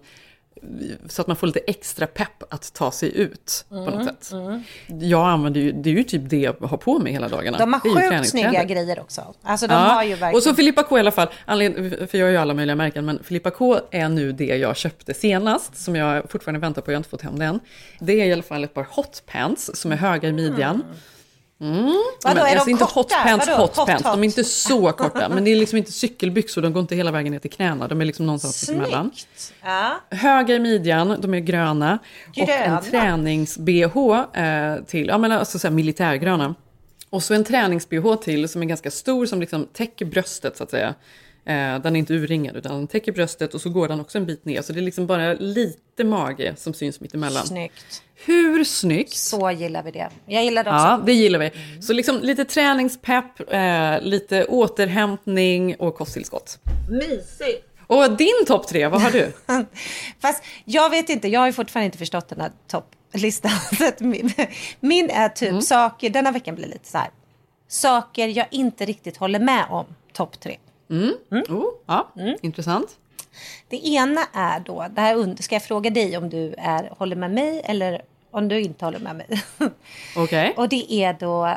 så 1.08 1.22
att 1.22 1.28
man 1.28 1.36
får 1.36 1.46
lite 1.46 1.58
extra 1.66 2.06
pepp 2.06 2.42
att 2.54 2.72
ta 2.72 2.90
sig 2.90 3.16
ut 3.16 3.64
på 3.68 3.74
något 3.74 3.94
Mm, 3.94 4.06
sätt. 4.06 4.32
mm. 4.32 4.62
Jag 4.88 5.28
använder 5.28 5.60
ju, 5.60 5.72
det 5.72 5.90
är 5.90 5.94
ju 5.94 6.02
typ 6.04 6.22
det 6.24 6.36
jag 6.36 6.54
har 6.60 6.76
på 6.76 6.98
mig 6.98 7.12
hela 7.12 7.28
dagarna. 7.28 7.58
De 7.58 7.72
har 7.72 7.80
sjukt 7.80 8.28
snygga 8.30 8.64
grejer 8.64 9.00
också. 9.00 9.34
Alltså 9.42 9.66
de 9.66 9.74
har 9.74 10.02
ju 10.02 10.10
verkligen... 10.10 10.34
Och 10.34 10.42
så 10.42 10.54
Filippa 10.54 10.82
K 10.82 10.96
i 10.96 11.00
alla 11.00 11.10
fall, 11.10 11.28
för 11.46 12.16
jag 12.18 12.26
har 12.26 12.30
ju 12.30 12.36
alla 12.36 12.54
möjliga 12.54 12.76
märken, 12.76 13.04
men 13.04 13.24
Filippa 13.24 13.50
K 13.50 13.78
är 13.90 14.08
nu 14.08 14.32
det 14.32 14.44
jag 14.56 14.76
köpte 14.76 15.14
senast, 15.14 15.76
som 15.76 15.96
jag 15.96 16.30
fortfarande 16.30 16.60
väntar 16.60 16.82
på, 16.82 16.90
jag 16.90 16.96
har 16.96 17.00
inte 17.00 17.08
fått 17.10 17.22
hem 17.22 17.38
det 17.38 17.44
än. 17.44 17.60
Det 18.00 18.20
är 18.20 18.26
i 18.26 18.32
alla 18.32 18.42
fall 18.42 18.64
ett 18.64 18.74
par 18.74 18.86
hot 18.90 19.22
pants 19.26 19.70
som 19.74 19.92
är 19.92 19.96
höga 19.96 20.28
i 20.28 20.32
midjan. 20.32 20.74
Mm. 20.74 20.86
Vadå, 21.62 21.74
men, 22.24 22.36
är 22.36 22.44
de 22.44 22.52
alltså 22.52 22.70
inte 22.70 22.84
hot 22.84 22.92
korta? 22.92 23.14
pants, 23.24 23.46
Vadå? 23.46 23.62
hot, 23.62 23.76
Hot, 23.76 23.86
pants, 23.86 24.02
de 24.02 24.08
är 24.08 24.14
hot? 24.16 24.24
inte 24.24 24.44
så 24.44 24.92
korta, 24.92 25.28
men 25.28 25.44
det 25.44 25.52
är 25.52 25.56
liksom 25.56 25.78
inte 25.78 25.92
cykelbyxor, 25.92 26.62
de 26.62 26.72
går 26.72 26.80
inte 26.80 26.94
hela 26.94 27.10
vägen 27.10 27.32
ner 27.32 27.38
till 27.38 27.50
knäna, 27.50 27.88
de 27.88 28.00
är 28.00 28.04
liksom 28.04 28.26
någonstans 28.26 28.68
emellan. 28.68 29.10
Snyggt. 29.14 29.52
Ja. 29.62 30.00
Höga 30.10 30.54
i 30.54 30.58
midjan, 30.58 31.16
de 31.20 31.34
är 31.34 31.38
gröna. 31.40 31.98
Och 32.28 32.34
Gröna? 32.34 32.78
en 32.78 32.84
tränings-bh 32.84 34.24
eh, 34.34 34.84
till, 34.84 35.06
ja 35.06 35.18
men 35.18 35.32
alltså 35.32 35.58
så 35.58 35.66
här 35.68 35.74
militärgröna. 35.74 36.54
Och 37.10 37.22
så 37.22 37.34
en 37.34 37.44
tränings-bh 37.44 38.16
till 38.16 38.48
som 38.48 38.62
är 38.62 38.66
ganska 38.66 38.90
stor, 38.90 39.26
som 39.26 39.40
liksom 39.40 39.66
täcker 39.72 40.04
bröstet 40.04 40.56
så 40.56 40.64
att 40.64 40.70
säga. 40.70 40.94
Eh, 41.44 41.78
den 41.78 41.96
är 41.96 41.98
inte 41.98 42.14
urringad 42.14 42.56
utan 42.56 42.72
den 42.72 42.86
täcker 42.86 43.12
bröstet 43.12 43.54
och 43.54 43.60
så 43.60 43.70
går 43.70 43.88
den 43.88 44.00
också 44.00 44.18
en 44.18 44.26
bit 44.26 44.44
ner. 44.44 44.62
Så 44.62 44.72
det 44.72 44.80
är 44.80 44.82
liksom 44.82 45.06
bara 45.06 45.32
lite 45.32 46.04
mage 46.04 46.54
som 46.56 46.74
syns 46.74 47.00
mitt 47.00 47.14
emellan. 47.14 47.46
Snyggt. 47.46 48.02
Hur 48.24 48.64
snyggt? 48.64 49.12
Så 49.16 49.50
gillar 49.50 49.82
vi 49.82 49.90
det. 49.90 50.08
Jag 50.26 50.44
gillar 50.44 50.64
det 50.64 50.70
också. 50.70 50.84
Ja, 50.86 51.00
det 51.06 51.12
gillar 51.12 51.38
vi. 51.38 51.50
Så 51.82 51.92
liksom 51.92 52.18
lite 52.22 52.44
träningspepp, 52.44 53.52
eh, 53.52 54.00
lite 54.00 54.44
återhämtning 54.44 55.76
och 55.78 55.94
kosttillskott. 55.94 56.58
Mysigt. 56.90 57.68
Och 57.86 58.16
din 58.16 58.44
topp 58.46 58.66
tre, 58.68 58.86
vad 58.88 59.02
har 59.02 59.10
du? 59.10 59.32
Fast 60.20 60.42
jag 60.64 60.90
vet 60.90 61.08
inte, 61.08 61.28
jag 61.28 61.40
har 61.40 61.46
ju 61.46 61.52
fortfarande 61.52 61.84
inte 61.84 61.98
förstått 61.98 62.28
den 62.28 62.40
här 62.40 62.50
topplistan. 62.68 63.50
Min, 63.98 64.32
min 64.80 65.10
är 65.10 65.28
typ 65.28 65.48
Mm. 65.50 65.62
saker, 65.62 66.10
denna 66.10 66.30
veckan 66.30 66.54
blir 66.54 66.66
lite 66.66 66.88
så 66.88 66.98
här. 66.98 67.10
Saker 67.68 68.28
jag 68.28 68.46
inte 68.50 68.84
riktigt 68.84 69.16
håller 69.16 69.38
med 69.40 69.64
om, 69.70 69.86
topp 70.12 70.40
tre. 70.40 70.56
Mm. 70.92 71.14
Oh, 71.48 71.64
ja, 71.86 72.12
intressant. 72.42 72.98
Det 73.68 73.86
ena 73.86 74.20
är 74.32 74.60
då, 74.60 74.86
det 74.90 75.00
här 75.00 75.16
und- 75.16 75.42
ska 75.42 75.54
jag 75.54 75.62
fråga 75.64 75.90
dig 75.90 76.16
om 76.16 76.28
du 76.28 76.54
är, 76.58 76.92
håller 76.98 77.16
med 77.16 77.30
mig 77.30 77.62
eller 77.64 78.02
om 78.30 78.48
du 78.48 78.60
inte 78.60 78.84
håller 78.84 78.98
med 78.98 79.16
mig. 79.16 79.42
Okej. 80.16 80.54
Och 80.56 80.68
det 80.68 80.92
är 80.92 81.12
då, 81.12 81.56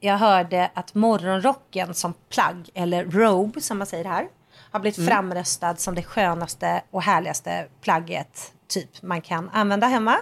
jag 0.00 0.16
hörde 0.18 0.70
att 0.74 0.94
morgonrocken 0.94 1.94
som 1.94 2.14
plagg, 2.28 2.70
eller 2.74 3.04
robe 3.04 3.60
som 3.60 3.78
man 3.78 3.86
säger 3.86 4.04
här, 4.04 4.28
har 4.70 4.80
blivit 4.80 4.98
Mm. 4.98 5.08
framröstad 5.10 5.76
som 5.76 5.94
det 5.94 6.02
skönaste 6.02 6.82
och 6.90 7.02
härligaste 7.02 7.66
plagget 7.80 8.52
typ 8.68 9.02
man 9.02 9.20
kan 9.20 9.50
använda 9.52 9.86
hemma. 9.86 10.16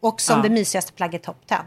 Och 0.00 0.20
som 0.20 0.36
Ja. 0.36 0.42
det 0.42 0.48
mysigaste 0.50 0.92
plagget 0.92 1.22
top 1.22 1.46
10. 1.46 1.58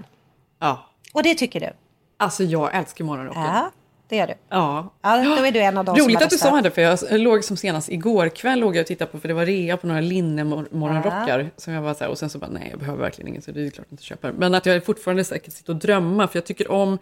Ja. 0.60 0.86
Och 1.14 1.24
det 1.24 1.36
tycker 1.36 1.60
du? 1.60 1.70
Alltså 2.18 2.44
jag 2.44 2.76
älskar 2.76 3.06
morgonrocken. 3.06 3.42
Ja. 3.42 3.72
Det 4.10 4.16
gör 4.16 4.28
du. 4.28 4.34
Ja. 4.50 4.94
ja 5.02 5.24
då 5.38 5.46
är 5.46 5.52
du 5.52 5.60
en 5.60 5.78
av 5.78 5.86
dem 5.86 5.96
Roligt 5.96 6.18
som 6.18 6.24
att 6.24 6.30
du 6.30 6.36
röstat. 6.36 6.50
sa 6.52 6.62
det, 6.62 6.72
för 6.72 6.82
jag 6.82 7.20
låg 7.20 7.44
som 7.44 7.58
senast 7.58 7.90
igår 7.90 8.30
kväll 8.30 8.60
låg 8.60 8.76
jag 8.76 8.82
och 8.82 8.88
tittade 8.88 9.12
på, 9.12 9.20
för 9.20 9.28
det 9.28 9.34
var 9.34 9.46
rea 9.46 9.78
på 9.78 9.88
några 9.88 10.02
linnemorgonrockar. 10.02 11.50
Som 11.58 11.74
jag 11.74 11.82
var 11.82 11.94
så 11.94 12.04
här, 12.04 12.12
och 12.12 12.18
sen 12.18 12.30
så 12.30 12.40
bara, 12.40 12.52
nej 12.52 12.68
jag 12.70 12.80
behöver 12.80 13.02
verkligen 13.02 13.28
inget, 13.28 13.44
så 13.44 13.52
det 13.52 13.66
är 13.66 13.70
klart 13.70 13.86
jag 13.90 13.94
inte 13.94 14.04
köper. 14.04 14.32
Men 14.32 14.56
att 14.56 14.66
jag 14.66 14.86
fortfarande 14.86 15.24
säkert 15.24 15.54
sitter 15.54 15.74
och 15.74 15.80
drömmer, 15.80 16.28
för 16.28 16.38
jag 16.38 16.46
tycker 16.46 16.72
om, 16.72 16.98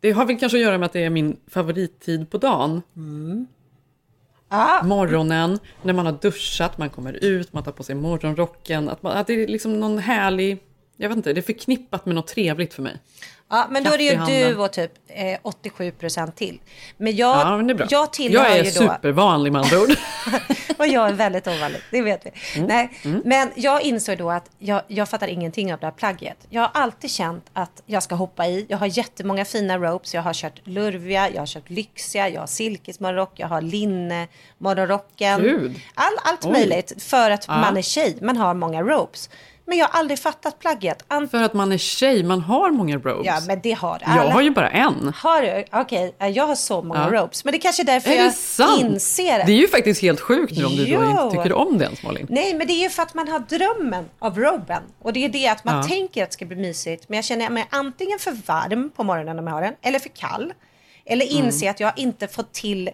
det 0.00 0.10
har 0.10 0.26
väl 0.26 0.38
kanske 0.38 0.58
att 0.58 0.62
göra 0.62 0.78
med 0.78 0.86
att 0.86 0.92
det 0.92 1.04
är 1.04 1.10
min 1.10 1.36
favorittid 1.46 2.30
på 2.30 2.38
dagen. 2.38 2.82
Ah. 4.48 4.82
Morgonen, 4.82 5.58
när 5.82 5.92
man 5.92 6.06
har 6.06 6.18
duschat, 6.22 6.78
man 6.78 6.90
kommer 6.90 7.12
ut, 7.12 7.52
man 7.52 7.62
tar 7.64 7.72
på 7.72 7.82
sig 7.82 7.94
morgonrocken. 7.94 8.88
Att, 8.88 9.02
man, 9.02 9.12
att 9.12 9.26
det 9.26 9.32
är 9.42 9.46
liksom 9.46 9.80
någon 9.80 9.98
härlig, 9.98 10.58
jag 10.96 11.08
vet 11.08 11.16
inte, 11.16 11.32
det 11.32 11.40
är 11.40 11.42
förknippat 11.42 12.06
med 12.06 12.14
något 12.14 12.26
trevligt 12.26 12.74
för 12.74 12.82
mig. 12.82 12.96
Ja, 13.50 13.66
men 13.70 13.84
då 13.84 13.90
är 13.90 13.98
det 13.98 14.04
ju 14.04 14.16
du 14.50 14.56
och 14.56 14.72
typ 14.72 14.92
eh, 15.08 15.38
87 15.42 15.90
procent 15.90 16.36
till. 16.36 16.58
Men 16.96 17.16
jag, 17.16 17.36
ja, 17.36 17.56
men 17.56 17.66
det 17.66 17.72
är 17.72 17.74
bra. 17.74 17.86
jag 17.90 18.12
tillhör 18.12 18.44
jag 18.44 18.52
är 18.52 18.64
ju 18.64 18.70
då... 18.70 18.70
supervanlig 18.70 19.52
med 19.52 19.62
andra 19.62 19.80
ord. 19.80 19.90
och 20.78 20.86
jag 20.86 21.08
är 21.08 21.12
väldigt 21.12 21.46
ovanlig, 21.46 21.80
det 21.90 22.02
vet 22.02 22.26
vi. 22.26 22.30
Mm. 22.56 22.68
Nej, 22.68 22.90
Mm. 23.04 23.22
Men 23.24 23.52
jag 23.56 23.82
insåg 23.82 24.18
då 24.18 24.30
att 24.30 24.50
jag, 24.58 24.82
jag 24.88 25.08
fattar 25.08 25.28
ingenting 25.28 25.72
av 25.74 25.80
det 25.80 25.86
här 25.86 25.92
plagget. 25.92 26.36
Jag 26.50 26.62
har 26.62 26.70
alltid 26.74 27.10
känt 27.10 27.44
att 27.52 27.82
jag 27.86 28.02
ska 28.02 28.14
hoppa 28.14 28.46
i. 28.46 28.66
Jag 28.68 28.78
har 28.78 28.86
jättemånga 28.98 29.44
fina 29.44 29.78
ropes. 29.78 30.14
Jag 30.14 30.22
har 30.22 30.32
kört 30.34 30.60
lurviga, 30.64 31.30
jag 31.30 31.40
har 31.40 31.46
kört 31.46 31.70
lyxiga, 31.70 32.28
jag 32.28 32.40
har 32.40 32.46
silkesmorgonrock, 32.46 33.32
jag 33.34 33.48
har 33.48 33.60
linne, 33.60 34.28
morgonrocken. 34.58 35.40
Gud. 35.42 35.80
All, 35.94 36.12
allt 36.24 36.44
Oj. 36.44 36.52
möjligt 36.52 37.02
för 37.02 37.30
att 37.30 37.44
Ja. 37.48 37.56
man 37.56 37.76
är 37.76 37.82
tjej. 37.82 38.16
Man 38.20 38.36
har 38.36 38.54
många 38.54 38.82
ropes. 38.82 39.30
Men 39.66 39.78
jag 39.78 39.86
har 39.88 39.98
aldrig 40.00 40.18
fattat 40.18 40.58
plagget. 40.58 41.04
Ant- 41.08 41.28
För 41.28 41.42
att 41.42 41.54
man 41.54 41.72
är 41.72 41.78
tjej, 41.78 42.22
man 42.24 42.40
har 42.40 42.70
många 42.70 42.96
robes. 42.98 43.26
Ja, 43.26 43.40
men 43.46 43.60
det 43.62 43.72
har 43.72 43.98
Jag 44.06 44.10
alla. 44.18 44.30
har 44.32 44.40
ju 44.42 44.50
bara 44.50 44.70
en. 44.70 45.12
Har 45.16 45.42
du? 45.42 45.64
Okej, 45.72 46.14
eh, 46.20 46.28
jag 46.28 46.46
har 46.46 46.54
så 46.54 46.82
många 46.82 47.08
Ja. 47.12 47.20
ropes. 47.22 47.44
Men 47.44 47.52
det 47.52 47.58
kanske 47.58 47.82
är 47.82 47.86
därför 47.86 48.10
Är 48.10 48.16
jag 48.16 48.26
det 48.26 48.32
sant? 48.32 48.80
inser 48.82 49.38
det. 49.38 49.44
Det 49.44 49.52
är 49.52 49.56
ju 49.56 49.68
faktiskt 49.68 50.02
helt 50.02 50.20
sjukt 50.20 50.56
nu 50.58 50.64
om 50.64 50.76
du 50.76 50.84
då 50.84 50.90
Jo. 50.92 51.10
inte 51.10 51.36
tycker 51.36 51.52
om 51.52 51.78
den, 51.78 51.92
Malin. 52.04 52.26
Nej, 52.30 52.54
men 52.54 52.66
det 52.66 52.72
är 52.72 52.82
ju 52.82 52.90
för 52.90 53.02
att 53.02 53.14
man 53.14 53.28
har 53.28 53.38
drömmen 53.38 54.04
av 54.18 54.38
roben. 54.38 54.82
Och 55.02 55.12
det 55.12 55.24
är 55.24 55.28
det 55.28 55.48
att 55.48 55.64
man 55.64 55.76
Ja. 55.76 55.82
tänker 55.82 56.22
att 56.22 56.28
det 56.30 56.34
ska 56.34 56.44
bli 56.44 56.56
mysigt. 56.56 57.08
Men 57.08 57.16
jag 57.16 57.24
känner 57.24 57.50
mig 57.50 57.66
antingen 57.70 58.18
för 58.18 58.32
varm 58.46 58.90
på 58.96 59.04
morgonen 59.04 59.38
om 59.38 59.46
jag 59.46 59.54
har 59.54 59.62
den, 59.62 59.74
eller 59.82 59.98
för 59.98 60.08
kall. 60.08 60.52
Eller 61.06 61.32
Mm. 61.32 61.44
inser 61.46 61.70
att 61.70 61.80
jag 61.80 61.92
inte 61.98 62.28
fått 62.28 62.52
till 62.52 62.90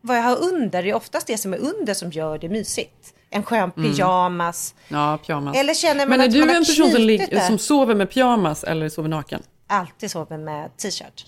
vad 0.00 0.16
jag 0.16 0.22
har 0.22 0.42
under. 0.42 0.82
Det 0.82 0.90
är 0.90 0.94
oftast 0.94 1.26
det 1.26 1.38
som 1.38 1.54
är 1.54 1.58
under 1.58 1.94
som 1.94 2.10
gör 2.10 2.38
det 2.38 2.48
mysigt. 2.48 3.14
En 3.32 3.42
skön 3.42 3.72
Mm. 3.76 3.92
pyjamas. 3.92 4.74
Ja, 4.88 5.18
pyjamas. 5.26 5.56
Eller 5.56 5.74
känner 5.74 6.06
man 6.06 6.08
Men 6.08 6.20
är 6.20 6.24
att 6.24 6.32
du 6.32 6.40
man 6.40 6.56
en 6.56 6.64
person 6.64 6.90
som, 6.90 7.40
som 7.46 7.58
sover 7.58 7.94
med 7.94 8.10
pyjamas 8.10 8.64
eller 8.64 8.88
sover 8.88 9.08
naken? 9.08 9.42
Alltid 9.66 10.10
sover 10.10 10.38
med 10.38 10.76
t-shirt. 10.76 11.26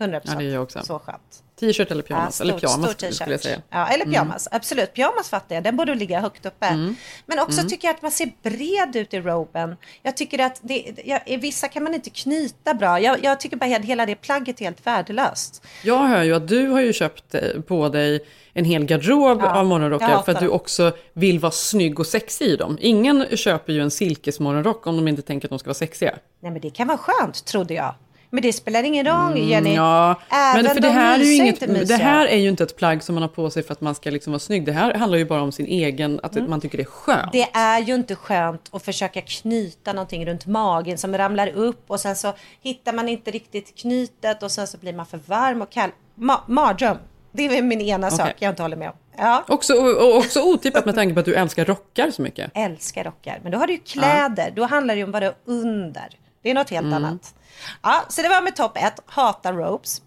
100 0.00 0.20
Ja, 0.24 0.34
det 0.34 0.44
gör 0.44 0.52
jag 0.54 0.62
också. 0.62 0.82
Så 0.82 0.98
skönt. 0.98 1.42
T-shirt 1.60 1.90
eller 1.90 2.02
pyjamas? 2.02 2.40
Ja, 2.40 2.44
eller 2.44 2.58
stor- 2.58 2.68
pyjamas 2.68 2.90
stor 2.92 3.10
skulle 3.10 3.30
jag 3.30 3.40
säga. 3.40 3.62
Ja, 3.70 3.86
eller 3.86 4.04
Mm. 4.04 4.12
pyjamas. 4.12 4.48
Absolut. 4.50 4.94
Pyjamas 4.94 5.28
fattar 5.30 5.54
jag. 5.54 5.64
Den 5.64 5.76
borde 5.76 5.94
ligga 5.94 6.20
högt 6.20 6.46
uppe. 6.46 6.66
Mm. 6.66 6.96
Men 7.26 7.38
också 7.38 7.58
Mm. 7.58 7.68
tycker 7.70 7.88
jag 7.88 7.94
att 7.94 8.02
man 8.02 8.10
ser 8.10 8.32
bred 8.42 8.96
ut 8.96 9.14
i 9.14 9.20
roben. 9.20 9.76
Jag 10.02 10.16
tycker 10.16 10.38
att 10.38 10.60
det, 10.62 10.92
jag, 11.04 11.20
i 11.26 11.36
vissa 11.36 11.68
kan 11.68 11.82
man 11.84 11.94
inte 11.94 12.10
knyta 12.10 12.74
bra. 12.74 13.00
Jag, 13.00 13.24
jag 13.24 13.40
tycker 13.40 13.56
bara 13.56 13.76
att 13.76 13.84
hela 13.84 14.06
det 14.06 14.14
plagget 14.14 14.60
är 14.60 14.64
helt 14.64 14.86
värdelöst. 14.86 15.66
Jag 15.84 15.98
hör 15.98 16.22
ju 16.22 16.34
att 16.34 16.48
du 16.48 16.68
har 16.68 16.80
ju 16.80 16.92
köpt 16.92 17.34
eh, 17.34 17.40
på 17.68 17.88
dig 17.88 18.20
en 18.52 18.64
hel 18.64 18.84
garderob 18.84 19.40
Ja, 19.42 19.54
av 19.58 19.66
morgonrockar 19.66 20.22
för 20.22 20.32
att 20.32 20.40
du 20.40 20.48
också 20.48 20.92
vill 21.12 21.38
vara 21.38 21.52
snygg 21.52 22.00
och 22.00 22.06
sexig 22.06 22.46
i 22.46 22.56
dem. 22.56 22.78
Ingen 22.80 23.26
köper 23.36 23.72
ju 23.72 23.80
en 23.80 23.90
silkesmorgonrock 23.90 24.86
om 24.86 24.96
de 24.96 25.08
inte 25.08 25.22
tänker 25.22 25.46
att 25.46 25.50
de 25.50 25.58
ska 25.58 25.68
vara 25.68 25.74
sexiga. 25.74 26.14
Nej, 26.40 26.52
men 26.52 26.60
det 26.60 26.70
kan 26.70 26.88
vara 26.88 26.98
skönt, 26.98 27.44
trodde 27.44 27.74
jag. 27.74 27.94
Men 28.30 28.42
det 28.42 28.52
spelar 28.52 28.82
ingen 28.82 29.06
roll, 29.06 29.38
Jenny. 29.38 29.70
Mm, 29.70 29.72
ja, 29.82 30.14
Även 30.30 30.62
men 30.64 30.74
för 30.74 30.80
det 30.80 30.88
de 30.88 30.94
här, 30.94 31.20
är 31.20 31.24
ju 31.24 31.34
inget, 31.34 31.88
det 31.88 31.96
här 31.96 32.26
är 32.26 32.36
ju 32.36 32.48
inte 32.48 32.62
ett 32.64 32.76
plagg 32.76 33.02
som 33.02 33.14
man 33.14 33.22
har 33.22 33.28
på 33.28 33.50
sig 33.50 33.62
för 33.62 33.72
att 33.72 33.80
man 33.80 33.94
ska 33.94 34.10
liksom 34.10 34.32
vara 34.32 34.38
snygg. 34.40 34.66
Det 34.66 34.72
här 34.72 34.94
handlar 34.94 35.18
ju 35.18 35.24
bara 35.24 35.42
om 35.42 35.52
sin 35.52 35.66
egen, 35.66 36.20
att 36.22 36.36
Mm. 36.36 36.50
man 36.50 36.60
tycker 36.60 36.78
det 36.78 36.82
är 36.82 36.84
skönt. 36.84 37.32
Det 37.32 37.48
är 37.52 37.78
ju 37.80 37.94
inte 37.94 38.14
skönt 38.16 38.68
att 38.72 38.82
försöka 38.84 39.20
knyta 39.20 39.92
någonting 39.92 40.26
runt 40.26 40.46
magen 40.46 40.98
som 40.98 41.18
ramlar 41.18 41.48
upp 41.48 41.84
och 41.90 42.00
sen 42.00 42.16
så 42.16 42.32
hittar 42.62 42.92
man 42.92 43.08
inte 43.08 43.30
riktigt 43.30 43.78
knytet 43.78 44.42
och 44.42 44.50
sen 44.50 44.66
så 44.66 44.78
blir 44.78 44.92
man 44.92 45.06
för 45.06 45.20
varm 45.26 45.62
och 45.62 45.70
kall. 45.70 45.90
Ma- 46.18 46.40
mardröm. 46.46 46.96
Det 47.32 47.42
är 47.58 47.62
min 47.62 47.80
ena 47.80 48.06
Okej. 48.06 48.18
sak 48.18 48.32
jag 48.38 48.52
inte 48.52 48.62
håller 48.62 48.76
med 48.76 48.88
om. 48.88 48.94
Ja. 49.18 49.44
Också, 49.48 49.74
och 49.74 50.16
också 50.16 50.42
otippat 50.42 50.86
med 50.86 50.94
tanke 50.94 51.14
på 51.14 51.20
att 51.20 51.26
du 51.26 51.34
älskar 51.34 51.64
rockar 51.64 52.10
så 52.10 52.22
mycket. 52.22 52.50
Älskar 52.54 53.04
rockar. 53.04 53.40
Men 53.42 53.52
då 53.52 53.58
har 53.58 53.66
du 53.66 53.72
ju 53.72 53.78
kläder. 53.78 54.52
Då 54.56 54.64
handlar 54.64 54.94
det 54.94 54.98
ju 54.98 55.04
om 55.04 55.10
vad 55.12 55.22
du 55.22 55.26
har 55.26 55.34
under. 55.44 56.08
Det 56.46 56.50
är 56.50 56.54
något 56.54 56.70
helt 56.70 56.84
Mm. 56.86 57.04
annat. 57.04 57.34
Ja, 57.82 58.04
så 58.08 58.22
det 58.22 58.28
var 58.28 58.42
med 58.42 58.56
topp 58.56 58.72
ett. 58.76 59.00
Hata 59.06 59.52
ropes. 59.52 60.02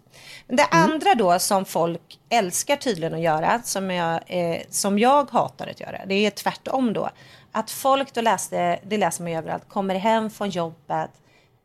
Det 0.47 0.63
Mm. 0.63 0.91
andra 0.91 1.15
då 1.15 1.39
som 1.39 1.65
folk 1.65 2.19
älskar 2.29 2.75
tydligen 2.75 3.13
att 3.13 3.19
göra, 3.21 3.61
som 3.63 3.91
jag, 3.91 4.19
eh, 4.27 4.61
som 4.69 4.99
jag 4.99 5.31
hatar 5.31 5.67
att 5.67 5.79
göra, 5.79 6.05
det 6.05 6.13
är 6.25 6.29
tvärtom 6.31 6.93
då. 6.93 7.09
Att 7.51 7.71
folk 7.71 8.13
då 8.13 8.21
läste, 8.21 8.79
det 8.83 8.97
läser 8.97 9.23
man 9.23 9.31
ju 9.31 9.37
överallt, 9.37 9.69
kommer 9.69 9.95
hem 9.95 10.29
från 10.29 10.49
jobbet. 10.49 11.11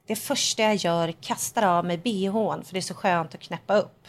Det 0.07 0.17
första 0.17 0.63
jag 0.63 0.75
gör 0.75 1.13
kastar 1.13 1.63
av 1.63 1.85
mig 1.85 1.99
bhn 1.99 2.65
för 2.65 2.73
det 2.73 2.79
är 2.79 2.81
så 2.81 2.95
skönt 2.95 3.35
att 3.35 3.41
knäppa 3.41 3.75
upp. 3.77 4.07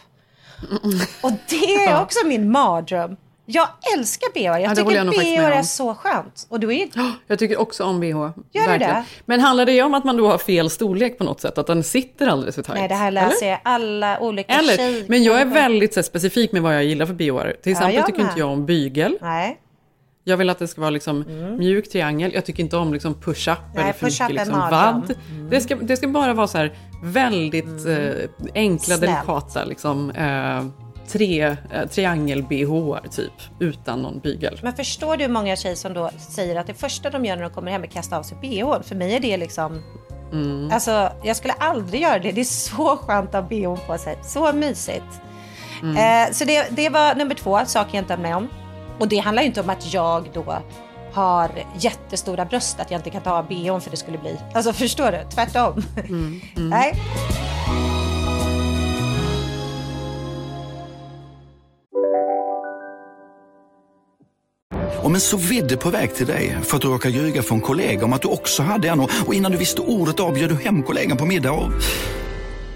Och 1.22 1.32
det 1.48 1.74
är 1.74 2.02
också 2.02 2.26
min 2.26 2.50
mardröm. 2.50 3.16
Jag 3.48 3.68
älskar 3.96 4.28
bh. 4.34 4.40
Jag 4.42 4.60
Ja, 4.60 4.74
tycker 4.74 4.90
jag 4.96 5.06
bh 5.06 5.58
är 5.58 5.62
så 5.62 5.94
skönt. 5.94 6.46
Och 6.48 6.60
då 6.60 6.72
är 6.72 6.88
Jag 7.26 7.38
tycker 7.38 7.60
också 7.60 7.84
om 7.84 8.00
bh. 8.00 8.06
Gör 8.06 8.32
du 8.52 8.60
verkligen. 8.66 8.94
det? 8.94 9.04
Men 9.24 9.40
handlar 9.40 9.66
det 9.66 9.82
om 9.82 9.94
att 9.94 10.04
man 10.04 10.16
då 10.16 10.28
har 10.30 10.38
fel 10.38 10.70
storlek 10.70 11.18
på 11.18 11.24
något 11.24 11.40
sätt? 11.40 11.58
Att 11.58 11.66
den 11.66 11.84
sitter 11.84 12.26
alldeles 12.26 12.54
för 12.54 12.62
tajt? 12.62 12.78
Nej, 12.78 12.88
det 12.88 12.94
här 12.94 13.10
läser 13.10 13.46
jag 13.48 13.58
alla 13.62 14.20
olika 14.20 14.52
Eller? 14.52 14.76
tjej- 14.76 14.88
Eller? 14.98 15.08
Men 15.08 15.24
jag 15.24 15.40
är 15.40 15.44
väldigt 15.46 15.94
så 15.94 16.02
specifik 16.02 16.52
med 16.52 16.62
vad 16.62 16.74
jag 16.74 16.84
gillar 16.84 17.06
för 17.06 17.14
bh. 17.14 17.42
Till 17.62 17.72
exempel 17.72 17.94
jag 17.96 18.06
tycker 18.06 18.20
inte 18.20 18.38
jag 18.38 18.50
om 18.50 18.66
bygel. 18.66 19.18
Nej. 19.20 19.58
Jag 20.28 20.36
vill 20.36 20.50
att 20.50 20.58
det 20.58 20.68
ska 20.68 20.80
vara 20.80 20.90
liksom 20.90 21.24
mjuk 21.58 21.90
triangel. 21.90 22.30
Jag 22.34 22.44
tycker 22.44 22.62
inte 22.62 22.76
om 22.76 22.92
liksom 22.92 23.14
push-up 23.14 23.58
eller 23.78 23.92
för 23.92 24.06
mycket 24.06 24.30
liksom 24.30 24.58
vadd. 24.60 25.14
Det, 25.50 25.60
ska, 25.60 25.76
det 25.76 25.96
ska 25.96 26.08
bara 26.08 26.34
vara 26.34 26.46
så 26.46 26.58
här 26.58 26.72
väldigt 27.02 27.86
eh, 27.86 28.28
enkla, 28.54 28.78
Snällt. 28.96 29.00
delikata 29.00 29.64
liksom, 29.64 30.10
eh, 30.10 30.85
tre, 31.08 31.42
eh, 31.44 31.86
triangel-bh 31.90 33.08
typ. 33.10 33.32
Utan 33.60 34.02
någon 34.02 34.18
bygel. 34.18 34.60
Men 34.62 34.74
förstår 34.74 35.16
du 35.16 35.24
hur 35.24 35.32
många 35.32 35.56
tjejer 35.56 35.76
som 35.76 35.94
då 35.94 36.10
säger 36.18 36.56
att 36.56 36.66
det 36.66 36.74
första 36.74 37.10
de 37.10 37.24
gör 37.24 37.36
när 37.36 37.42
de 37.42 37.50
kommer 37.50 37.70
hem 37.70 37.82
är 37.82 37.86
att 37.86 37.92
kasta 37.92 38.18
av 38.18 38.22
sig 38.22 38.38
bhn? 38.40 38.82
För 38.82 38.94
mig 38.94 39.14
är 39.14 39.20
det 39.20 39.36
liksom... 39.36 39.82
Mm. 40.32 40.70
Alltså, 40.72 41.12
jag 41.24 41.36
skulle 41.36 41.52
aldrig 41.52 42.02
göra 42.02 42.18
det. 42.18 42.32
Det 42.32 42.40
är 42.40 42.44
så 42.44 42.96
skönt 42.96 43.34
att 43.34 43.42
ha 43.42 43.48
bhn 43.48 43.78
på 43.86 43.98
sig. 43.98 44.18
Så 44.22 44.52
mysigt. 44.52 45.20
Mm. 45.82 45.96
Eh, 45.96 46.32
så 46.32 46.44
det, 46.44 46.66
det 46.70 46.88
var 46.88 47.14
nummer 47.14 47.34
två, 47.34 47.60
saker 47.66 47.94
jag 47.94 48.02
inte 48.02 48.12
är 48.12 48.18
med 48.18 48.36
om. 48.36 48.48
Och 48.98 49.08
det 49.08 49.18
handlar 49.18 49.42
ju 49.42 49.48
inte 49.48 49.60
om 49.60 49.70
att 49.70 49.92
jag 49.92 50.30
då 50.32 50.58
har 51.12 51.50
jättestora 51.78 52.44
bröst, 52.44 52.80
att 52.80 52.90
jag 52.90 52.98
inte 52.98 53.10
kan 53.10 53.22
ta 53.22 53.30
av 53.30 53.48
bhn 53.48 53.80
för 53.80 53.90
det 53.90 53.96
skulle 53.96 54.18
bli... 54.18 54.36
Alltså 54.54 54.72
förstår 54.72 55.12
du? 55.12 55.18
Tvärtom. 55.34 55.82
Mm. 56.08 56.40
Nej. 56.54 56.92
Om 65.06 65.14
en 65.14 65.20
så 65.20 65.36
vidde 65.36 65.76
på 65.76 65.90
väg 65.90 66.14
till 66.14 66.26
dig 66.26 66.58
för 66.62 66.76
att 66.76 66.82
du 66.82 66.88
råkar 66.88 67.10
ljuga 67.10 67.42
från 67.42 67.60
kollega 67.60 68.04
om 68.04 68.12
att 68.12 68.22
du 68.22 68.28
också 68.28 68.62
hade 68.62 68.88
en 68.88 69.00
och 69.00 69.34
innan 69.34 69.52
du 69.52 69.58
visste 69.58 69.80
ordet 69.80 70.20
av 70.20 70.34
bjöd 70.34 70.50
du 70.50 70.56
hem 70.56 70.82
kollegan 70.82 71.16
på 71.16 71.26
middag 71.26 71.52
och... 71.52 71.72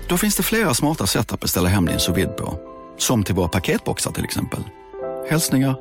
Då 0.09 0.17
finns 0.19 0.37
det 0.37 0.43
flera 0.43 0.75
smarta 0.75 1.07
sätt 1.07 1.33
att 1.33 1.41
beställa 1.41 1.69
hem 1.69 1.87
din 1.87 1.99
sous 1.99 2.27
på. 2.39 2.59
Som 2.99 3.25
till 3.25 3.35
våra 3.35 3.49
paketboxar 3.49 4.13
till 4.13 4.25
exempel. 4.25 4.61
Hälsningar 5.31 5.77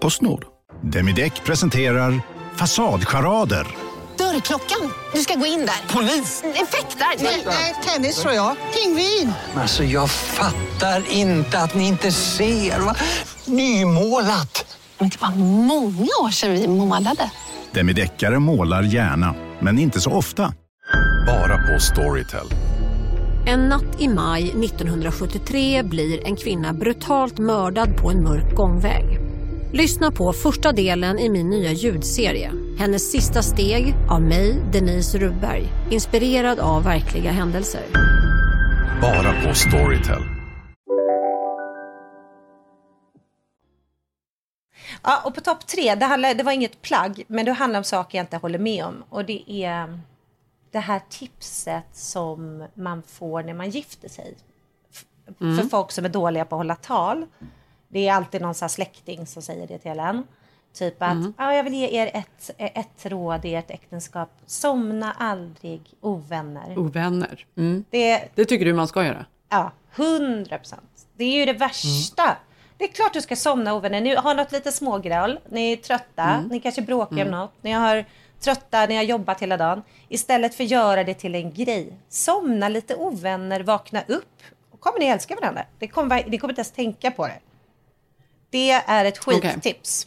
Postnord. 0.00 0.44
Demideck 0.82 1.44
presenterar 1.44 2.20
Fasadcharader. 2.56 3.66
Dörrklockan. 4.18 4.90
Du 5.14 5.20
ska 5.20 5.34
gå 5.34 5.46
in 5.46 5.60
där. 5.66 5.94
Polis? 5.94 6.42
Effektar? 6.44 7.24
Nej, 7.46 7.74
tennis 7.86 8.16
tror 8.16 8.34
jag. 8.34 8.56
Pingvin. 8.74 9.32
Alltså 9.54 9.84
jag 9.84 10.10
fattar 10.10 11.10
inte 11.10 11.58
att 11.58 11.74
ni 11.74 11.88
inte 11.88 12.12
ser. 12.12 12.80
Va? 12.80 12.94
Nymålat! 13.44 14.73
Men 14.98 15.08
det 15.08 15.20
var 15.20 15.36
många 15.66 16.08
år 16.24 16.30
sedan 16.30 16.52
vi 16.52 16.68
målade. 16.68 17.30
Demideckare 17.72 18.38
målar 18.38 18.82
gärna, 18.82 19.34
men 19.60 19.78
inte 19.78 20.00
så 20.00 20.10
ofta. 20.10 20.54
Bara 21.26 21.56
på 21.56 21.80
Storytel. 21.80 22.46
En 23.46 23.60
natt 23.68 24.00
i 24.00 24.08
maj 24.08 24.42
1973 24.42 25.82
blir 25.82 26.26
en 26.26 26.36
kvinna 26.36 26.72
brutalt 26.72 27.38
mördad 27.38 27.96
på 27.96 28.10
en 28.10 28.22
mörk 28.22 28.54
gångväg. 28.54 29.18
Lyssna 29.72 30.10
på 30.10 30.32
första 30.32 30.72
delen 30.72 31.18
i 31.18 31.28
min 31.30 31.50
nya 31.50 31.72
ljudserie. 31.72 32.52
Hennes 32.78 33.10
sista 33.12 33.42
steg 33.42 33.94
av 34.10 34.22
mig, 34.22 34.62
Denise 34.72 35.18
Rubberg. 35.18 35.68
Inspirerad 35.90 36.58
av 36.58 36.84
verkliga 36.84 37.30
händelser. 37.30 37.82
Bara 39.00 39.32
på 39.42 39.54
Storytel. 39.54 40.22
Ja, 45.04 45.22
och 45.24 45.34
på 45.34 45.40
topp 45.40 45.66
tre, 45.66 45.94
det, 45.94 46.04
handlar, 46.06 46.34
det 46.34 46.42
var 46.44 46.52
inget 46.52 46.82
plagg, 46.82 47.22
men 47.26 47.44
det 47.44 47.52
handlar 47.52 47.80
om 47.80 47.84
saker 47.84 48.18
jag 48.18 48.22
inte 48.22 48.36
håller 48.36 48.58
med 48.58 48.84
om. 48.84 49.04
Och 49.08 49.24
det 49.24 49.44
är 49.64 50.00
det 50.70 50.78
här 50.78 51.00
tipset 51.08 51.84
som 51.92 52.66
man 52.74 53.02
får 53.02 53.42
när 53.42 53.54
man 53.54 53.70
gifter 53.70 54.08
sig. 54.08 54.34
F- 54.90 55.04
för 55.38 55.68
folk 55.68 55.92
som 55.92 56.04
är 56.04 56.08
dåliga 56.08 56.44
på 56.44 56.54
att 56.54 56.58
hålla 56.58 56.76
tal. 56.76 57.26
Det 57.88 58.08
är 58.08 58.12
alltid 58.14 58.42
någon 58.42 58.54
så 58.54 58.68
släkting 58.68 59.26
som 59.26 59.42
säger 59.42 59.66
det 59.66 59.78
till 59.78 59.98
en. 60.00 60.26
Typ 60.72 61.02
att 61.02 61.12
Mm. 61.12 61.34
ah, 61.36 61.52
jag 61.52 61.64
vill 61.64 61.74
ge 61.74 61.88
er 62.02 62.10
ett, 62.14 62.50
ett 62.58 63.06
råd 63.06 63.44
i 63.44 63.54
ert 63.54 63.70
äktenskap. 63.70 64.30
Somna 64.46 65.12
aldrig 65.12 65.80
ovänner. 66.00 66.78
Ovänner. 66.78 67.46
Mm. 67.56 67.84
Det, 67.90 68.28
Det 68.34 68.44
tycker 68.44 68.64
du 68.64 68.72
man 68.72 68.88
ska 68.88 69.04
göra? 69.04 69.26
Ja, 69.48 69.72
hundra 69.96 70.58
procent. 70.58 71.06
Det 71.16 71.24
är 71.24 71.32
ju 71.38 71.44
det 71.46 71.52
värsta. 71.52 72.36
Det 72.78 72.84
är 72.84 72.88
klart 72.88 73.12
du 73.12 73.20
ska 73.20 73.36
somna 73.36 73.74
ovänner. 73.74 74.00
Ni 74.00 74.14
har 74.14 74.34
något 74.34 74.52
lite 74.52 74.72
smågräl. 74.72 75.40
Ni 75.48 75.72
är 75.72 75.76
trötta. 75.76 76.22
Mm. 76.22 76.48
Ni 76.48 76.60
kanske 76.60 76.82
bråkar 76.82 77.16
Mm. 77.16 77.26
om 77.34 77.40
något. 77.40 77.52
Ni 77.62 77.70
har 77.70 78.04
trötta, 78.40 78.86
ni 78.86 78.96
har 78.96 79.02
jobbat 79.02 79.40
hela 79.42 79.56
dagen. 79.56 79.82
Istället 80.08 80.54
för 80.54 80.64
att 80.64 80.70
göra 80.70 81.04
det 81.04 81.14
till 81.14 81.34
en 81.34 81.52
grej. 81.52 81.92
Somna 82.08 82.68
lite 82.68 82.94
ovänner, 82.96 83.60
vakna 83.60 84.02
upp. 84.08 84.24
Och 84.70 84.80
kommer 84.80 84.98
ni 84.98 85.06
älska 85.06 85.34
varandra. 85.34 85.64
Det 85.78 85.88
kommer, 85.88 86.24
ni 86.26 86.38
kommer 86.38 86.52
inte 86.52 86.60
ens 86.60 86.70
tänka 86.72 87.10
på 87.10 87.26
det. 87.26 87.40
Det 88.50 88.70
är 88.70 89.04
ett 89.04 89.18
skittips. 89.18 90.06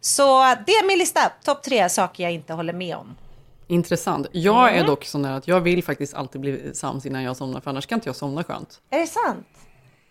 Så 0.00 0.40
det 0.66 0.72
är 0.72 0.86
min 0.86 0.98
lista. 0.98 1.20
Topp 1.44 1.62
tre 1.62 1.88
saker 1.88 2.22
jag 2.22 2.32
inte 2.32 2.52
håller 2.52 2.72
med 2.72 2.96
om. 2.96 3.14
Intressant. 3.66 4.26
Jag 4.32 4.68
är 4.68 4.74
Mm. 4.74 4.86
dock 4.86 5.04
sån 5.04 5.22
där 5.22 5.32
att 5.32 5.48
jag 5.48 5.60
vill 5.60 5.84
faktiskt 5.84 6.14
alltid 6.14 6.40
bli 6.40 6.74
sams 6.74 7.06
innan 7.06 7.22
jag 7.22 7.36
somnar, 7.36 7.60
för 7.60 7.70
annars 7.70 7.86
kan 7.86 7.96
inte 7.96 8.08
jag 8.08 8.16
somna 8.16 8.44
skönt. 8.44 8.80
Är 8.90 8.98
det 8.98 9.06
sant? 9.06 9.46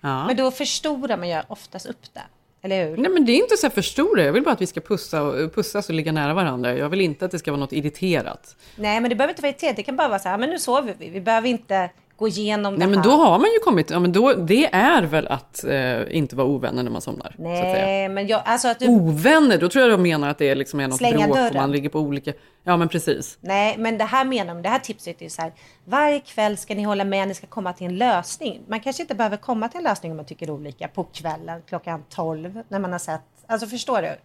Ja. 0.01 0.27
Men 0.27 0.37
då 0.37 0.51
förstorar 0.51 1.17
man 1.17 1.29
ju 1.29 1.41
oftast 1.47 1.85
upp 1.85 2.13
det. 2.13 2.21
Eller 2.63 2.89
hur? 2.89 2.97
Nej 2.97 3.11
men 3.11 3.25
det 3.25 3.31
är 3.31 3.37
inte 3.37 3.57
så 3.57 3.67
här 3.67 3.71
för 3.71 3.81
stora. 3.81 4.23
Jag 4.23 4.33
vill 4.33 4.43
bara 4.43 4.51
att 4.51 4.61
vi 4.61 4.67
ska 4.67 4.81
pussa 4.81 5.21
och, 5.23 5.55
pussas 5.55 5.89
och 5.89 5.95
ligga 5.95 6.11
nära 6.11 6.33
varandra. 6.33 6.77
Jag 6.77 6.89
vill 6.89 7.01
inte 7.01 7.25
att 7.25 7.31
det 7.31 7.39
ska 7.39 7.51
vara 7.51 7.59
något 7.59 7.73
irriterat. 7.73 8.55
Nej, 8.75 9.01
men 9.01 9.09
det 9.09 9.15
behöver 9.15 9.31
inte 9.31 9.41
vara 9.41 9.49
irriterat. 9.49 9.75
Det 9.75 9.83
kan 9.83 9.95
bara 9.95 10.07
vara 10.07 10.19
så 10.19 10.29
här, 10.29 10.37
men 10.37 10.49
nu 10.49 10.59
sover 10.59 10.95
vi. 10.99 11.09
Vi 11.09 11.21
behöver 11.21 11.49
inte 11.49 11.89
gå 12.22 12.28
igenom 12.28 12.74
Nej 12.74 12.88
det 12.88 12.88
men 12.88 12.99
här. 12.99 13.03
då 13.03 13.11
har 13.11 13.39
man 13.39 13.51
ju 13.53 13.59
kommit, 13.59 13.89
ja 13.89 13.99
men 13.99 14.11
då, 14.11 14.34
det 14.34 14.65
är 14.74 15.01
väl 15.03 15.28
att 15.28 15.63
eh, 15.63 16.17
inte 16.17 16.36
vara 16.36 16.47
ovänner 16.47 16.84
när 16.84 16.91
man 16.91 17.01
somnar. 17.01 17.36
Nej, 17.38 18.09
men 18.09 18.28
jag, 18.28 18.41
alltså 18.45 18.67
att 18.67 18.80
du... 18.80 18.88
Ovänner, 18.88 19.57
då 19.57 19.69
tror 19.69 19.82
jag 19.84 19.91
de 19.91 20.01
menar 20.01 20.30
att 20.30 20.38
det 20.38 20.49
är 20.49 20.55
liksom 20.55 20.80
är 20.80 20.88
något 20.88 20.97
Slänga 20.97 21.17
bråk 21.17 21.30
och 21.30 21.36
dörren. 21.36 21.55
man 21.55 21.72
ligger 21.72 21.89
på 21.89 21.99
olika... 21.99 22.34
Ja 22.63 22.78
men 22.78 22.89
precis. 22.89 23.38
Nej, 23.41 23.76
men 23.78 23.97
det 23.97 24.03
här 24.03 24.26
menar 24.26 24.55
de, 24.55 24.61
det 24.61 24.69
här 24.69 24.80
tipset 24.80 25.22
är 25.22 25.24
ju 25.24 25.30
så 25.30 25.41
här. 25.41 25.53
Varje 25.86 26.19
kväll 26.19 26.57
ska 26.57 26.76
ni 26.76 26.84
hålla 26.84 27.03
med, 27.03 27.28
ni 27.28 27.34
ska 27.34 27.47
komma 27.47 27.74
till 27.74 27.88
en 27.88 27.97
lösning. 27.97 28.61
Man 28.67 28.80
kanske 28.80 29.01
inte 29.01 29.15
behöver 29.15 29.38
komma 29.38 29.67
till 29.67 29.78
en 29.78 29.84
lösning 29.84 30.11
om 30.11 30.15
man 30.17 30.26
tycker 30.26 30.49
olika 30.49 30.88
på 30.88 31.03
kvällen 31.03 31.61
klockan 31.69 32.03
12 32.09 32.61
när 32.69 32.80
man 32.80 32.91
har 32.91 32.99
sett. 32.99 33.22
Alltså 33.47 33.67
förstår 33.67 34.01
du? 34.01 34.15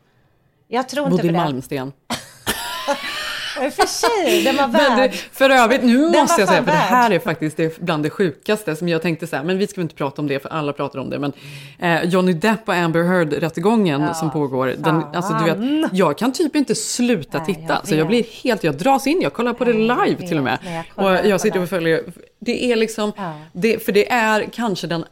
Jag 0.69 0.89
tror 0.89 1.07
inte 1.07 1.17
Bodil 1.17 1.31
på 1.35 1.39
det. 1.39 1.45
Malmsten. 1.45 1.93
Och 3.67 3.73
för 3.73 3.87
sig, 3.87 4.45
den 4.45 4.57
var 4.57 4.69
Men 4.69 4.97
värd. 4.99 5.11
det, 5.11 5.17
för 5.17 5.51
övrigt, 5.51 5.83
nu 5.83 6.01
Den 6.01 6.21
måste 6.21 6.41
jag 6.41 6.49
säga, 6.49 6.65
för 6.65 6.71
det 6.71 6.77
här 6.77 7.11
är 7.11 7.19
faktiskt 7.19 7.57
det 7.57 7.79
bland 7.79 8.03
det 8.03 8.11
sjukaste 8.11 8.77
som 8.77 8.89
jag 8.89 9.03
tänkte 9.03 9.27
så 9.27 9.37
här, 9.37 9.45
men 9.45 9.59
vi 9.59 9.67
ska 9.67 9.77
väl 9.77 9.83
inte 9.83 9.95
prata 9.95 10.23
om 10.23 10.29
det 10.29 10.43
för 10.43 10.49
alla 10.49 10.73
pratar 10.73 10.99
om 10.99 11.11
det, 11.11 11.19
men 11.19 11.33
eh, 11.79 12.05
Johnny 12.05 12.33
Depp 12.33 12.69
och 12.69 12.75
Amber 12.75 13.03
Heard-rättegången 13.03 14.15
som 14.15 14.31
pågår, 14.31 14.75
den, 14.79 15.03
alltså 15.15 15.35
du 15.35 15.45
vet, 15.45 15.91
jag 15.93 16.19
kan 16.19 16.33
typ 16.33 16.57
inte 16.57 16.75
sluta 16.75 17.41
titta, 17.41 17.61
jag 17.69 17.89
så 17.89 17.95
jag 17.95 18.07
blir 18.07 18.25
helt, 18.43 18.65
jag 18.65 18.75
dras 18.75 19.07
in, 19.07 19.21
jag 19.23 19.33
kollar 19.33 19.53
på 19.53 19.65
det 19.65 19.73
live 19.73 20.29
till 20.29 20.39
och 20.39 20.45
med. 20.45 20.59
Nej, 20.65 20.85
jag 20.97 21.21
och 21.21 21.27
jag 21.27 21.41
sitter 21.41 21.63
och 21.63 21.69
följer, 21.69 22.03
det 22.39 22.73
är 22.73 22.77
liksom, 22.77 23.13
det, 23.53 23.85
för 23.85 23.93
det 23.93 24.11
är 24.13 24.49
kanske 24.53 24.87
den 24.87 25.05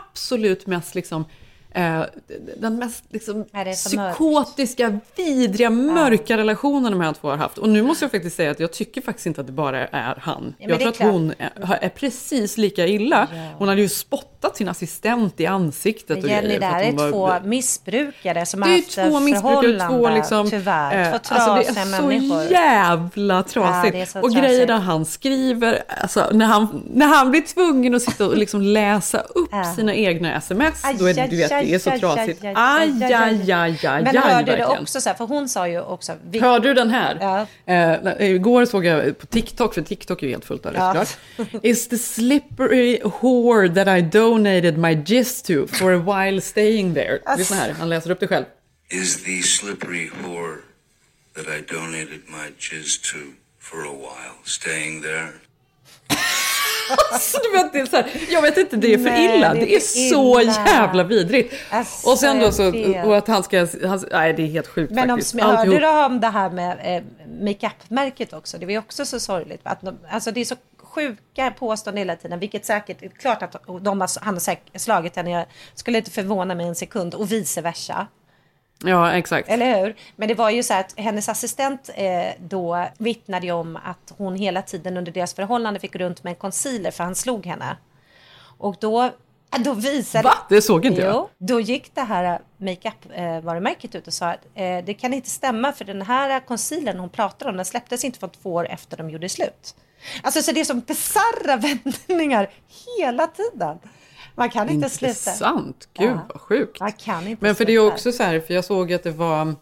absolut 0.00 0.66
mest 0.66 0.94
liksom 0.94 1.24
Eh, 1.74 2.02
den 2.56 2.76
mest 2.78 3.04
liksom, 3.10 3.44
det 3.52 3.74
så 3.76 3.96
mörkt. 3.96 4.14
psykotiska, 4.16 4.98
vidriga, 5.16 5.70
mörka 5.70 6.36
relationen 6.36 6.92
de 6.92 7.00
här 7.00 7.12
två 7.12 7.28
har 7.28 7.36
haft. 7.36 7.58
Och 7.58 7.68
nu 7.68 7.82
måste 7.82 8.04
jag 8.04 8.10
faktiskt 8.12 8.36
säga 8.36 8.50
att 8.50 8.60
jag 8.60 8.72
tycker 8.72 9.00
faktiskt 9.00 9.26
inte 9.26 9.40
att 9.40 9.46
det 9.46 9.52
bara 9.52 9.86
är 9.86 10.14
han. 10.20 10.54
men 10.58 10.68
jag 10.68 10.78
det 10.78 10.92
tror 10.92 11.06
att 11.06 11.12
hon 11.12 11.32
är, 11.38 11.78
är 11.80 11.88
precis 11.88 12.56
lika 12.58 12.86
illa. 12.86 13.28
Hon 13.58 13.68
hade 13.68 13.80
ju 13.80 13.88
spottat 13.88 14.56
sin 14.56 14.68
assistent 14.68 15.40
i 15.40 15.46
ansiktet. 15.46 16.08
Men 16.08 16.24
och 16.24 16.30
Jenny, 16.30 16.46
grejer 16.46 16.60
det 16.60 16.66
här 16.66 16.82
är 16.82 16.86
hon 16.92 17.10
två 17.12 17.20
var- 17.26 17.40
missbrukare 17.40 18.46
som 18.46 18.60
det 18.60 18.66
har 18.66 18.72
är 18.72 18.76
haft 18.76 18.94
två 18.94 19.20
missbrukare, 19.20 19.88
två 19.88 20.08
liksom... 20.10 20.50
tyvärr. 20.50 20.98
eh, 21.02 21.08
två 21.08 21.14
alltså 21.14 21.34
trasiga 21.34 21.72
det 21.74 21.80
är 21.80 21.84
så 22.00 22.06
människor. 22.06 22.42
jävla 22.52 23.42
trasigt. 23.42 23.94
Ja, 23.96 24.00
det 24.00 24.20
och 24.20 24.30
trasigt. 24.32 24.40
grejerna 24.40 24.78
han 24.78 25.04
skriver, 25.04 25.82
alltså 26.02 26.28
när 26.32 26.46
han, 26.46 26.82
när 26.94 27.06
han 27.06 27.30
blir 27.30 27.40
tvungen 27.40 27.94
att 27.94 28.02
sitta 28.02 28.26
och 28.26 28.36
liksom 28.36 28.62
läsa 28.62 29.18
upp 29.20 29.50
sina 29.76 29.94
egna 29.94 30.36
sms, 30.36 30.82
då 30.98 31.04
är 31.06 31.14
det, 31.14 31.26
du 31.26 31.36
vet, 31.36 31.48
det 31.64 31.74
är 31.74 31.78
så 31.78 31.90
trasigt. 31.98 32.44
aj, 32.44 32.52
Aj, 32.56 33.02
aj, 33.14 33.52
aj, 33.52 33.86
aj, 33.86 34.02
Men 34.02 34.16
hörde 34.16 34.56
du 34.56 34.64
också 34.64 35.00
så 35.00 35.08
här, 35.08 35.16
för 35.16 35.24
hon 35.26 35.48
sa 35.48 35.68
ju 35.68 35.80
också... 35.80 36.12
vi- 36.30 36.38
Hörde 36.40 36.68
du 36.68 36.74
den 36.74 36.90
här? 36.90 37.46
Eh, 37.66 38.30
igår 38.30 38.64
såg 38.64 38.84
jag 38.84 39.18
på 39.18 39.26
TikTok, 39.26 39.74
för 39.74 39.82
TikTok 39.82 40.22
är 40.22 40.26
ju 40.26 40.32
helt 40.32 40.44
fullt 40.44 40.66
av 40.66 40.72
det 40.72 40.78
Ja. 40.78 41.04
såklart. 41.04 41.64
Is 41.64 41.88
the 41.88 41.98
slippery 41.98 43.00
whore 43.20 43.74
that 43.74 43.98
I 43.98 44.02
donated 44.02 44.78
my 44.78 44.94
gist 45.06 45.46
to 45.46 45.66
for 45.66 45.92
a 45.94 45.98
while 46.24 46.40
staying 46.40 46.94
there. 46.94 47.18
Lyssna 47.38 47.56
här, 47.56 47.70
han 47.78 47.88
läser 47.88 48.10
upp 48.10 48.20
det 48.20 48.26
själv. 48.28 48.44
is 48.90 49.24
the 49.24 49.42
slippery 49.42 50.10
whore 50.24 50.56
that 51.36 51.46
I 51.46 51.74
donated 51.74 52.20
my 52.28 52.46
jizz 52.58 52.98
to 53.12 53.16
for 53.60 53.78
a 53.80 53.92
while, 53.92 54.34
staying 54.44 55.02
there. 55.02 55.28
Alltså, 57.12 57.38
du 57.42 57.58
vet, 57.58 57.72
det 57.72 57.80
är 57.80 57.86
så 57.86 57.96
här, 57.96 58.06
jag 58.30 58.42
vet 58.42 58.56
inte, 58.58 58.76
det 58.76 58.94
är 58.94 58.98
för 58.98 59.04
Nej, 59.04 59.36
illa. 59.36 59.54
det 59.54 59.60
Det 59.60 59.72
är 59.72 59.76
är, 59.76 59.80
för 59.80 60.10
så 60.14 60.40
illa. 60.40 60.52
jävla 60.66 61.04
vidrigt. 61.04 61.54
Alltså, 61.70 62.10
och 62.10 62.18
sen 62.18 62.40
då 62.40 62.52
så, 62.52 62.72
och 63.04 63.16
att 63.16 63.28
han 63.28 63.42
ska, 63.42 63.58
han, 63.86 64.04
nej 64.12 64.32
det 64.32 64.42
är 64.42 64.46
helt 64.46 64.66
sjukt 64.66 64.92
Men 64.92 65.10
om, 65.10 65.16
faktiskt. 65.16 65.40
hörde 65.40 65.58
Alltihop. 65.58 65.80
du 65.80 65.88
om 66.04 66.20
det 66.20 66.26
här 66.28 66.50
med 66.50 66.78
eh, 66.96 67.02
makeup-märket 67.44 68.32
också? 68.32 68.58
Det 68.58 68.66
var 68.66 68.72
ju 68.72 68.78
också 68.78 69.04
så 69.06 69.20
sorgligt. 69.20 69.60
Att 69.62 69.80
de, 69.80 69.98
alltså 70.10 70.30
det 70.30 70.40
är 70.40 70.44
så 70.44 70.56
sjuka 70.82 71.50
påståenden 71.58 71.98
hela 71.98 72.16
tiden. 72.16 72.38
Vilket 72.38 72.64
säkert, 72.64 73.00
det 73.00 73.06
är 73.06 73.10
klart 73.10 73.42
att 73.42 73.56
de 73.80 74.00
har, 74.00 74.24
han 74.24 74.34
har 74.34 74.40
säkert 74.40 74.80
slagit 74.80 75.16
henne. 75.16 75.30
Jag 75.30 75.44
skulle 75.74 75.98
inte 75.98 76.10
förvåna 76.10 76.54
mig 76.54 76.66
en 76.66 76.74
sekund. 76.74 77.14
Och 77.14 77.32
vice 77.32 77.60
versa. 77.60 78.06
Ja, 78.84 79.12
exakt. 79.12 79.48
Eller 79.48 79.80
hur? 79.80 79.96
Men 80.16 80.28
det 80.28 80.34
var 80.34 80.50
ju 80.50 80.62
så 80.62 80.74
att 80.74 80.94
hennes 80.96 81.28
assistent 81.28 81.90
eh, 81.94 82.32
då 82.40 82.86
vittnade 82.98 83.46
ju 83.46 83.52
om 83.52 83.76
att 83.76 84.12
hon 84.16 84.36
hela 84.36 84.62
tiden 84.62 84.96
under 84.96 85.12
deras 85.12 85.34
förhållande 85.34 85.80
fick 85.80 85.96
runt 85.96 86.24
med 86.24 86.30
en 86.30 86.36
concealer 86.36 86.90
för 86.90 87.04
han 87.04 87.14
slog 87.14 87.46
henne. 87.46 87.76
Och 88.58 88.76
då, 88.80 89.10
då 89.58 89.72
visade... 89.72 90.24
Va? 90.24 90.34
Det 90.48 90.62
såg 90.62 90.86
inte 90.86 91.00
jag. 91.00 91.14
Jo, 91.14 91.28
då 91.38 91.60
gick 91.60 91.94
det 91.94 92.00
här 92.00 92.40
makeup-varumärket 92.56 93.94
ut 93.94 94.06
och 94.06 94.12
sa 94.12 94.26
att 94.26 94.44
eh, 94.54 94.84
det 94.84 94.94
kan 94.94 95.14
inte 95.14 95.30
stämma 95.30 95.72
för 95.72 95.84
den 95.84 96.02
här 96.02 96.40
concealern 96.40 96.98
hon 96.98 97.10
pratar 97.10 97.48
om 97.48 97.56
den 97.56 97.64
släpptes 97.64 98.04
inte 98.04 98.18
för 98.18 98.28
två 98.28 98.54
år 98.54 98.68
efter 98.68 98.96
de 98.96 99.10
gjorde 99.10 99.28
slut. 99.28 99.74
Alltså 100.22 100.42
så 100.42 100.52
det 100.52 100.60
är 100.60 100.64
som 100.64 100.80
bisarra 100.80 101.56
vändningar 102.06 102.50
hela 102.98 103.26
tiden. 103.26 103.78
Man 104.38 104.50
kan 104.50 104.68
inte 104.68 104.88
sluta. 104.88 105.08
Intressant, 105.10 105.88
gud 105.94 106.08
Ja. 106.10 106.26
vad 106.32 106.40
sjukt. 106.40 106.80
Man 106.80 106.92
kan 106.92 107.26
inte 107.28 107.44
Men 107.44 107.54
för 107.54 107.64
det 107.64 107.72
är 107.72 107.80
sluta. 107.80 107.94
också 107.94 108.12
så 108.12 108.22
här, 108.22 108.40
för 108.40 108.54
jag 108.54 108.64
såg 108.64 108.92
att 108.92 109.02
det 109.02 109.10
var, 109.10 109.54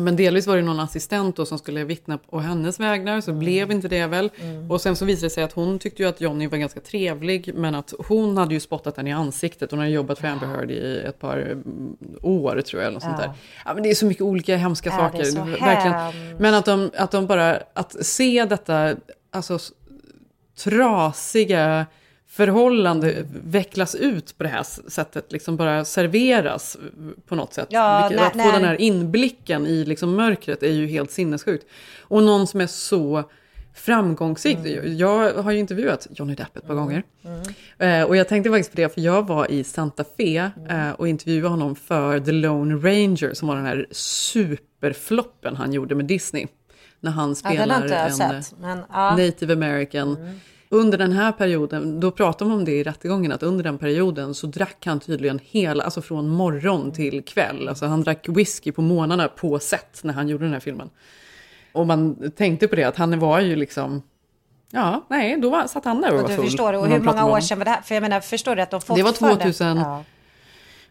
men 0.00 0.16
delvis 0.16 0.46
var 0.46 0.56
det 0.56 0.62
någon 0.62 0.80
assistent 0.80 1.36
då 1.36 1.46
som 1.46 1.58
skulle 1.58 1.84
vittna 1.84 2.18
på 2.18 2.38
hennes 2.40 2.80
vägnar, 2.80 3.20
så 3.20 3.32
blev 3.32 3.70
inte 3.72 3.88
det 3.88 4.06
väl. 4.06 4.30
Mm. 4.40 4.70
Och 4.70 4.80
sen 4.80 4.96
så 4.96 5.04
visade 5.04 5.26
det 5.26 5.30
sig 5.30 5.44
att 5.44 5.52
hon 5.52 5.78
tyckte 5.78 6.02
ju 6.02 6.08
att 6.08 6.20
Johnny 6.20 6.46
var 6.46 6.58
ganska 6.58 6.80
trevlig, 6.80 7.54
men 7.54 7.74
att 7.74 7.94
hon 8.08 8.36
hade 8.36 8.54
ju 8.54 8.60
spottat 8.60 8.96
henne 8.96 9.10
i 9.10 9.12
ansiktet. 9.12 9.70
Hon 9.70 9.80
hade 9.80 9.90
jobbat 9.90 10.18
för 10.18 10.28
Amber 10.28 10.46
Heard 10.46 10.70
i 10.70 10.98
ett 11.06 11.18
par 11.18 11.36
mm, 11.38 11.96
år 12.22 12.60
tror 12.60 12.82
jag, 12.82 12.86
eller 12.88 12.94
något 12.94 13.02
sånt 13.02 13.16
Ja. 13.18 13.24
där. 13.26 13.32
Ja, 13.64 13.74
men 13.74 13.82
det 13.82 13.90
är 13.90 13.94
så 13.94 14.06
mycket 14.06 14.22
olika 14.22 14.56
hemska 14.56 14.90
Ja, 14.90 14.96
saker. 14.96 15.60
verkligen. 15.60 16.36
Men 16.38 16.54
att 16.54 16.64
de, 16.64 16.90
att 16.96 17.10
de 17.10 17.26
bara, 17.26 17.58
att 17.74 18.06
se 18.06 18.44
detta, 18.44 18.94
alltså 19.30 19.58
trasiga 20.58 21.86
förhållande 22.30 23.24
vecklas 23.44 23.94
ut 23.94 24.38
på 24.38 24.42
det 24.42 24.48
här 24.48 24.62
sättet, 24.90 25.32
liksom 25.32 25.56
bara 25.56 25.84
serveras 25.84 26.76
på 27.26 27.34
något 27.34 27.54
sätt. 27.54 27.66
Ja, 27.70 28.08
Vilket, 28.08 28.20
när- 28.20 28.26
att 28.26 28.32
få 28.32 28.38
när- 28.52 28.52
den 28.60 28.68
här 28.68 28.80
inblicken 28.80 29.66
i 29.66 29.84
liksom 29.84 30.14
mörkret 30.16 30.62
är 30.62 30.72
ju 30.72 30.86
helt 30.86 31.10
sinnessjukt. 31.10 31.66
Och 32.00 32.22
någon 32.22 32.46
som 32.46 32.60
är 32.60 32.66
så 32.66 33.24
framgångsrik. 33.74 34.56
Mm. 34.58 34.96
Jag 34.96 35.32
har 35.34 35.50
ju 35.52 35.58
intervjuat 35.58 36.06
Johnny 36.10 36.34
Depp 36.34 36.56
ett 36.56 36.66
par 36.66 36.74
gånger. 36.74 37.02
Eh, 37.78 38.02
och 38.02 38.16
jag 38.16 38.28
tänkte 38.28 38.50
faktiskt 38.50 38.70
på 38.70 38.76
det, 38.76 38.94
för 38.94 39.00
jag 39.00 39.26
var 39.26 39.50
i 39.50 39.64
Santa 39.64 40.04
Fe 40.16 40.50
Mm. 40.56 40.88
eh, 40.88 40.92
och 40.94 41.08
intervjuade 41.08 41.48
honom 41.48 41.76
för 41.76 42.20
The 42.20 42.32
Lone 42.32 42.74
Ranger, 42.74 43.34
som 43.34 43.48
var 43.48 43.56
den 43.56 43.66
här 43.66 43.86
superfloppen 43.90 45.56
han 45.56 45.72
gjorde 45.72 45.94
med 45.94 46.04
Disney. 46.06 46.46
När 47.00 47.10
han 47.10 47.28
Ja, 47.28 47.34
spelar 47.34 47.88
jag 47.88 48.06
en 48.06 48.12
sett. 48.14 48.54
Men, 48.60 48.78
ja. 48.92 49.16
native 49.16 49.52
american. 49.52 50.16
Under 50.72 50.98
den 50.98 51.12
här 51.12 51.32
perioden, 51.32 52.00
då 52.00 52.10
pratar 52.10 52.46
man 52.46 52.58
om 52.58 52.64
det 52.64 52.72
i 52.72 52.82
rättegången, 52.82 53.32
att 53.32 53.42
under 53.42 53.64
den 53.64 53.78
perioden 53.78 54.34
så 54.34 54.46
drack 54.46 54.86
han 54.86 55.00
tydligen 55.00 55.40
hela, 55.44 55.84
alltså 55.84 56.02
från 56.02 56.28
morgon 56.28 56.92
till 56.92 57.24
kväll. 57.24 57.68
Alltså 57.68 57.86
han 57.86 58.02
drack 58.02 58.28
whisky 58.28 58.72
på 58.72 58.82
morgnarna 58.82 59.28
på 59.28 59.58
set 59.58 60.00
när 60.04 60.14
han 60.14 60.28
gjorde 60.28 60.44
den 60.44 60.52
här 60.52 60.60
filmen. 60.60 60.90
Och 61.72 61.86
man 61.86 62.30
tänkte 62.36 62.68
på 62.68 62.76
det, 62.76 62.84
att 62.84 62.96
han 62.96 63.18
var 63.18 63.40
ju 63.40 63.56
liksom, 63.56 64.02
ja, 64.70 65.06
nej, 65.08 65.40
då 65.40 65.50
var, 65.50 65.66
satt 65.66 65.84
han 65.84 66.00
där 66.00 66.08
och 66.08 66.16
Och 66.16 66.22
var 66.22 66.28
du 66.28 66.36
full. 66.36 66.44
förstår, 66.44 66.72
och 66.72 66.86
hur 66.86 67.00
många 67.00 67.26
år 67.26 67.40
sedan 67.40 67.58
var 67.58 67.64
det 67.64 67.70
här? 67.70 67.82
För 67.82 67.94
jag 67.94 68.02
menar, 68.02 68.20
förstår 68.20 68.56
du 68.56 68.62
att 68.62 68.70
de 68.70 68.80
Det 68.96 69.02
var 69.02 69.08
fortfarande- 69.10 69.44
2000, 69.44 69.76
Ja. 69.76 70.04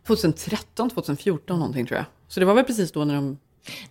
2013, 0.08 0.90
2014 0.90 1.60
någonting 1.60 1.86
tror 1.86 1.98
jag. 1.98 2.06
Så 2.28 2.40
det 2.40 2.46
var 2.46 2.54
väl 2.54 2.64
precis 2.66 2.92
då 2.92 3.06
när 3.06 3.16
de 3.16 3.38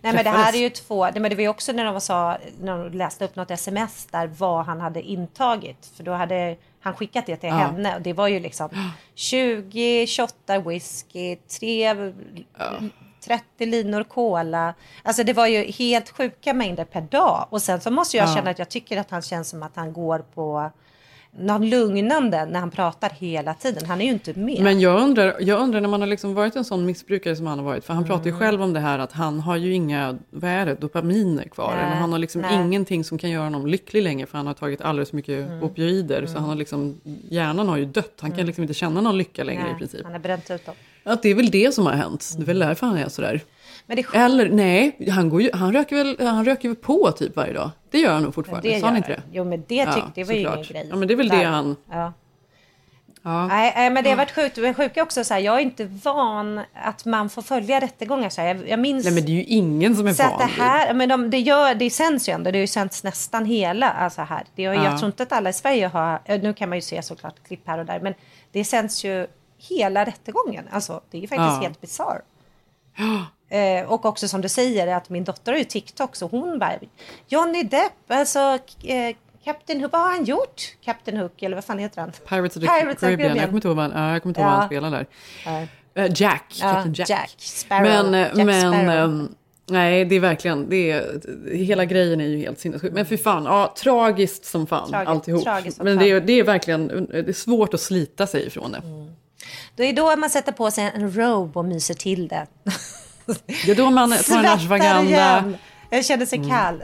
Nej 0.01 0.13
men 0.13 0.23
det 0.23 0.29
här 0.29 0.53
är 0.53 0.57
ju 0.57 0.69
två, 0.69 1.03
nej, 1.05 1.19
men 1.19 1.29
det 1.29 1.35
var 1.35 1.41
ju 1.41 1.47
också 1.49 1.71
när 1.71 1.85
de 1.85 2.01
sa, 2.01 2.37
när 2.61 2.77
de 2.77 2.97
läste 2.97 3.25
upp 3.25 3.35
något 3.35 3.51
sms 3.51 4.05
där 4.05 4.27
vad 4.27 4.65
han 4.65 4.81
hade 4.81 5.01
intagit. 5.01 5.91
För 5.95 6.03
då 6.03 6.11
hade 6.11 6.55
han 6.81 6.93
skickat 6.93 7.25
det 7.25 7.35
till 7.37 7.49
Ja. 7.49 7.55
henne 7.55 7.95
och 7.95 8.01
det 8.01 8.13
var 8.13 8.27
ju 8.27 8.39
liksom 8.39 8.69
20 9.15 10.07
shottar 10.07 10.59
whisky, 10.59 11.35
3, 11.59 12.13
30 13.25 13.65
linor 13.65 14.03
cola. 14.03 14.73
Alltså 15.03 15.23
det 15.23 15.33
var 15.33 15.47
ju 15.47 15.71
helt 15.71 16.09
sjuka 16.09 16.53
mängder 16.53 16.85
per 16.85 17.01
dag. 17.01 17.47
Och 17.49 17.61
sen 17.61 17.81
så 17.81 17.91
måste 17.91 18.17
jag 18.17 18.29
Ja. 18.29 18.35
känna 18.35 18.49
att 18.49 18.59
jag 18.59 18.69
tycker 18.69 18.97
att 18.97 19.11
han 19.11 19.21
känns 19.21 19.49
som 19.49 19.63
att 19.63 19.75
han 19.75 19.93
går 19.93 20.19
på 20.19 20.71
någon 21.37 21.69
lugnande 21.69 22.45
när 22.45 22.59
han 22.59 22.71
pratar 22.71 23.09
hela 23.09 23.53
tiden. 23.53 23.85
Han 23.85 24.01
är 24.01 24.05
ju 24.05 24.11
inte 24.11 24.33
med. 24.33 24.61
Men 24.63 24.79
jag 24.79 25.01
undrar, 25.01 25.35
jag 25.39 25.59
undrar 25.61 25.81
när 25.81 25.89
man 25.89 26.01
har 26.01 26.07
liksom 26.07 26.33
varit 26.33 26.55
en 26.55 26.65
sån 26.65 26.85
missbrukare 26.85 27.35
som 27.35 27.47
han 27.47 27.57
har 27.59 27.65
varit, 27.65 27.85
för 27.85 27.93
han 27.93 28.05
pratar 28.05 28.23
ju 28.25 28.29
Mm. 28.29 28.39
själv 28.39 28.61
om 28.61 28.73
det 28.73 28.79
här 28.79 28.99
att 28.99 29.11
han 29.11 29.39
har 29.39 29.55
ju 29.55 29.73
inga, 29.73 30.17
vad 30.29 30.49
är 30.51 30.65
det, 30.65 30.75
dopaminer 30.75 31.43
kvar. 31.43 31.73
Nej, 31.75 31.95
han 31.97 32.11
har 32.11 32.19
liksom 32.19 32.41
nej. 32.41 32.55
ingenting 32.55 33.03
som 33.03 33.17
kan 33.17 33.29
göra 33.29 33.43
honom 33.43 33.67
lycklig 33.67 34.03
längre 34.03 34.27
för 34.27 34.37
han 34.37 34.47
har 34.47 34.53
tagit 34.53 34.81
alldeles 34.81 35.09
för 35.09 35.15
mycket 35.15 35.47
Mm. 35.47 35.63
opioider. 35.63 36.25
Så 36.25 36.37
han 36.39 36.49
har 36.49 36.55
liksom, 36.55 37.01
hjärnan 37.29 37.67
har 37.67 37.77
ju 37.77 37.85
dött, 37.85 38.13
han 38.21 38.31
kan 38.31 38.45
liksom 38.45 38.61
inte 38.61 38.73
känna 38.73 39.01
någon 39.01 39.17
lycka 39.17 39.43
längre 39.43 39.63
Nej, 39.63 39.71
i 39.71 39.75
princip. 39.75 40.03
Han 40.03 40.11
har 40.11 40.19
bränt 40.19 40.51
ut 40.51 40.65
dem. 40.65 40.75
Att 41.03 41.21
det 41.23 41.29
är 41.29 41.35
väl 41.35 41.49
det 41.49 41.73
som 41.73 41.85
har 41.85 41.93
hänt, 41.93 42.33
det 42.37 42.43
är 42.43 42.45
väl 42.45 42.59
därför 42.59 42.87
han 42.87 42.97
är 42.97 43.09
sådär. 43.09 43.41
Men 43.89 44.03
Eller 44.13 44.49
nej, 44.49 45.09
han, 45.11 45.29
går 45.29 45.41
ju, 45.41 45.49
han, 45.53 45.73
röker 45.73 45.95
väl, 45.95 46.27
han 46.27 46.45
röker 46.45 46.69
väl 46.69 46.75
på 46.75 47.11
typ 47.11 47.35
varje 47.35 47.53
dag. 47.53 47.69
Det 47.91 47.99
gör 47.99 48.13
han 48.13 48.23
nog 48.23 48.33
fortfarande, 48.35 48.69
det 48.69 48.79
sa 48.79 48.87
han 48.87 48.97
inte 48.97 49.09
det? 49.09 49.21
Jo, 49.31 49.43
men 49.43 49.63
det 49.67 49.85
tyckte- 49.85 50.11
det 50.15 50.23
var 50.23 50.33
ju 50.33 50.39
ingen 50.39 50.63
grej. 50.63 50.87
Ja, 50.89 50.95
men 50.95 51.07
det 51.07 51.13
är 51.13 51.15
väl 51.15 51.29
det 51.29 51.43
han... 51.43 51.75
Ja. 51.91 52.13
Ja. 53.23 53.47
Nej, 53.47 53.89
men 53.89 54.03
det 54.03 54.09
har 54.09 54.17
varit 54.17 54.31
sjukt. 54.35 54.55
Det 54.55 54.73
sjuka 54.73 55.03
också 55.03 55.23
så 55.23 55.33
här, 55.33 55.41
jag 55.41 55.55
är 55.55 55.59
inte 55.59 55.85
van 55.85 56.61
att 56.73 57.05
man 57.05 57.29
får 57.29 57.41
följa 57.41 57.79
rättegångar 57.79 58.29
så 58.29 58.41
här. 58.41 58.47
Jag, 58.55 58.69
jag 58.69 58.79
minns... 58.79 59.05
Nej 59.05 59.13
men 59.13 59.25
det 59.25 59.31
är 59.31 59.35
ju 59.35 59.43
ingen 59.43 59.95
som 59.95 60.07
är 60.07 60.13
så 60.13 60.23
van 60.23 60.37
det 60.37 60.45
här, 60.45 60.93
men 60.93 61.09
de, 61.09 61.29
det, 61.29 61.39
gör, 61.39 61.75
det 61.75 61.89
sänds 61.89 62.29
ju 62.29 62.33
ändå, 62.33 62.51
det 62.51 62.57
har 62.57 62.61
ju 62.61 62.67
sänts 62.67 63.03
nästan 63.03 63.45
hela. 63.45 63.89
Alltså 63.91 64.21
här. 64.21 64.43
Det 64.55 64.65
har, 64.65 64.75
Ja. 64.75 64.83
Jag 64.83 64.99
tror 64.99 65.07
inte 65.07 65.23
att 65.23 65.31
alla 65.31 65.49
i 65.49 65.53
Sverige 65.53 65.87
har, 65.87 66.19
nu 66.37 66.53
kan 66.53 66.69
man 66.69 66.77
ju 66.77 66.81
se 66.81 67.01
såklart 67.01 67.35
klipp 67.47 67.67
här 67.67 67.77
och 67.77 67.85
där, 67.85 67.99
men 67.99 68.13
det 68.51 68.63
sänds 68.65 69.03
ju 69.05 69.27
hela 69.57 70.05
rättegången. 70.05 70.65
Alltså 70.71 71.01
det 71.11 71.17
är 71.17 71.21
ju 71.21 71.27
faktiskt 71.27 71.49
Ja. 71.49 71.59
helt 71.61 71.81
bisarrt. 71.81 72.21
Eh, 73.49 73.91
och 73.91 74.05
också 74.05 74.27
som 74.27 74.41
du 74.41 74.49
säger 74.49 74.87
att 74.87 75.09
min 75.09 75.23
dotter 75.23 75.51
har 75.51 75.59
ju 75.59 75.65
TikTok 75.65 76.15
så 76.15 76.27
hon 76.27 76.59
bara 76.59 76.73
Johnny 77.27 77.63
Depp, 77.63 77.91
alltså 78.07 78.39
eh, 78.83 79.15
Captain 79.43 79.81
Hook, 79.81 79.91
vad 79.91 80.01
har 80.01 80.09
han 80.09 80.25
gjort? 80.25 80.61
Captain 80.85 81.17
Hook 81.17 81.41
eller 81.43 81.55
vad 81.57 81.65
fan 81.65 81.79
heter 81.79 82.01
han? 82.01 82.11
Pirates 82.11 82.57
of 82.57 82.63
the 82.63 82.67
Pirates 82.67 82.99
Caribbean. 82.99 83.09
Jag 83.09 83.19
Caribbean. 83.19 83.45
kommer 83.45 83.57
inte 83.57 83.67
ihåg 83.67 83.77
vad 83.77 83.91
han, 83.91 84.03
ja, 84.03 84.13
jag 84.13 84.21
kommer 84.23 84.31
inte 84.31 84.41
ihåg 84.41 84.45
vad 84.47 84.55
Ja. 84.55 84.59
han 84.59 84.67
spelar 84.69 84.91
där. 84.91 85.05
Ja. 85.45 86.01
Eh, 86.03 86.11
Jack, 86.15 86.43
Ja, 86.61 86.73
Captain 86.73 86.93
Jack. 86.93 87.09
Jack 87.09 87.35
Sparrow. 87.37 87.83
Men, 87.83 88.13
eh, 88.13 88.19
Jack 88.21 88.35
men 88.45 88.71
Sparrow. 88.73 88.89
ehm, 88.89 89.35
nej, 89.69 90.05
det 90.05 90.15
är 90.15 90.19
verkligen, 90.19 90.69
det 90.69 90.91
är, 90.91 91.21
hela 91.55 91.85
grejen 91.85 92.21
är 92.21 92.25
ju 92.27 92.37
helt 92.37 92.59
sinnessjuk. 92.59 92.93
Men 92.93 93.05
för 93.05 93.17
fan, 93.17 93.45
ja, 93.45 93.73
tragiskt 93.77 94.45
som 94.45 94.67
fan 94.67 94.89
Tragiskt, 94.89 95.09
alltihop. 95.09 95.43
tragiskt 95.43 95.77
som 95.77 95.85
Men 95.85 95.97
det 95.97 96.09
är, 96.11 96.21
det 96.21 96.33
är 96.33 96.43
verkligen, 96.43 96.87
det 97.11 97.29
är 97.29 97.33
svårt 97.33 97.73
att 97.73 97.81
slita 97.81 98.27
sig 98.27 98.47
ifrån 98.47 98.71
det. 98.71 98.81
Då 99.75 99.83
är 99.83 99.93
då 99.93 100.15
man 100.15 100.29
sätter 100.29 100.51
på 100.51 100.71
sig 100.71 100.91
en 100.95 101.11
robe 101.17 101.59
och 101.59 101.65
myser 101.65 101.93
till 101.93 102.27
det. 102.27 102.47
Det 103.65 103.71
är 103.71 103.75
då 103.75 103.89
man 103.89 104.11
tar 104.11 104.39
en 104.39 104.45
ashwagandha. 104.45 105.43
Jag 105.89 106.05
känner 106.05 106.25
sig 106.25 106.37
Mm. 106.39 106.49
kall. 106.49 106.83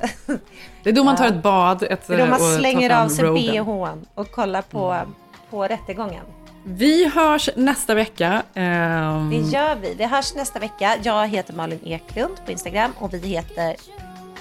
Det 0.84 0.90
är 0.90 0.94
då 0.94 1.04
man 1.04 1.16
tar 1.16 1.26
ett 1.28 1.44
bad. 1.44 1.84
Ett, 1.84 2.08
Det 2.08 2.14
är 2.14 2.18
då 2.18 2.26
man 2.26 2.40
slänger 2.40 2.90
av 3.04 3.10
sig 3.10 3.26
bhn 3.26 4.06
och 4.16 4.32
kollar 4.32 4.62
på, 4.62 4.98
på 5.50 5.64
rättegången. 5.68 6.24
Vi 6.64 7.10
hörs 7.16 7.50
nästa 7.56 7.94
vecka. 7.96 8.44
Ehm, 8.54 9.30
Det 9.30 9.36
gör 9.58 9.76
vi. 9.76 9.94
Vi 9.98 10.06
hörs 10.06 10.36
nästa 10.36 10.60
vecka. 10.60 10.96
Jag 11.04 11.28
heter 11.28 11.54
Malin 11.54 11.80
Eklund 11.84 12.36
på 12.46 12.52
Instagram 12.52 12.92
och 13.00 13.14
vi 13.14 13.18
heter 13.28 13.76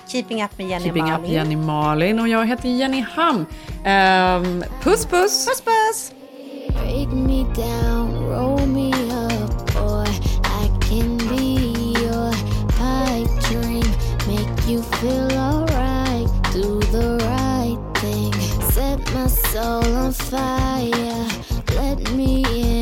Keeping 0.08 0.44
Up 0.44 0.58
med 0.58 0.68
Jenny 0.68 0.84
Keeping 0.84 1.02
och 1.02 1.08
Up 1.08 1.18
Malin. 1.20 1.32
Jenny 1.32 1.56
Malin 1.56 2.20
och 2.20 2.28
jag 2.28 2.46
heter 2.46 2.68
Jenny 2.68 3.04
Ham. 3.14 3.46
Ehm, 3.84 4.64
puss 4.82 5.06
puss! 5.06 5.46
Puss 5.46 5.60
puss! 5.62 6.12
Break 6.68 7.08
me 7.12 7.44
down, 7.54 8.14
roll 8.24 8.66
me 8.66 8.93
you 14.66 14.82
feel 14.82 15.30
alright, 15.32 16.26
do 16.52 16.80
the 16.90 17.18
right 17.22 17.78
thing. 17.98 18.32
Set 18.70 18.98
my 19.12 19.26
soul 19.26 19.84
on 19.96 20.12
fire, 20.12 21.28
let 21.76 21.98
me 22.12 22.44
in 22.46 22.73